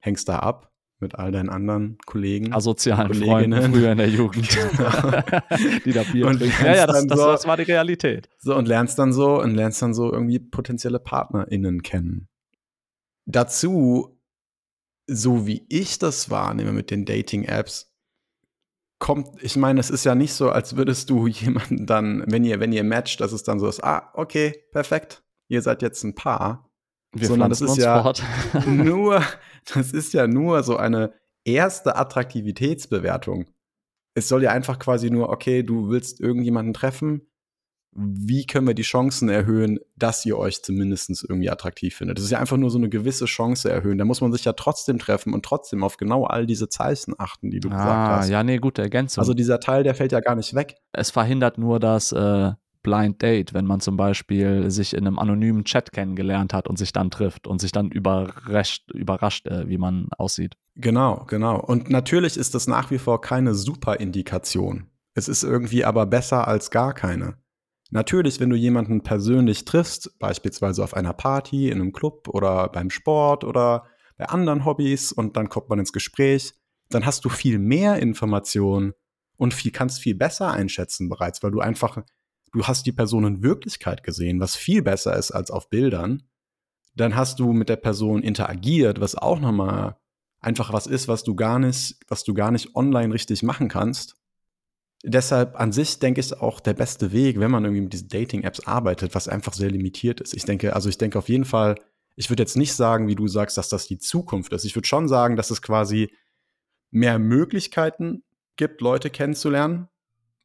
hängst 0.00 0.28
da 0.28 0.40
ab 0.40 0.72
mit 1.00 1.14
all 1.14 1.30
deinen 1.30 1.48
anderen 1.48 1.98
Kollegen. 2.06 2.52
Asozialen 2.52 3.14
Freunden 3.14 3.72
früher 3.72 3.92
in 3.92 3.98
der 3.98 4.08
Jugend. 4.08 4.48
Genau. 4.58 5.22
die 5.84 5.92
da 5.92 6.02
Bier 6.02 6.26
und 6.26 6.38
trinken. 6.38 6.64
Ja, 6.64 6.76
ja, 6.76 6.86
das, 6.86 7.06
das, 7.06 7.18
so, 7.18 7.26
das 7.26 7.46
war 7.46 7.56
die 7.56 7.64
Realität. 7.64 8.28
So, 8.38 8.56
und 8.56 8.66
lernst 8.66 8.98
dann 8.98 9.12
so 9.12 9.40
und 9.40 9.54
lernst 9.54 9.80
dann 9.82 9.94
so 9.94 10.12
irgendwie 10.12 10.38
potenzielle 10.38 10.98
PartnerInnen 10.98 11.82
kennen. 11.82 12.28
Dazu, 13.26 14.20
so 15.06 15.46
wie 15.46 15.64
ich 15.68 15.98
das 15.98 16.30
wahrnehme 16.30 16.72
mit 16.72 16.90
den 16.90 17.04
Dating-Apps, 17.04 17.92
kommt, 18.98 19.42
ich 19.42 19.56
meine, 19.56 19.80
es 19.80 19.90
ist 19.90 20.04
ja 20.04 20.14
nicht 20.14 20.32
so, 20.32 20.50
als 20.50 20.76
würdest 20.76 21.10
du 21.10 21.26
jemanden 21.26 21.86
dann, 21.86 22.24
wenn 22.26 22.44
ihr, 22.44 22.60
wenn 22.60 22.72
ihr 22.72 22.84
matcht, 22.84 23.20
dass 23.20 23.32
es 23.32 23.42
dann 23.42 23.60
so 23.60 23.68
ist, 23.68 23.82
ah, 23.84 24.10
okay, 24.14 24.64
perfekt, 24.72 25.22
ihr 25.48 25.62
seid 25.62 25.82
jetzt 25.82 26.04
ein 26.04 26.14
Paar, 26.14 26.70
Wir 27.12 27.26
sondern 27.26 27.50
das 27.50 27.60
ist 27.60 27.76
ja 27.76 28.12
nur, 28.66 29.22
das 29.74 29.92
ist 29.92 30.12
ja 30.12 30.26
nur 30.26 30.62
so 30.62 30.76
eine 30.76 31.12
erste 31.44 31.96
Attraktivitätsbewertung. 31.96 33.46
Es 34.14 34.28
soll 34.28 34.42
ja 34.42 34.50
einfach 34.50 34.78
quasi 34.78 35.10
nur, 35.10 35.30
okay, 35.30 35.62
du 35.62 35.88
willst 35.90 36.20
irgendjemanden 36.20 36.74
treffen, 36.74 37.28
wie 37.92 38.46
können 38.46 38.66
wir 38.66 38.74
die 38.74 38.82
Chancen 38.82 39.28
erhöhen, 39.28 39.80
dass 39.96 40.24
ihr 40.24 40.38
euch 40.38 40.62
zumindest 40.62 41.24
irgendwie 41.28 41.50
attraktiv 41.50 41.96
findet. 41.96 42.18
Das 42.18 42.24
ist 42.24 42.30
ja 42.30 42.38
einfach 42.38 42.56
nur 42.56 42.70
so 42.70 42.78
eine 42.78 42.88
gewisse 42.88 43.24
Chance 43.24 43.70
erhöhen. 43.70 43.98
Da 43.98 44.04
muss 44.04 44.20
man 44.20 44.32
sich 44.32 44.44
ja 44.44 44.52
trotzdem 44.52 44.98
treffen 44.98 45.32
und 45.32 45.44
trotzdem 45.44 45.82
auf 45.82 45.96
genau 45.96 46.24
all 46.24 46.46
diese 46.46 46.68
Zeichen 46.68 47.14
achten, 47.18 47.50
die 47.50 47.60
du 47.60 47.70
ah, 47.70 47.76
gesagt 47.76 48.08
hast. 48.10 48.28
Ja, 48.28 48.44
nee, 48.44 48.58
gute 48.58 48.82
Ergänzung. 48.82 49.22
Also 49.22 49.34
dieser 49.34 49.58
Teil, 49.58 49.82
der 49.82 49.94
fällt 49.94 50.12
ja 50.12 50.20
gar 50.20 50.36
nicht 50.36 50.54
weg. 50.54 50.76
Es 50.92 51.10
verhindert 51.10 51.58
nur, 51.58 51.80
dass 51.80 52.12
äh, 52.12 52.52
Blind 52.82 53.22
Date, 53.22 53.54
wenn 53.54 53.66
man 53.66 53.80
zum 53.80 53.96
Beispiel 53.96 54.70
sich 54.70 54.94
in 54.94 55.06
einem 55.06 55.18
anonymen 55.18 55.64
Chat 55.64 55.92
kennengelernt 55.92 56.52
hat 56.54 56.68
und 56.68 56.78
sich 56.78 56.92
dann 56.92 57.10
trifft 57.10 57.46
und 57.46 57.60
sich 57.60 57.72
dann 57.72 57.90
überrascht, 57.90 58.90
überrascht 58.92 59.46
äh, 59.46 59.68
wie 59.68 59.78
man 59.78 60.08
aussieht. 60.16 60.56
Genau, 60.76 61.24
genau. 61.28 61.60
Und 61.60 61.90
natürlich 61.90 62.36
ist 62.36 62.54
das 62.54 62.66
nach 62.66 62.90
wie 62.90 62.98
vor 62.98 63.20
keine 63.20 63.54
super 63.54 64.00
Indikation. 64.00 64.88
Es 65.14 65.28
ist 65.28 65.42
irgendwie 65.42 65.84
aber 65.84 66.06
besser 66.06 66.46
als 66.46 66.70
gar 66.70 66.94
keine. 66.94 67.36
Natürlich, 67.90 68.38
wenn 68.38 68.50
du 68.50 68.56
jemanden 68.56 69.02
persönlich 69.02 69.64
triffst, 69.64 70.18
beispielsweise 70.18 70.84
auf 70.84 70.94
einer 70.94 71.14
Party, 71.14 71.70
in 71.70 71.80
einem 71.80 71.92
Club 71.92 72.28
oder 72.28 72.68
beim 72.68 72.90
Sport 72.90 73.44
oder 73.44 73.86
bei 74.18 74.26
anderen 74.26 74.64
Hobbys 74.64 75.10
und 75.10 75.36
dann 75.36 75.48
kommt 75.48 75.70
man 75.70 75.78
ins 75.78 75.92
Gespräch, 75.92 76.54
dann 76.90 77.06
hast 77.06 77.24
du 77.24 77.28
viel 77.28 77.58
mehr 77.58 77.98
Informationen 77.98 78.92
und 79.36 79.54
viel, 79.54 79.72
kannst 79.72 80.00
viel 80.00 80.14
besser 80.14 80.52
einschätzen 80.52 81.08
bereits, 81.08 81.42
weil 81.42 81.50
du 81.50 81.60
einfach 81.60 82.02
du 82.52 82.64
hast 82.64 82.86
die 82.86 82.92
Person 82.92 83.24
in 83.24 83.42
Wirklichkeit 83.42 84.02
gesehen, 84.02 84.40
was 84.40 84.56
viel 84.56 84.82
besser 84.82 85.16
ist 85.16 85.30
als 85.30 85.50
auf 85.50 85.68
Bildern. 85.70 86.22
Dann 86.94 87.14
hast 87.14 87.38
du 87.38 87.52
mit 87.52 87.68
der 87.68 87.76
Person 87.76 88.22
interagiert, 88.22 89.00
was 89.00 89.14
auch 89.14 89.40
nochmal 89.40 89.96
einfach 90.40 90.72
was 90.72 90.86
ist, 90.86 91.08
was 91.08 91.24
du 91.24 91.34
gar 91.34 91.58
nicht, 91.58 91.96
was 92.08 92.24
du 92.24 92.34
gar 92.34 92.50
nicht 92.50 92.74
online 92.74 93.12
richtig 93.12 93.42
machen 93.42 93.68
kannst. 93.68 94.16
Deshalb 95.04 95.58
an 95.60 95.72
sich 95.72 96.00
denke 96.00 96.20
ich 96.20 96.40
auch 96.40 96.58
der 96.58 96.74
beste 96.74 97.12
Weg, 97.12 97.38
wenn 97.38 97.50
man 97.50 97.64
irgendwie 97.64 97.82
mit 97.82 97.92
diesen 97.92 98.08
Dating-Apps 98.08 98.66
arbeitet, 98.66 99.14
was 99.14 99.28
einfach 99.28 99.52
sehr 99.52 99.70
limitiert 99.70 100.20
ist. 100.20 100.34
Ich 100.34 100.44
denke, 100.44 100.74
also 100.74 100.88
ich 100.88 100.98
denke 100.98 101.18
auf 101.18 101.28
jeden 101.28 101.44
Fall, 101.44 101.76
ich 102.16 102.30
würde 102.30 102.42
jetzt 102.42 102.56
nicht 102.56 102.74
sagen, 102.74 103.06
wie 103.06 103.14
du 103.14 103.28
sagst, 103.28 103.56
dass 103.56 103.68
das 103.68 103.86
die 103.86 103.98
Zukunft 103.98 104.52
ist. 104.52 104.64
Ich 104.64 104.74
würde 104.74 104.88
schon 104.88 105.06
sagen, 105.06 105.36
dass 105.36 105.52
es 105.52 105.62
quasi 105.62 106.12
mehr 106.90 107.20
Möglichkeiten 107.20 108.24
gibt, 108.56 108.80
Leute 108.80 109.08
kennenzulernen 109.10 109.88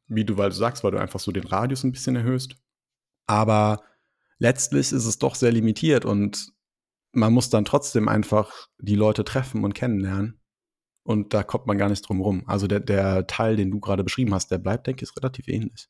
wie 0.06 0.24
du, 0.24 0.36
weil 0.36 0.50
du 0.50 0.54
sagst, 0.54 0.84
weil 0.84 0.90
du 0.92 0.98
einfach 0.98 1.20
so 1.20 1.32
den 1.32 1.46
Radius 1.46 1.84
ein 1.84 1.92
bisschen 1.92 2.16
erhöhst. 2.16 2.56
Aber 3.26 3.82
letztlich 4.38 4.92
ist 4.92 5.06
es 5.06 5.18
doch 5.18 5.34
sehr 5.34 5.52
limitiert 5.52 6.04
und 6.04 6.52
man 7.12 7.32
muss 7.32 7.50
dann 7.50 7.64
trotzdem 7.64 8.08
einfach 8.08 8.68
die 8.78 8.96
Leute 8.96 9.24
treffen 9.24 9.64
und 9.64 9.74
kennenlernen. 9.74 10.40
Und 11.04 11.34
da 11.34 11.42
kommt 11.42 11.66
man 11.66 11.78
gar 11.78 11.88
nicht 11.88 12.08
drum 12.08 12.20
rum. 12.20 12.44
Also 12.46 12.66
der, 12.66 12.80
der 12.80 13.26
Teil, 13.26 13.56
den 13.56 13.70
du 13.70 13.78
gerade 13.78 14.04
beschrieben 14.04 14.34
hast, 14.34 14.50
der 14.50 14.58
bleibt, 14.58 14.86
denke 14.86 15.04
ich, 15.04 15.16
relativ 15.16 15.48
ähnlich. 15.48 15.88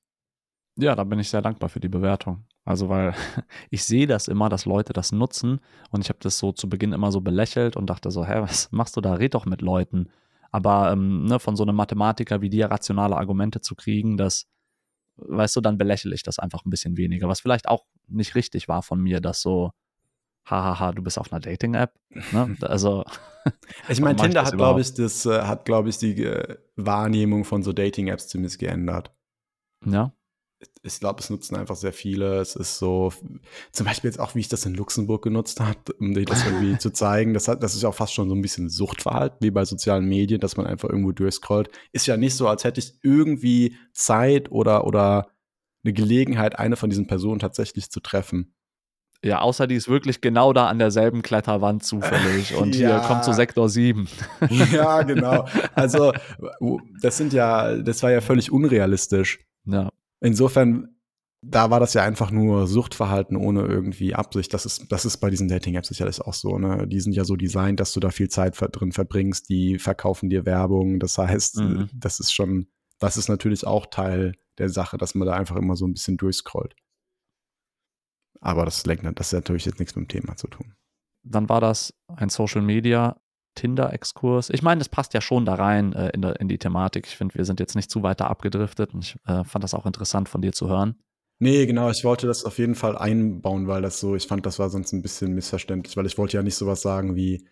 Ja, 0.77 0.97
da 0.97 1.05
bin 1.05 1.21
ich 1.21 1.31
sehr 1.31 1.43
dankbar 1.43 1.69
für 1.69 1.79
die 1.79 1.89
Bewertung. 1.89 2.47
Also, 2.65 2.89
weil 2.89 3.15
ich 3.71 3.85
sehe 3.85 4.07
das 4.07 4.27
immer, 4.27 4.49
dass 4.49 4.65
Leute 4.65 4.93
das 4.93 5.13
nutzen 5.13 5.61
und 5.91 6.01
ich 6.01 6.09
habe 6.09 6.19
das 6.21 6.39
so 6.39 6.53
zu 6.53 6.69
Beginn 6.69 6.93
immer 6.93 7.13
so 7.13 7.21
belächelt 7.21 7.77
und 7.77 7.89
dachte 7.89 8.11
so, 8.11 8.27
hä, 8.27 8.41
was 8.41 8.73
machst 8.73 8.97
du 8.97 9.01
da? 9.01 9.15
Red 9.15 9.35
doch 9.35 9.47
mit 9.47 9.63
Leuten. 9.63 10.11
Aber 10.55 10.93
ähm, 10.93 11.25
ne, 11.25 11.41
von 11.41 11.57
so 11.57 11.65
einem 11.65 11.75
Mathematiker 11.75 12.41
wie 12.41 12.49
dir 12.49 12.67
rationale 12.67 13.17
Argumente 13.17 13.61
zu 13.61 13.75
kriegen, 13.75 14.17
das, 14.17 14.47
weißt 15.17 15.57
du, 15.57 15.61
dann 15.61 15.79
belächle 15.79 16.15
ich 16.15 16.23
das 16.23 16.39
einfach 16.39 16.65
ein 16.65 16.71
bisschen 16.71 16.97
weniger. 16.97 17.27
Was 17.29 17.41
vielleicht 17.41 17.67
auch 17.67 17.87
nicht 18.07 18.37
richtig 18.37 18.69
war 18.69 18.85
von 18.85 19.01
mir, 19.01 19.21
dass 19.21 19.43
so, 19.43 19.73
hahaha, 20.47 20.93
du 20.93 21.03
bist 21.03 21.19
auf 21.19 21.33
einer 21.33 21.41
Dating-App. 21.41 21.93
Ne? 22.31 22.57
Also. 22.63 23.03
ich 23.89 24.01
meine, 24.01 24.15
Tinder 24.23 24.45
hat, 24.45 24.57
glaube 24.57 24.81
ich, 24.81 24.95
das 24.95 25.27
äh, 25.27 25.43
hat, 25.43 25.65
glaube 25.65 25.89
ich, 25.89 25.99
die 25.99 26.23
äh, 26.23 26.57
Wahrnehmung 26.77 27.43
von 27.43 27.65
so 27.65 27.73
Dating-Apps 27.73 28.29
ziemlich 28.29 28.57
geändert. 28.57 29.11
Ja 29.85 30.13
ich 30.83 31.01
glaube, 31.01 31.21
es 31.21 31.31
nutzen 31.31 31.57
einfach 31.57 31.77
sehr 31.77 31.93
viele. 31.93 32.41
Es 32.41 32.57
ist 32.57 32.79
so, 32.79 33.13
zum 33.73 33.87
Beispiel 33.87 34.09
jetzt 34.09 34.21
auch, 34.21 34.35
wie 34.35 34.41
ich 34.41 34.49
das 34.49 34.67
in 34.67 34.75
Luxemburg 34.75 35.23
genutzt 35.23 35.61
habe, 35.61 35.79
um 35.99 36.15
dir 36.15 36.25
das 36.25 36.45
irgendwie 36.45 36.77
zu 36.79 36.91
zeigen. 36.91 37.35
Das, 37.35 37.49
hat, 37.49 37.63
das 37.63 37.75
ist 37.75 37.85
auch 37.85 37.95
fast 37.95 38.15
schon 38.15 38.29
so 38.29 38.35
ein 38.35 38.43
bisschen 38.43 38.69
Suchtverhalten, 38.69 39.39
wie 39.41 39.51
bei 39.51 39.65
sozialen 39.65 40.07
Medien, 40.07 40.41
dass 40.41 40.57
man 40.57 40.67
einfach 40.67 40.89
irgendwo 40.89 41.13
durchscrollt. 41.13 41.71
Ist 41.93 42.07
ja 42.07 42.17
nicht 42.17 42.35
so, 42.35 42.49
als 42.49 42.65
hätte 42.65 42.81
ich 42.81 42.95
irgendwie 43.03 43.77
Zeit 43.93 44.51
oder, 44.51 44.87
oder 44.87 45.29
eine 45.85 45.93
Gelegenheit, 45.93 46.59
eine 46.59 46.77
von 46.77 46.91
diesen 46.91 47.07
Personen 47.07 47.39
tatsächlich 47.39 47.91
zu 47.91 48.01
treffen. 48.01 48.55
Ja, 49.25 49.41
außer 49.41 49.67
die 49.67 49.75
ist 49.75 49.89
wirklich 49.89 50.21
genau 50.21 50.53
da 50.53 50.67
an 50.67 50.79
derselben 50.79 51.23
Kletterwand 51.23 51.83
zufällig 51.83 52.55
und 52.61 52.77
ja. 52.77 52.89
hier 52.89 53.09
kommt 53.09 53.25
zu 53.25 53.33
Sektor 53.33 53.71
7. 53.71 54.07
ja, 54.73 55.03
genau. 55.03 55.47
Also, 55.75 56.13
das 57.01 57.17
sind 57.17 57.33
ja, 57.33 57.75
das 57.77 58.03
war 58.03 58.11
ja 58.11 58.21
völlig 58.21 58.53
unrealistisch. 58.53 59.39
Ja. 59.65 59.89
Insofern 60.25 60.95
da 61.47 61.71
war 61.71 61.81
das 61.81 61.95
ja 61.95 62.03
einfach 62.03 62.31
nur 62.31 62.67
Suchtverhalten 62.67 63.37
ohne 63.37 63.63
irgendwie 63.63 64.15
Absicht. 64.15 64.55
Das 64.55 64.67
ist, 64.67 64.91
das 64.91 65.05
ist 65.05 65.19
bei 65.19 65.31
diesen 65.31 65.49
Dating-Apps 65.49 65.89
sicherlich 65.89 66.21
auch 66.21 66.35
so. 66.35 66.59
Ne? 66.59 66.87
Die 66.89 67.01
sind 67.01 67.13
ja 67.13 67.25
so 67.25 67.37
designt, 67.37 67.81
dass 67.81 67.93
du 67.93 68.01
da 68.01 68.11
viel 68.11 68.29
Zeit 68.29 68.57
drin 68.59 68.93
verbringst. 68.93 69.49
Die 69.49 69.79
verkaufen 69.79 70.31
dir 70.31 70.47
Werbung. 70.47 71.01
Das 71.01 71.19
heißt, 71.19 71.59
mhm. 71.59 71.91
das 71.93 72.21
ist 72.21 72.33
schon, 72.33 72.69
das 72.99 73.17
ist 73.17 73.29
natürlich 73.29 73.67
auch 73.67 73.87
Teil 73.87 74.35
der 74.59 74.69
Sache, 74.69 74.97
dass 74.97 75.15
man 75.15 75.27
da 75.27 75.35
einfach 75.35 75.57
immer 75.57 75.77
so 75.77 75.87
ein 75.87 75.93
bisschen 75.93 76.17
durchscrollt. 76.17 76.75
Aber 78.41 78.65
das, 78.65 78.85
lenkt, 78.87 79.05
das 79.19 79.33
hat 79.33 79.39
natürlich 79.41 79.65
jetzt 79.65 79.79
nichts 79.79 79.95
mit 79.97 80.05
dem 80.05 80.09
Thema 80.09 80.37
zu 80.37 80.49
tun. 80.49 80.75
Dann 81.23 81.49
war 81.49 81.61
das 81.61 81.95
ein 82.09 82.29
Social 82.29 82.63
Media 82.63 83.21
Tinder-Exkurs. 83.55 84.51
Ich 84.51 84.63
meine, 84.63 84.79
das 84.79 84.89
passt 84.89 85.15
ja 85.15 85.21
schon 85.21 85.45
da 85.45 85.55
rein 85.55 85.93
äh, 85.93 86.11
in, 86.11 86.23
der, 86.23 86.41
in, 86.41 86.49
die 86.49 86.59
Thematik. 86.59 87.07
Ich 87.07 87.17
finde, 87.17 87.35
wir 87.35 87.45
sind 87.45 87.61
jetzt 87.61 87.75
nicht 87.75 87.91
zu 87.91 88.03
weiter 88.03 88.29
abgedriftet 88.31 88.95
und 88.95 89.05
ich 89.05 89.17
äh, 89.27 89.45
fand 89.45 89.63
das 89.63 89.75
auch 89.75 89.87
interessant 89.87 90.29
von 90.29 90.43
dir 90.43 90.53
zu 90.53 90.69
hören. 90.69 90.97
Nee, 91.39 91.67
genau, 91.67 91.91
ich 91.91 92.05
wollte 92.05 92.27
das 92.27 92.45
auf 92.45 92.59
jeden 92.59 92.75
Fall 92.75 92.97
einbauen, 92.97 93.67
weil 93.67 93.83
das 93.83 93.99
so, 93.99 94.15
ich 94.15 94.27
fand, 94.27 94.47
das 94.47 94.59
war 94.59 94.71
sonst 94.71 94.93
ein 94.93 95.03
bisschen 95.03 95.35
missverständlich, 95.35 95.97
weil 95.97 96.07
ich 96.07 96.17
wollte 96.17 96.37
ja 96.37 96.43
nicht 96.43 96.55
sowas 96.55 96.81
sagen 96.81 97.17
wie, 97.17 97.47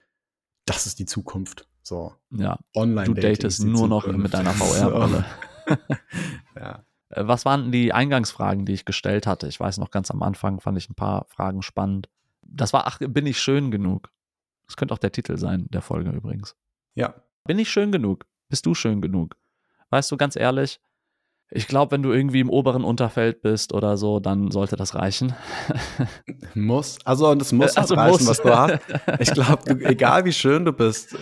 das 0.67 0.87
ist 0.87 0.99
die 0.99 1.07
Zukunft. 1.07 1.67
So. 1.83 2.15
Ja. 2.31 2.59
Online. 2.77 3.07
Du 3.07 3.15
datest 3.15 3.65
nur 3.65 3.89
noch 3.89 4.07
mit 4.07 4.33
deiner 4.33 4.51
VR-Rolle. 4.53 5.25
ja. 6.57 6.85
Äh, 7.09 7.27
was 7.27 7.45
waren 7.45 7.73
die 7.73 7.93
Eingangsfragen, 7.93 8.65
die 8.65 8.73
ich 8.73 8.85
gestellt 8.85 9.27
hatte? 9.27 9.49
Ich 9.49 9.59
weiß 9.59 9.79
noch 9.79 9.91
ganz 9.91 10.11
am 10.11 10.23
Anfang 10.23 10.61
fand 10.61 10.79
ich 10.79 10.89
ein 10.89 10.95
paar 10.95 11.27
Fragen 11.29 11.63
spannend. 11.63 12.09
Das 12.43 12.73
war, 12.73 12.87
ach, 12.87 12.99
bin 13.01 13.27
ich 13.27 13.41
schön 13.41 13.71
genug? 13.71 14.11
Das 14.73 14.77
könnte 14.79 14.95
auch 14.95 14.99
der 14.99 15.13
Titel 15.13 15.37
sein, 15.37 15.67
der 15.69 15.83
Folge 15.83 16.09
übrigens. 16.09 16.57
Ja. 16.95 17.15
Bin 17.45 17.59
ich 17.59 17.69
schön 17.69 17.93
genug? 17.93 18.25
Bist 18.49 18.65
du 18.65 18.75
schön 18.75 19.03
genug? 19.03 19.37
Weißt 19.91 20.11
du, 20.11 20.17
ganz 20.17 20.35
ehrlich, 20.35 20.81
ich 21.51 21.69
glaube, 21.69 21.93
wenn 21.93 22.03
du 22.03 22.11
irgendwie 22.11 22.41
im 22.41 22.49
oberen 22.49 22.83
Unterfeld 22.83 23.43
bist 23.43 23.75
oder 23.75 23.99
so, 23.99 24.19
dann 24.19 24.51
sollte 24.51 24.77
das 24.77 24.95
reichen. 24.95 25.35
muss. 26.55 27.05
Also, 27.05 27.35
das 27.35 27.53
muss 27.53 27.77
also 27.77 27.95
reichen, 27.97 28.25
muss. 28.25 28.29
was 28.29 28.41
du 28.41 28.57
hast. 28.57 28.81
Ich 29.21 29.35
glaube, 29.35 29.73
egal 29.85 30.25
wie 30.25 30.33
schön 30.33 30.65
du 30.65 30.73
bist, 30.73 31.19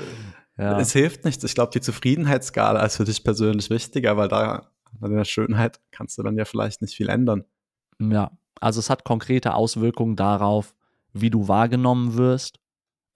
ja. 0.57 0.78
es 0.78 0.92
hilft 0.92 1.24
nichts. 1.24 1.42
Ich 1.42 1.57
glaube, 1.57 1.72
die 1.72 1.80
Zufriedenheitsskala 1.80 2.84
ist 2.84 2.98
für 2.98 3.05
dich 3.05 3.24
persönlich 3.24 3.68
wichtiger, 3.68 4.16
weil 4.16 4.28
da 4.28 4.70
an 5.01 5.12
der 5.12 5.24
Schönheit 5.24 5.80
kannst 5.90 6.16
du 6.18 6.22
dann 6.22 6.36
ja 6.36 6.44
vielleicht 6.44 6.82
nicht 6.82 6.94
viel 6.94 7.09
ändern. 7.09 7.42
Ja, 7.98 8.30
also 8.61 8.78
es 8.78 8.90
hat 8.90 9.03
konkrete 9.03 9.55
Auswirkungen 9.55 10.14
darauf, 10.14 10.76
wie 11.12 11.30
du 11.30 11.48
wahrgenommen 11.48 12.16
wirst. 12.16 12.61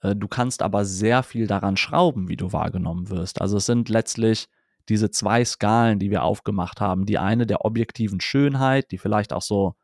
Äh, 0.05 0.15
du 0.15 0.29
kannst 0.29 0.63
aber 0.63 0.85
sehr 0.85 1.23
viel 1.23 1.47
daran 1.47 1.77
schrauben, 1.77 2.29
wie 2.29 2.37
du 2.37 2.53
wahrgenommen 2.53 3.09
wirst. 3.11 3.41
Also 3.41 3.57
es 3.57 3.67
sind 3.67 3.89
letztlich 3.89 4.47
diese 4.89 5.11
zwei 5.11 5.45
Skalen, 5.45 5.99
die 5.99 6.11
wir 6.11 6.23
aufgemacht 6.23 6.81
haben. 6.81 7.07
Die 7.07 7.19
eine 7.19 7.47
der 7.47 7.65
objektiven 7.65 8.21
Schönheit, 8.21 8.91
die 8.93 8.99
vielleicht 8.99 9.33
auch 9.33 9.43
so, 9.43 9.75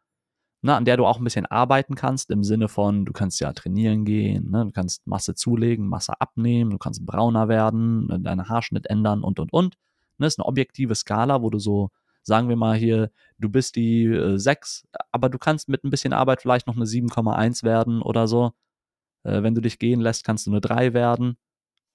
na, 0.63 0.77
an 0.77 0.85
der 0.85 0.99
du 0.99 1.07
auch 1.07 1.19
ein 1.19 1.25
bisschen 1.25 1.47
arbeiten 1.47 1.95
kannst, 1.95 2.31
im 2.31 2.45
Sinne 2.45 2.69
von, 2.69 3.07
du 3.07 3.13
kannst 3.13 3.41
ja 3.41 3.53
trainieren 3.55 4.05
gehen, 4.05 4.51
ne? 4.51 4.67
du 4.67 4.73
kannst 4.73 5.07
Masse 5.07 5.35
zulegen, 5.35 5.89
Masse 5.89 6.21
abnehmen, 6.21 6.71
du 6.71 6.79
kannst 6.79 7.07
brauner 7.07 7.49
werden, 7.49 8.07
ne, 8.09 8.21
deinen 8.21 8.47
Haarschnitt 8.49 8.87
ändern 8.87 9.23
und, 9.23 9.41
und, 9.41 9.55
und. 9.55 9.75
Das 9.75 10.19
ne, 10.19 10.27
ist 10.27 10.39
eine 10.39 10.47
objektive 10.47 10.95
Skala, 10.95 11.41
wo 11.41 11.49
du 11.49 11.59
so, 11.59 11.89
sagen 12.23 12.51
wir 12.51 12.57
mal 12.57 12.77
hier, 12.77 13.11
du 13.39 13.49
bist 13.49 13.77
die 13.77 14.05
äh, 14.05 14.37
6, 14.37 14.87
aber 15.13 15.31
du 15.31 15.39
kannst 15.39 15.71
mit 15.71 15.83
ein 15.83 15.89
bisschen 15.89 16.13
Arbeit 16.13 16.43
vielleicht 16.43 16.67
noch 16.67 16.77
eine 16.77 16.85
7,1 16.85 17.65
werden 17.65 18.03
oder 18.03 18.29
so. 18.29 18.53
Äh, 19.25 19.43
wenn 19.43 19.55
du 19.55 19.61
dich 19.61 19.79
gehen 19.79 20.01
lässt, 20.01 20.25
kannst 20.25 20.47
du 20.47 20.51
eine 20.51 20.61
3 20.61 20.93
werden. 20.95 21.37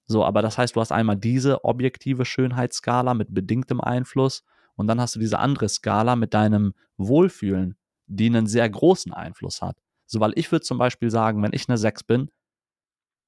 So, 0.07 0.23
aber 0.23 0.41
das 0.41 0.57
heißt, 0.57 0.75
du 0.75 0.81
hast 0.81 0.91
einmal 0.91 1.17
diese 1.17 1.63
objektive 1.63 2.25
Schönheitsskala 2.25 3.13
mit 3.13 3.33
bedingtem 3.33 3.81
Einfluss 3.81 4.43
und 4.75 4.87
dann 4.87 5.01
hast 5.01 5.15
du 5.15 5.19
diese 5.19 5.39
andere 5.39 5.67
Skala 5.67 6.15
mit 6.15 6.33
deinem 6.33 6.73
Wohlfühlen, 6.97 7.75
die 8.07 8.27
einen 8.27 8.47
sehr 8.47 8.69
großen 8.69 9.13
Einfluss 9.13 9.61
hat. 9.61 9.77
So, 10.05 10.19
weil 10.19 10.33
ich 10.35 10.51
würde 10.51 10.63
zum 10.63 10.77
Beispiel 10.77 11.09
sagen, 11.09 11.41
wenn 11.41 11.53
ich 11.53 11.67
eine 11.67 11.77
6 11.77 12.03
bin 12.03 12.29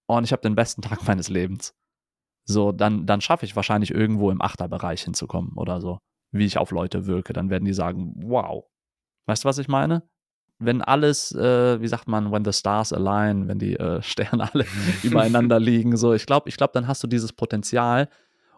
und 0.06 0.24
ich 0.24 0.32
habe 0.32 0.41
den 0.41 0.56
besten 0.56 0.82
Tag 0.82 1.04
meines 1.08 1.30
Lebens, 1.30 1.74
so, 2.45 2.72
dann, 2.72 3.06
dann 3.06 3.22
schaffe 3.22 3.45
ich 3.45 3.56
wahrscheinlich 3.56 3.91
irgendwo 3.91 4.32
im 4.32 4.41
Achterbereich 4.41 5.04
hinzukommen 5.04 5.54
oder 5.56 5.82
so, 5.82 6.00
wie 6.32 6.45
ich 6.45 6.58
auf 6.58 6.72
Leute 6.72 7.06
wirke. 7.06 7.34
Dann 7.34 7.50
werden 7.50 7.66
die 7.66 7.74
sagen, 7.74 8.14
wow. 8.16 8.66
Weißt 9.26 9.43
du, 9.43 9.50
was 9.50 9.58
ich 9.58 9.68
meine? 9.68 10.08
Wenn 10.60 10.82
alles, 10.82 11.34
äh, 11.34 11.80
wie 11.82 11.88
sagt 11.88 12.08
man, 12.08 12.32
when 12.32 12.43
the 12.43 12.53
stars 12.53 12.91
align, 12.91 13.47
wenn 13.47 13.60
die 13.60 13.76
äh, 13.76 14.01
Sterne 14.01 14.53
alle 14.53 14.66
übereinander 15.03 15.60
liegen, 15.60 15.97
so, 15.97 16.14
ich 16.14 16.26
glaube, 16.26 16.49
ich 16.49 16.58
glaube, 16.58 16.72
dann 16.74 16.88
hast 16.88 17.03
du 17.03 17.08
dieses 17.08 17.34
Potenzial 17.34 18.10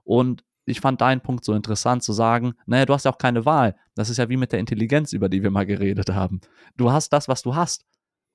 und 0.03 0.43
ich 0.65 0.81
fand 0.81 1.01
deinen 1.01 1.21
Punkt 1.21 1.43
so 1.43 1.53
interessant 1.53 2.03
zu 2.03 2.13
sagen, 2.13 2.53
naja, 2.65 2.85
du 2.85 2.93
hast 2.93 3.05
ja 3.05 3.11
auch 3.11 3.17
keine 3.17 3.45
Wahl. 3.45 3.75
Das 3.95 4.09
ist 4.09 4.17
ja 4.17 4.29
wie 4.29 4.37
mit 4.37 4.51
der 4.51 4.59
Intelligenz, 4.59 5.13
über 5.13 5.27
die 5.27 5.41
wir 5.41 5.49
mal 5.49 5.65
geredet 5.65 6.09
haben. 6.09 6.41
Du 6.77 6.91
hast 6.91 7.11
das, 7.11 7.27
was 7.27 7.41
du 7.41 7.55
hast 7.55 7.85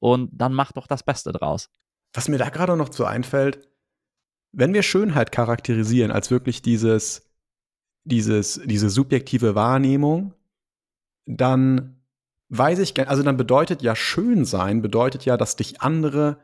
und 0.01 0.31
dann 0.33 0.53
mach 0.53 0.73
doch 0.73 0.87
das 0.87 1.05
Beste 1.05 1.33
draus. 1.33 1.71
Was 2.13 2.29
mir 2.29 2.39
da 2.39 2.49
gerade 2.49 2.77
noch 2.77 2.93
so 2.93 3.05
einfällt, 3.05 3.69
wenn 4.53 4.75
wir 4.75 4.83
Schönheit 4.83 5.33
charakterisieren 5.33 6.11
als 6.11 6.31
wirklich 6.31 6.63
dieses, 6.63 7.31
dieses, 8.05 8.61
diese 8.65 8.91
subjektive 8.91 9.55
Wahrnehmung, 9.55 10.35
dann 11.27 12.04
weiß 12.49 12.79
ich, 12.79 13.09
also 13.09 13.23
dann 13.23 13.37
bedeutet 13.37 13.83
ja 13.83 13.97
schön 13.97 14.45
sein, 14.45 14.83
bedeutet 14.83 15.25
ja, 15.25 15.37
dass 15.37 15.57
dich 15.57 15.81
andere 15.81 16.39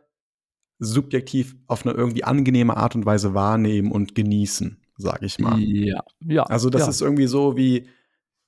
subjektiv 0.78 1.56
auf 1.66 1.86
eine 1.86 1.94
irgendwie 1.94 2.24
angenehme 2.24 2.76
Art 2.76 2.94
und 2.94 3.04
Weise 3.04 3.34
wahrnehmen 3.34 3.92
und 3.92 4.14
genießen, 4.14 4.82
sage 4.96 5.26
ich 5.26 5.38
mal. 5.38 5.60
Ja, 5.60 6.02
ja. 6.20 6.42
Also 6.44 6.70
das 6.70 6.82
ja. 6.82 6.88
ist 6.88 7.02
irgendwie 7.02 7.26
so 7.26 7.56
wie, 7.56 7.88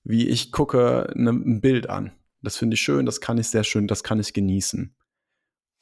wie 0.02 0.28
ich 0.28 0.50
gucke 0.50 1.12
ne, 1.14 1.30
ein 1.30 1.60
Bild 1.60 1.88
an. 1.88 2.12
Das 2.40 2.56
finde 2.56 2.74
ich 2.74 2.80
schön, 2.80 3.06
das 3.06 3.20
kann 3.20 3.38
ich 3.38 3.48
sehr 3.48 3.64
schön, 3.64 3.86
das 3.86 4.02
kann 4.02 4.18
ich 4.18 4.32
genießen. 4.32 4.94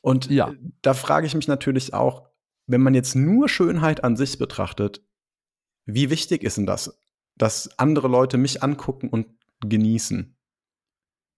Und 0.02 0.30
ja. 0.30 0.52
da 0.82 0.94
frage 0.94 1.26
ich 1.26 1.34
mich 1.34 1.48
natürlich 1.48 1.94
auch, 1.94 2.28
wenn 2.66 2.82
man 2.82 2.94
jetzt 2.94 3.14
nur 3.14 3.48
Schönheit 3.48 4.04
an 4.04 4.16
sich 4.16 4.38
betrachtet, 4.38 5.02
wie 5.86 6.10
wichtig 6.10 6.42
ist 6.42 6.56
denn 6.56 6.66
das, 6.66 7.00
dass 7.36 7.78
andere 7.78 8.08
Leute 8.08 8.38
mich 8.38 8.62
angucken 8.62 9.08
und 9.08 9.26
genießen? 9.60 10.36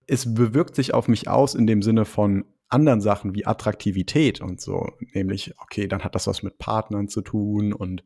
Es 0.06 0.34
bewirkt 0.34 0.74
sich 0.74 0.94
auf 0.94 1.08
mich 1.08 1.28
aus 1.28 1.54
in 1.54 1.66
dem 1.66 1.82
Sinne 1.82 2.04
von 2.04 2.44
anderen 2.68 3.00
Sachen 3.00 3.34
wie 3.34 3.46
Attraktivität 3.46 4.40
und 4.40 4.60
so. 4.60 4.88
Nämlich, 5.12 5.54
okay, 5.60 5.86
dann 5.86 6.02
hat 6.04 6.14
das 6.14 6.26
was 6.26 6.42
mit 6.42 6.58
Partnern 6.58 7.08
zu 7.08 7.20
tun 7.20 7.72
und 7.72 8.04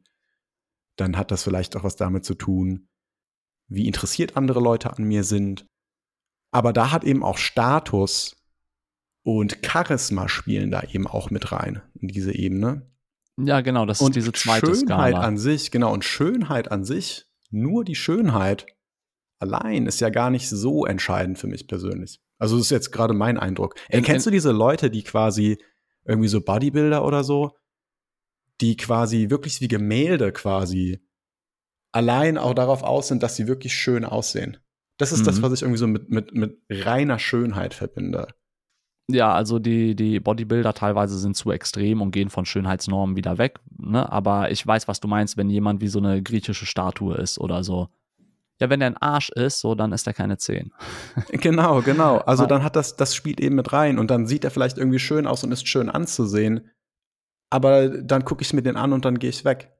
dann 0.96 1.16
hat 1.16 1.30
das 1.30 1.44
vielleicht 1.44 1.76
auch 1.76 1.84
was 1.84 1.96
damit 1.96 2.24
zu 2.24 2.34
tun, 2.34 2.88
wie 3.68 3.86
interessiert 3.86 4.36
andere 4.36 4.60
Leute 4.60 4.92
an 4.92 5.04
mir 5.04 5.24
sind. 5.24 5.66
Aber 6.50 6.72
da 6.72 6.90
hat 6.90 7.04
eben 7.04 7.22
auch 7.22 7.38
Status 7.38 8.36
und 9.22 9.58
Charisma 9.64 10.28
spielen 10.28 10.70
da 10.70 10.82
eben 10.82 11.06
auch 11.06 11.30
mit 11.30 11.52
rein 11.52 11.82
in 12.00 12.08
diese 12.08 12.34
Ebene. 12.34 12.90
Ja, 13.38 13.60
genau, 13.60 13.84
das 13.84 14.00
und 14.00 14.10
ist 14.10 14.24
diese 14.24 14.32
zweite 14.32 14.66
Schönheit 14.74 15.14
Skala. 15.14 15.20
an 15.20 15.36
sich, 15.36 15.70
genau, 15.70 15.92
und 15.92 16.04
Schönheit 16.04 16.70
an 16.70 16.84
sich, 16.84 17.26
nur 17.50 17.84
die 17.84 17.94
Schönheit 17.94 18.66
allein 19.38 19.86
ist 19.86 20.00
ja 20.00 20.10
gar 20.10 20.30
nicht 20.30 20.48
so 20.48 20.86
entscheidend 20.86 21.38
für 21.38 21.46
mich 21.46 21.66
persönlich. 21.68 22.20
Also 22.38 22.56
das 22.56 22.66
ist 22.66 22.70
jetzt 22.70 22.92
gerade 22.92 23.14
mein 23.14 23.38
Eindruck. 23.38 23.74
Ey, 23.88 24.02
kennst 24.02 24.26
du 24.26 24.30
diese 24.30 24.52
Leute, 24.52 24.90
die 24.90 25.02
quasi 25.02 25.58
irgendwie 26.04 26.28
so 26.28 26.40
Bodybuilder 26.40 27.04
oder 27.04 27.24
so, 27.24 27.52
die 28.60 28.76
quasi 28.76 29.30
wirklich 29.30 29.60
wie 29.60 29.68
Gemälde 29.68 30.32
quasi 30.32 31.00
allein 31.92 32.38
auch 32.38 32.54
darauf 32.54 32.82
aus 32.82 33.08
sind, 33.08 33.22
dass 33.22 33.36
sie 33.36 33.46
wirklich 33.46 33.74
schön 33.74 34.04
aussehen. 34.04 34.58
Das 34.98 35.12
ist 35.12 35.20
mhm. 35.20 35.24
das, 35.24 35.42
was 35.42 35.52
ich 35.52 35.62
irgendwie 35.62 35.78
so 35.78 35.86
mit, 35.86 36.10
mit, 36.10 36.34
mit 36.34 36.58
reiner 36.70 37.18
Schönheit 37.18 37.74
verbinde. 37.74 38.28
Ja, 39.08 39.32
also 39.32 39.58
die, 39.58 39.94
die 39.94 40.18
Bodybuilder 40.18 40.74
teilweise 40.74 41.18
sind 41.18 41.36
zu 41.36 41.52
extrem 41.52 42.02
und 42.02 42.10
gehen 42.10 42.28
von 42.28 42.44
Schönheitsnormen 42.44 43.16
wieder 43.16 43.38
weg. 43.38 43.60
Ne? 43.78 44.10
Aber 44.10 44.50
ich 44.50 44.66
weiß, 44.66 44.88
was 44.88 45.00
du 45.00 45.06
meinst, 45.06 45.36
wenn 45.36 45.48
jemand 45.48 45.80
wie 45.80 45.88
so 45.88 46.00
eine 46.00 46.22
griechische 46.22 46.66
Statue 46.66 47.14
ist 47.14 47.38
oder 47.38 47.62
so. 47.62 47.88
Ja, 48.60 48.70
wenn 48.70 48.80
der 48.80 48.90
ein 48.90 48.96
Arsch 48.96 49.28
ist, 49.30 49.60
so, 49.60 49.74
dann 49.74 49.92
ist 49.92 50.06
er 50.06 50.14
keine 50.14 50.38
10. 50.38 50.72
genau, 51.28 51.82
genau. 51.82 52.18
Also 52.18 52.46
dann 52.46 52.62
hat 52.62 52.74
das, 52.74 52.96
das 52.96 53.14
spielt 53.14 53.40
eben 53.40 53.54
mit 53.54 53.72
rein 53.72 53.98
und 53.98 54.10
dann 54.10 54.26
sieht 54.26 54.44
er 54.44 54.50
vielleicht 54.50 54.78
irgendwie 54.78 54.98
schön 54.98 55.26
aus 55.26 55.44
und 55.44 55.52
ist 55.52 55.68
schön 55.68 55.90
anzusehen. 55.90 56.70
Aber 57.50 57.88
dann 57.88 58.24
gucke 58.24 58.42
ich 58.42 58.52
mir 58.52 58.62
den 58.62 58.76
an 58.76 58.92
und 58.92 59.04
dann 59.04 59.18
gehe 59.18 59.30
ich 59.30 59.44
weg. 59.44 59.72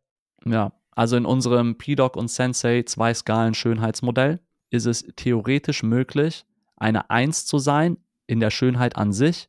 Ja, 0.45 0.73
also 0.93 1.17
in 1.17 1.25
unserem 1.27 1.79
PDOC 1.79 2.17
und 2.17 2.31
Sensei 2.31 2.83
zwei 2.83 3.13
Skalen 3.15 3.55
Schönheitsmodell 3.55 4.41
ist 4.71 4.87
es 4.87 5.07
theoretisch 5.17 5.83
möglich, 5.83 6.45
eine 6.77 7.11
1 7.11 7.47
zu 7.47 7.59
sein 7.59 7.97
in 8.27 8.41
der 8.41 8.51
Schönheit 8.51 8.97
an 8.97 9.13
sich 9.13 9.49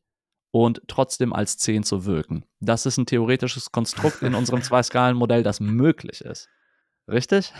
und 0.52 0.82
trotzdem 0.88 1.34
als 1.34 1.58
10 1.58 1.84
zu 1.84 2.06
wirken. 2.06 2.46
Das 2.60 2.86
ist 2.86 2.98
ein 2.98 3.06
theoretisches 3.06 3.72
Konstrukt 3.72 4.22
in 4.22 4.36
unserem 4.36 4.62
Zwei-Skalen-Modell, 4.64 5.44
das 5.44 5.60
möglich 5.60 6.22
ist. 6.22 6.50
Richtig? 7.10 7.54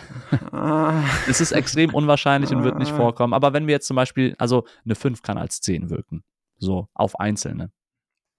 Ah. 0.52 1.04
es 1.26 1.40
ist 1.40 1.52
extrem 1.52 1.94
unwahrscheinlich 1.94 2.50
und 2.50 2.64
wird 2.64 2.78
nicht 2.78 2.92
ah. 2.92 2.96
vorkommen. 2.96 3.32
Aber 3.32 3.52
wenn 3.52 3.66
wir 3.66 3.72
jetzt 3.72 3.86
zum 3.86 3.96
Beispiel, 3.96 4.34
also 4.38 4.66
eine 4.84 4.94
5 4.94 5.22
kann 5.22 5.38
als 5.38 5.60
10 5.60 5.90
wirken. 5.90 6.22
So, 6.58 6.88
auf 6.94 7.18
Einzelne. 7.18 7.70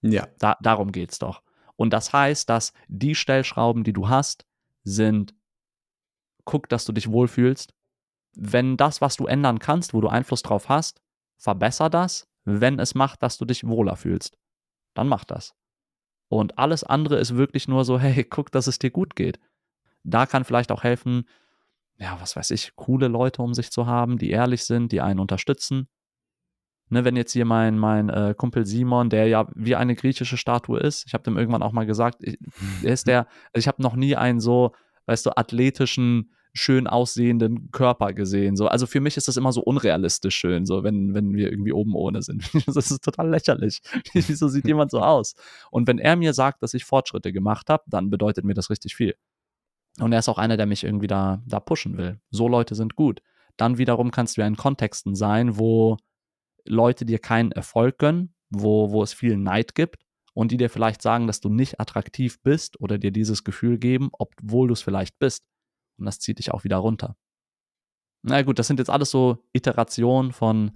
Ja. 0.02 0.28
Da, 0.38 0.56
darum 0.60 0.92
geht's 0.92 1.18
doch. 1.18 1.42
Und 1.76 1.92
das 1.92 2.12
heißt, 2.12 2.48
dass 2.48 2.72
die 2.88 3.14
Stellschrauben, 3.14 3.84
die 3.84 3.92
du 3.92 4.08
hast, 4.08 4.46
sind, 4.84 5.34
guck, 6.44 6.68
dass 6.68 6.84
du 6.84 6.92
dich 6.92 7.10
wohlfühlst. 7.10 7.74
Wenn 8.36 8.76
das, 8.76 9.00
was 9.00 9.16
du 9.16 9.26
ändern 9.26 9.58
kannst, 9.58 9.94
wo 9.94 10.00
du 10.00 10.08
Einfluss 10.08 10.42
drauf 10.42 10.68
hast, 10.68 11.00
verbessere 11.38 11.90
das, 11.90 12.28
wenn 12.44 12.78
es 12.78 12.94
macht, 12.94 13.22
dass 13.22 13.38
du 13.38 13.44
dich 13.44 13.66
wohler 13.66 13.96
fühlst. 13.96 14.36
Dann 14.94 15.08
mach 15.08 15.24
das. 15.24 15.54
Und 16.28 16.58
alles 16.58 16.84
andere 16.84 17.18
ist 17.18 17.36
wirklich 17.36 17.66
nur 17.66 17.84
so, 17.84 17.98
hey, 18.00 18.24
guck, 18.24 18.52
dass 18.52 18.66
es 18.66 18.78
dir 18.78 18.90
gut 18.90 19.16
geht. 19.16 19.40
Da 20.02 20.26
kann 20.26 20.44
vielleicht 20.44 20.72
auch 20.72 20.82
helfen, 20.82 21.24
ja, 21.98 22.16
was 22.20 22.36
weiß 22.36 22.50
ich, 22.52 22.74
coole 22.76 23.08
Leute 23.08 23.42
um 23.42 23.54
sich 23.54 23.70
zu 23.70 23.86
haben, 23.86 24.18
die 24.18 24.30
ehrlich 24.30 24.64
sind, 24.64 24.92
die 24.92 25.00
einen 25.00 25.20
unterstützen. 25.20 25.88
Ne, 26.88 27.04
wenn 27.04 27.14
jetzt 27.14 27.32
hier 27.32 27.44
mein, 27.44 27.78
mein 27.78 28.08
äh, 28.08 28.34
Kumpel 28.36 28.66
Simon, 28.66 29.10
der 29.10 29.28
ja 29.28 29.46
wie 29.54 29.76
eine 29.76 29.94
griechische 29.94 30.36
Statue 30.36 30.80
ist, 30.80 31.06
ich 31.06 31.14
habe 31.14 31.22
dem 31.22 31.38
irgendwann 31.38 31.62
auch 31.62 31.72
mal 31.72 31.86
gesagt, 31.86 32.18
ich, 32.22 32.36
er 32.82 32.92
ist 32.92 33.06
der, 33.06 33.28
also 33.52 33.60
ich 33.60 33.68
habe 33.68 33.82
noch 33.82 33.94
nie 33.94 34.16
einen 34.16 34.40
so, 34.40 34.72
weißt 35.06 35.26
du, 35.26 35.36
athletischen, 35.36 36.32
schön 36.52 36.86
aussehenden 36.86 37.70
Körper 37.70 38.12
gesehen. 38.12 38.56
So. 38.56 38.66
Also 38.66 38.86
für 38.86 39.00
mich 39.00 39.16
ist 39.16 39.28
das 39.28 39.36
immer 39.36 39.52
so 39.52 39.60
unrealistisch 39.62 40.34
schön, 40.34 40.66
so 40.66 40.82
wenn, 40.82 41.14
wenn 41.14 41.34
wir 41.34 41.50
irgendwie 41.50 41.72
oben 41.72 41.94
ohne 41.94 42.22
sind. 42.22 42.50
das 42.66 42.90
ist 42.90 43.04
total 43.04 43.30
lächerlich. 43.30 43.80
Wieso 44.12 44.48
sieht 44.48 44.66
jemand 44.66 44.90
so 44.90 45.00
aus? 45.00 45.34
Und 45.70 45.86
wenn 45.86 45.98
er 45.98 46.16
mir 46.16 46.32
sagt, 46.32 46.62
dass 46.62 46.74
ich 46.74 46.84
Fortschritte 46.84 47.32
gemacht 47.32 47.70
habe, 47.70 47.84
dann 47.86 48.10
bedeutet 48.10 48.44
mir 48.44 48.54
das 48.54 48.70
richtig 48.70 48.96
viel. 48.96 49.14
Und 49.98 50.12
er 50.12 50.20
ist 50.20 50.28
auch 50.28 50.38
einer, 50.38 50.56
der 50.56 50.66
mich 50.66 50.84
irgendwie 50.84 51.06
da, 51.06 51.42
da 51.46 51.60
pushen 51.60 51.96
will. 51.96 52.20
So 52.30 52.48
Leute 52.48 52.74
sind 52.74 52.96
gut. 52.96 53.20
Dann 53.56 53.78
wiederum 53.78 54.10
kannst 54.10 54.36
du 54.36 54.40
ja 54.40 54.46
in 54.46 54.56
Kontexten 54.56 55.14
sein, 55.14 55.58
wo 55.58 55.96
Leute 56.64 57.04
dir 57.04 57.18
keinen 57.18 57.52
Erfolg 57.52 57.98
gönnen, 57.98 58.34
wo, 58.50 58.90
wo 58.90 59.02
es 59.02 59.12
viel 59.12 59.36
Neid 59.36 59.74
gibt 59.74 60.04
und 60.32 60.52
die 60.52 60.56
dir 60.56 60.70
vielleicht 60.70 61.02
sagen, 61.02 61.26
dass 61.26 61.40
du 61.40 61.48
nicht 61.48 61.80
attraktiv 61.80 62.40
bist 62.42 62.80
oder 62.80 62.98
dir 62.98 63.10
dieses 63.10 63.44
Gefühl 63.44 63.78
geben, 63.78 64.10
obwohl 64.12 64.68
du 64.68 64.74
es 64.74 64.82
vielleicht 64.82 65.18
bist. 65.18 65.44
Und 65.98 66.06
das 66.06 66.18
zieht 66.18 66.38
dich 66.38 66.52
auch 66.52 66.64
wieder 66.64 66.76
runter. 66.76 67.16
Na 68.22 68.42
gut, 68.42 68.58
das 68.58 68.66
sind 68.66 68.78
jetzt 68.78 68.90
alles 68.90 69.10
so 69.10 69.38
Iterationen 69.52 70.32
von 70.32 70.72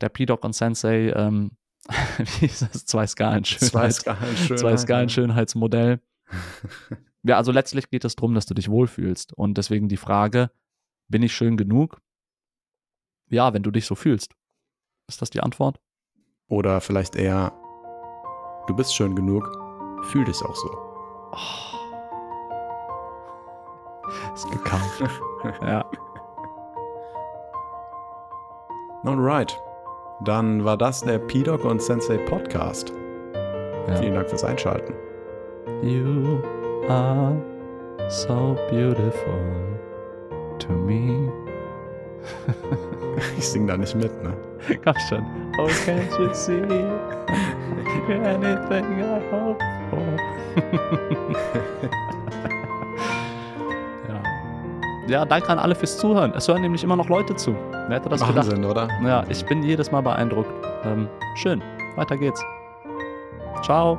der 0.00 0.08
P-Doc 0.08 0.44
und 0.44 0.54
Sensei, 0.54 1.10
ähm, 1.10 1.52
wie 2.40 2.46
ist 2.46 2.62
das? 2.62 2.86
Zwei 2.86 3.06
Skalen 3.06 3.44
Schönheit. 3.44 3.70
Zwei 3.70 3.90
Skalen 3.90 4.36
Schönheit. 4.36 4.58
Zwei 4.58 4.76
Skalen 4.76 5.08
Schönheitsmodell. 5.08 6.00
ja, 7.24 7.38
also 7.38 7.52
letztlich 7.52 7.88
geht 7.90 8.04
es 8.04 8.16
darum, 8.16 8.34
dass 8.34 8.46
du 8.46 8.54
dich 8.54 8.68
wohlfühlst. 8.68 9.32
Und 9.32 9.56
deswegen 9.56 9.88
die 9.88 9.96
Frage, 9.96 10.50
bin 11.08 11.22
ich 11.22 11.34
schön 11.34 11.56
genug? 11.56 12.00
Ja, 13.30 13.54
wenn 13.54 13.62
du 13.62 13.70
dich 13.70 13.86
so 13.86 13.94
fühlst. 13.94 14.34
Ist 15.08 15.22
das 15.22 15.30
die 15.30 15.40
Antwort? 15.40 15.80
Oder 16.48 16.82
vielleicht 16.82 17.16
eher, 17.16 17.52
du 18.66 18.76
bist 18.76 18.94
schön 18.94 19.16
genug, 19.16 19.44
fühl 20.04 20.24
dich 20.24 20.42
auch 20.42 20.54
so. 20.54 20.68
Oh. 21.32 21.74
Ist 24.34 24.50
gekauft. 24.50 25.02
ja. 25.62 25.90
Alright. 29.04 29.58
Dann 30.24 30.64
war 30.64 30.76
das 30.76 31.02
der 31.02 31.18
P-Doc 31.18 31.64
und 31.64 31.80
Sensei 31.80 32.18
Podcast. 32.18 32.92
Ja. 33.88 33.96
Vielen 33.96 34.14
Dank 34.14 34.28
fürs 34.28 34.44
Einschalten. 34.44 34.94
You 35.82 36.42
are 36.88 37.36
so 38.08 38.56
beautiful 38.70 39.78
to 40.58 40.72
me. 40.72 41.30
ich 43.38 43.48
sing 43.48 43.66
da 43.66 43.76
nicht 43.76 43.94
mit, 43.94 44.10
ne? 44.22 44.32
Komm 44.82 44.94
schon. 45.08 45.24
Oh, 45.58 45.68
can't 45.84 46.18
you 46.18 46.32
see 46.32 46.62
anything 48.10 49.00
I 49.00 49.20
hope 49.30 49.62
for? 49.90 50.02
ja. 54.08 54.22
ja, 55.08 55.24
danke 55.24 55.48
an 55.48 55.58
alle 55.58 55.74
fürs 55.74 55.98
Zuhören. 55.98 56.32
Es 56.34 56.48
hören 56.48 56.62
nämlich 56.62 56.82
immer 56.84 56.96
noch 56.96 57.08
Leute 57.08 57.34
zu. 57.36 57.54
Wer 57.88 57.96
hätte 57.96 58.08
das 58.08 58.20
Wahnsinn, 58.20 58.62
gedacht? 58.62 58.88
oder? 58.88 59.08
Ja, 59.08 59.24
ich 59.28 59.44
bin 59.44 59.62
jedes 59.62 59.90
Mal 59.90 60.00
beeindruckt. 60.00 60.50
Ähm, 60.84 61.08
schön. 61.34 61.62
Weiter 61.96 62.16
geht's. 62.16 62.42
Ciao. 63.62 63.98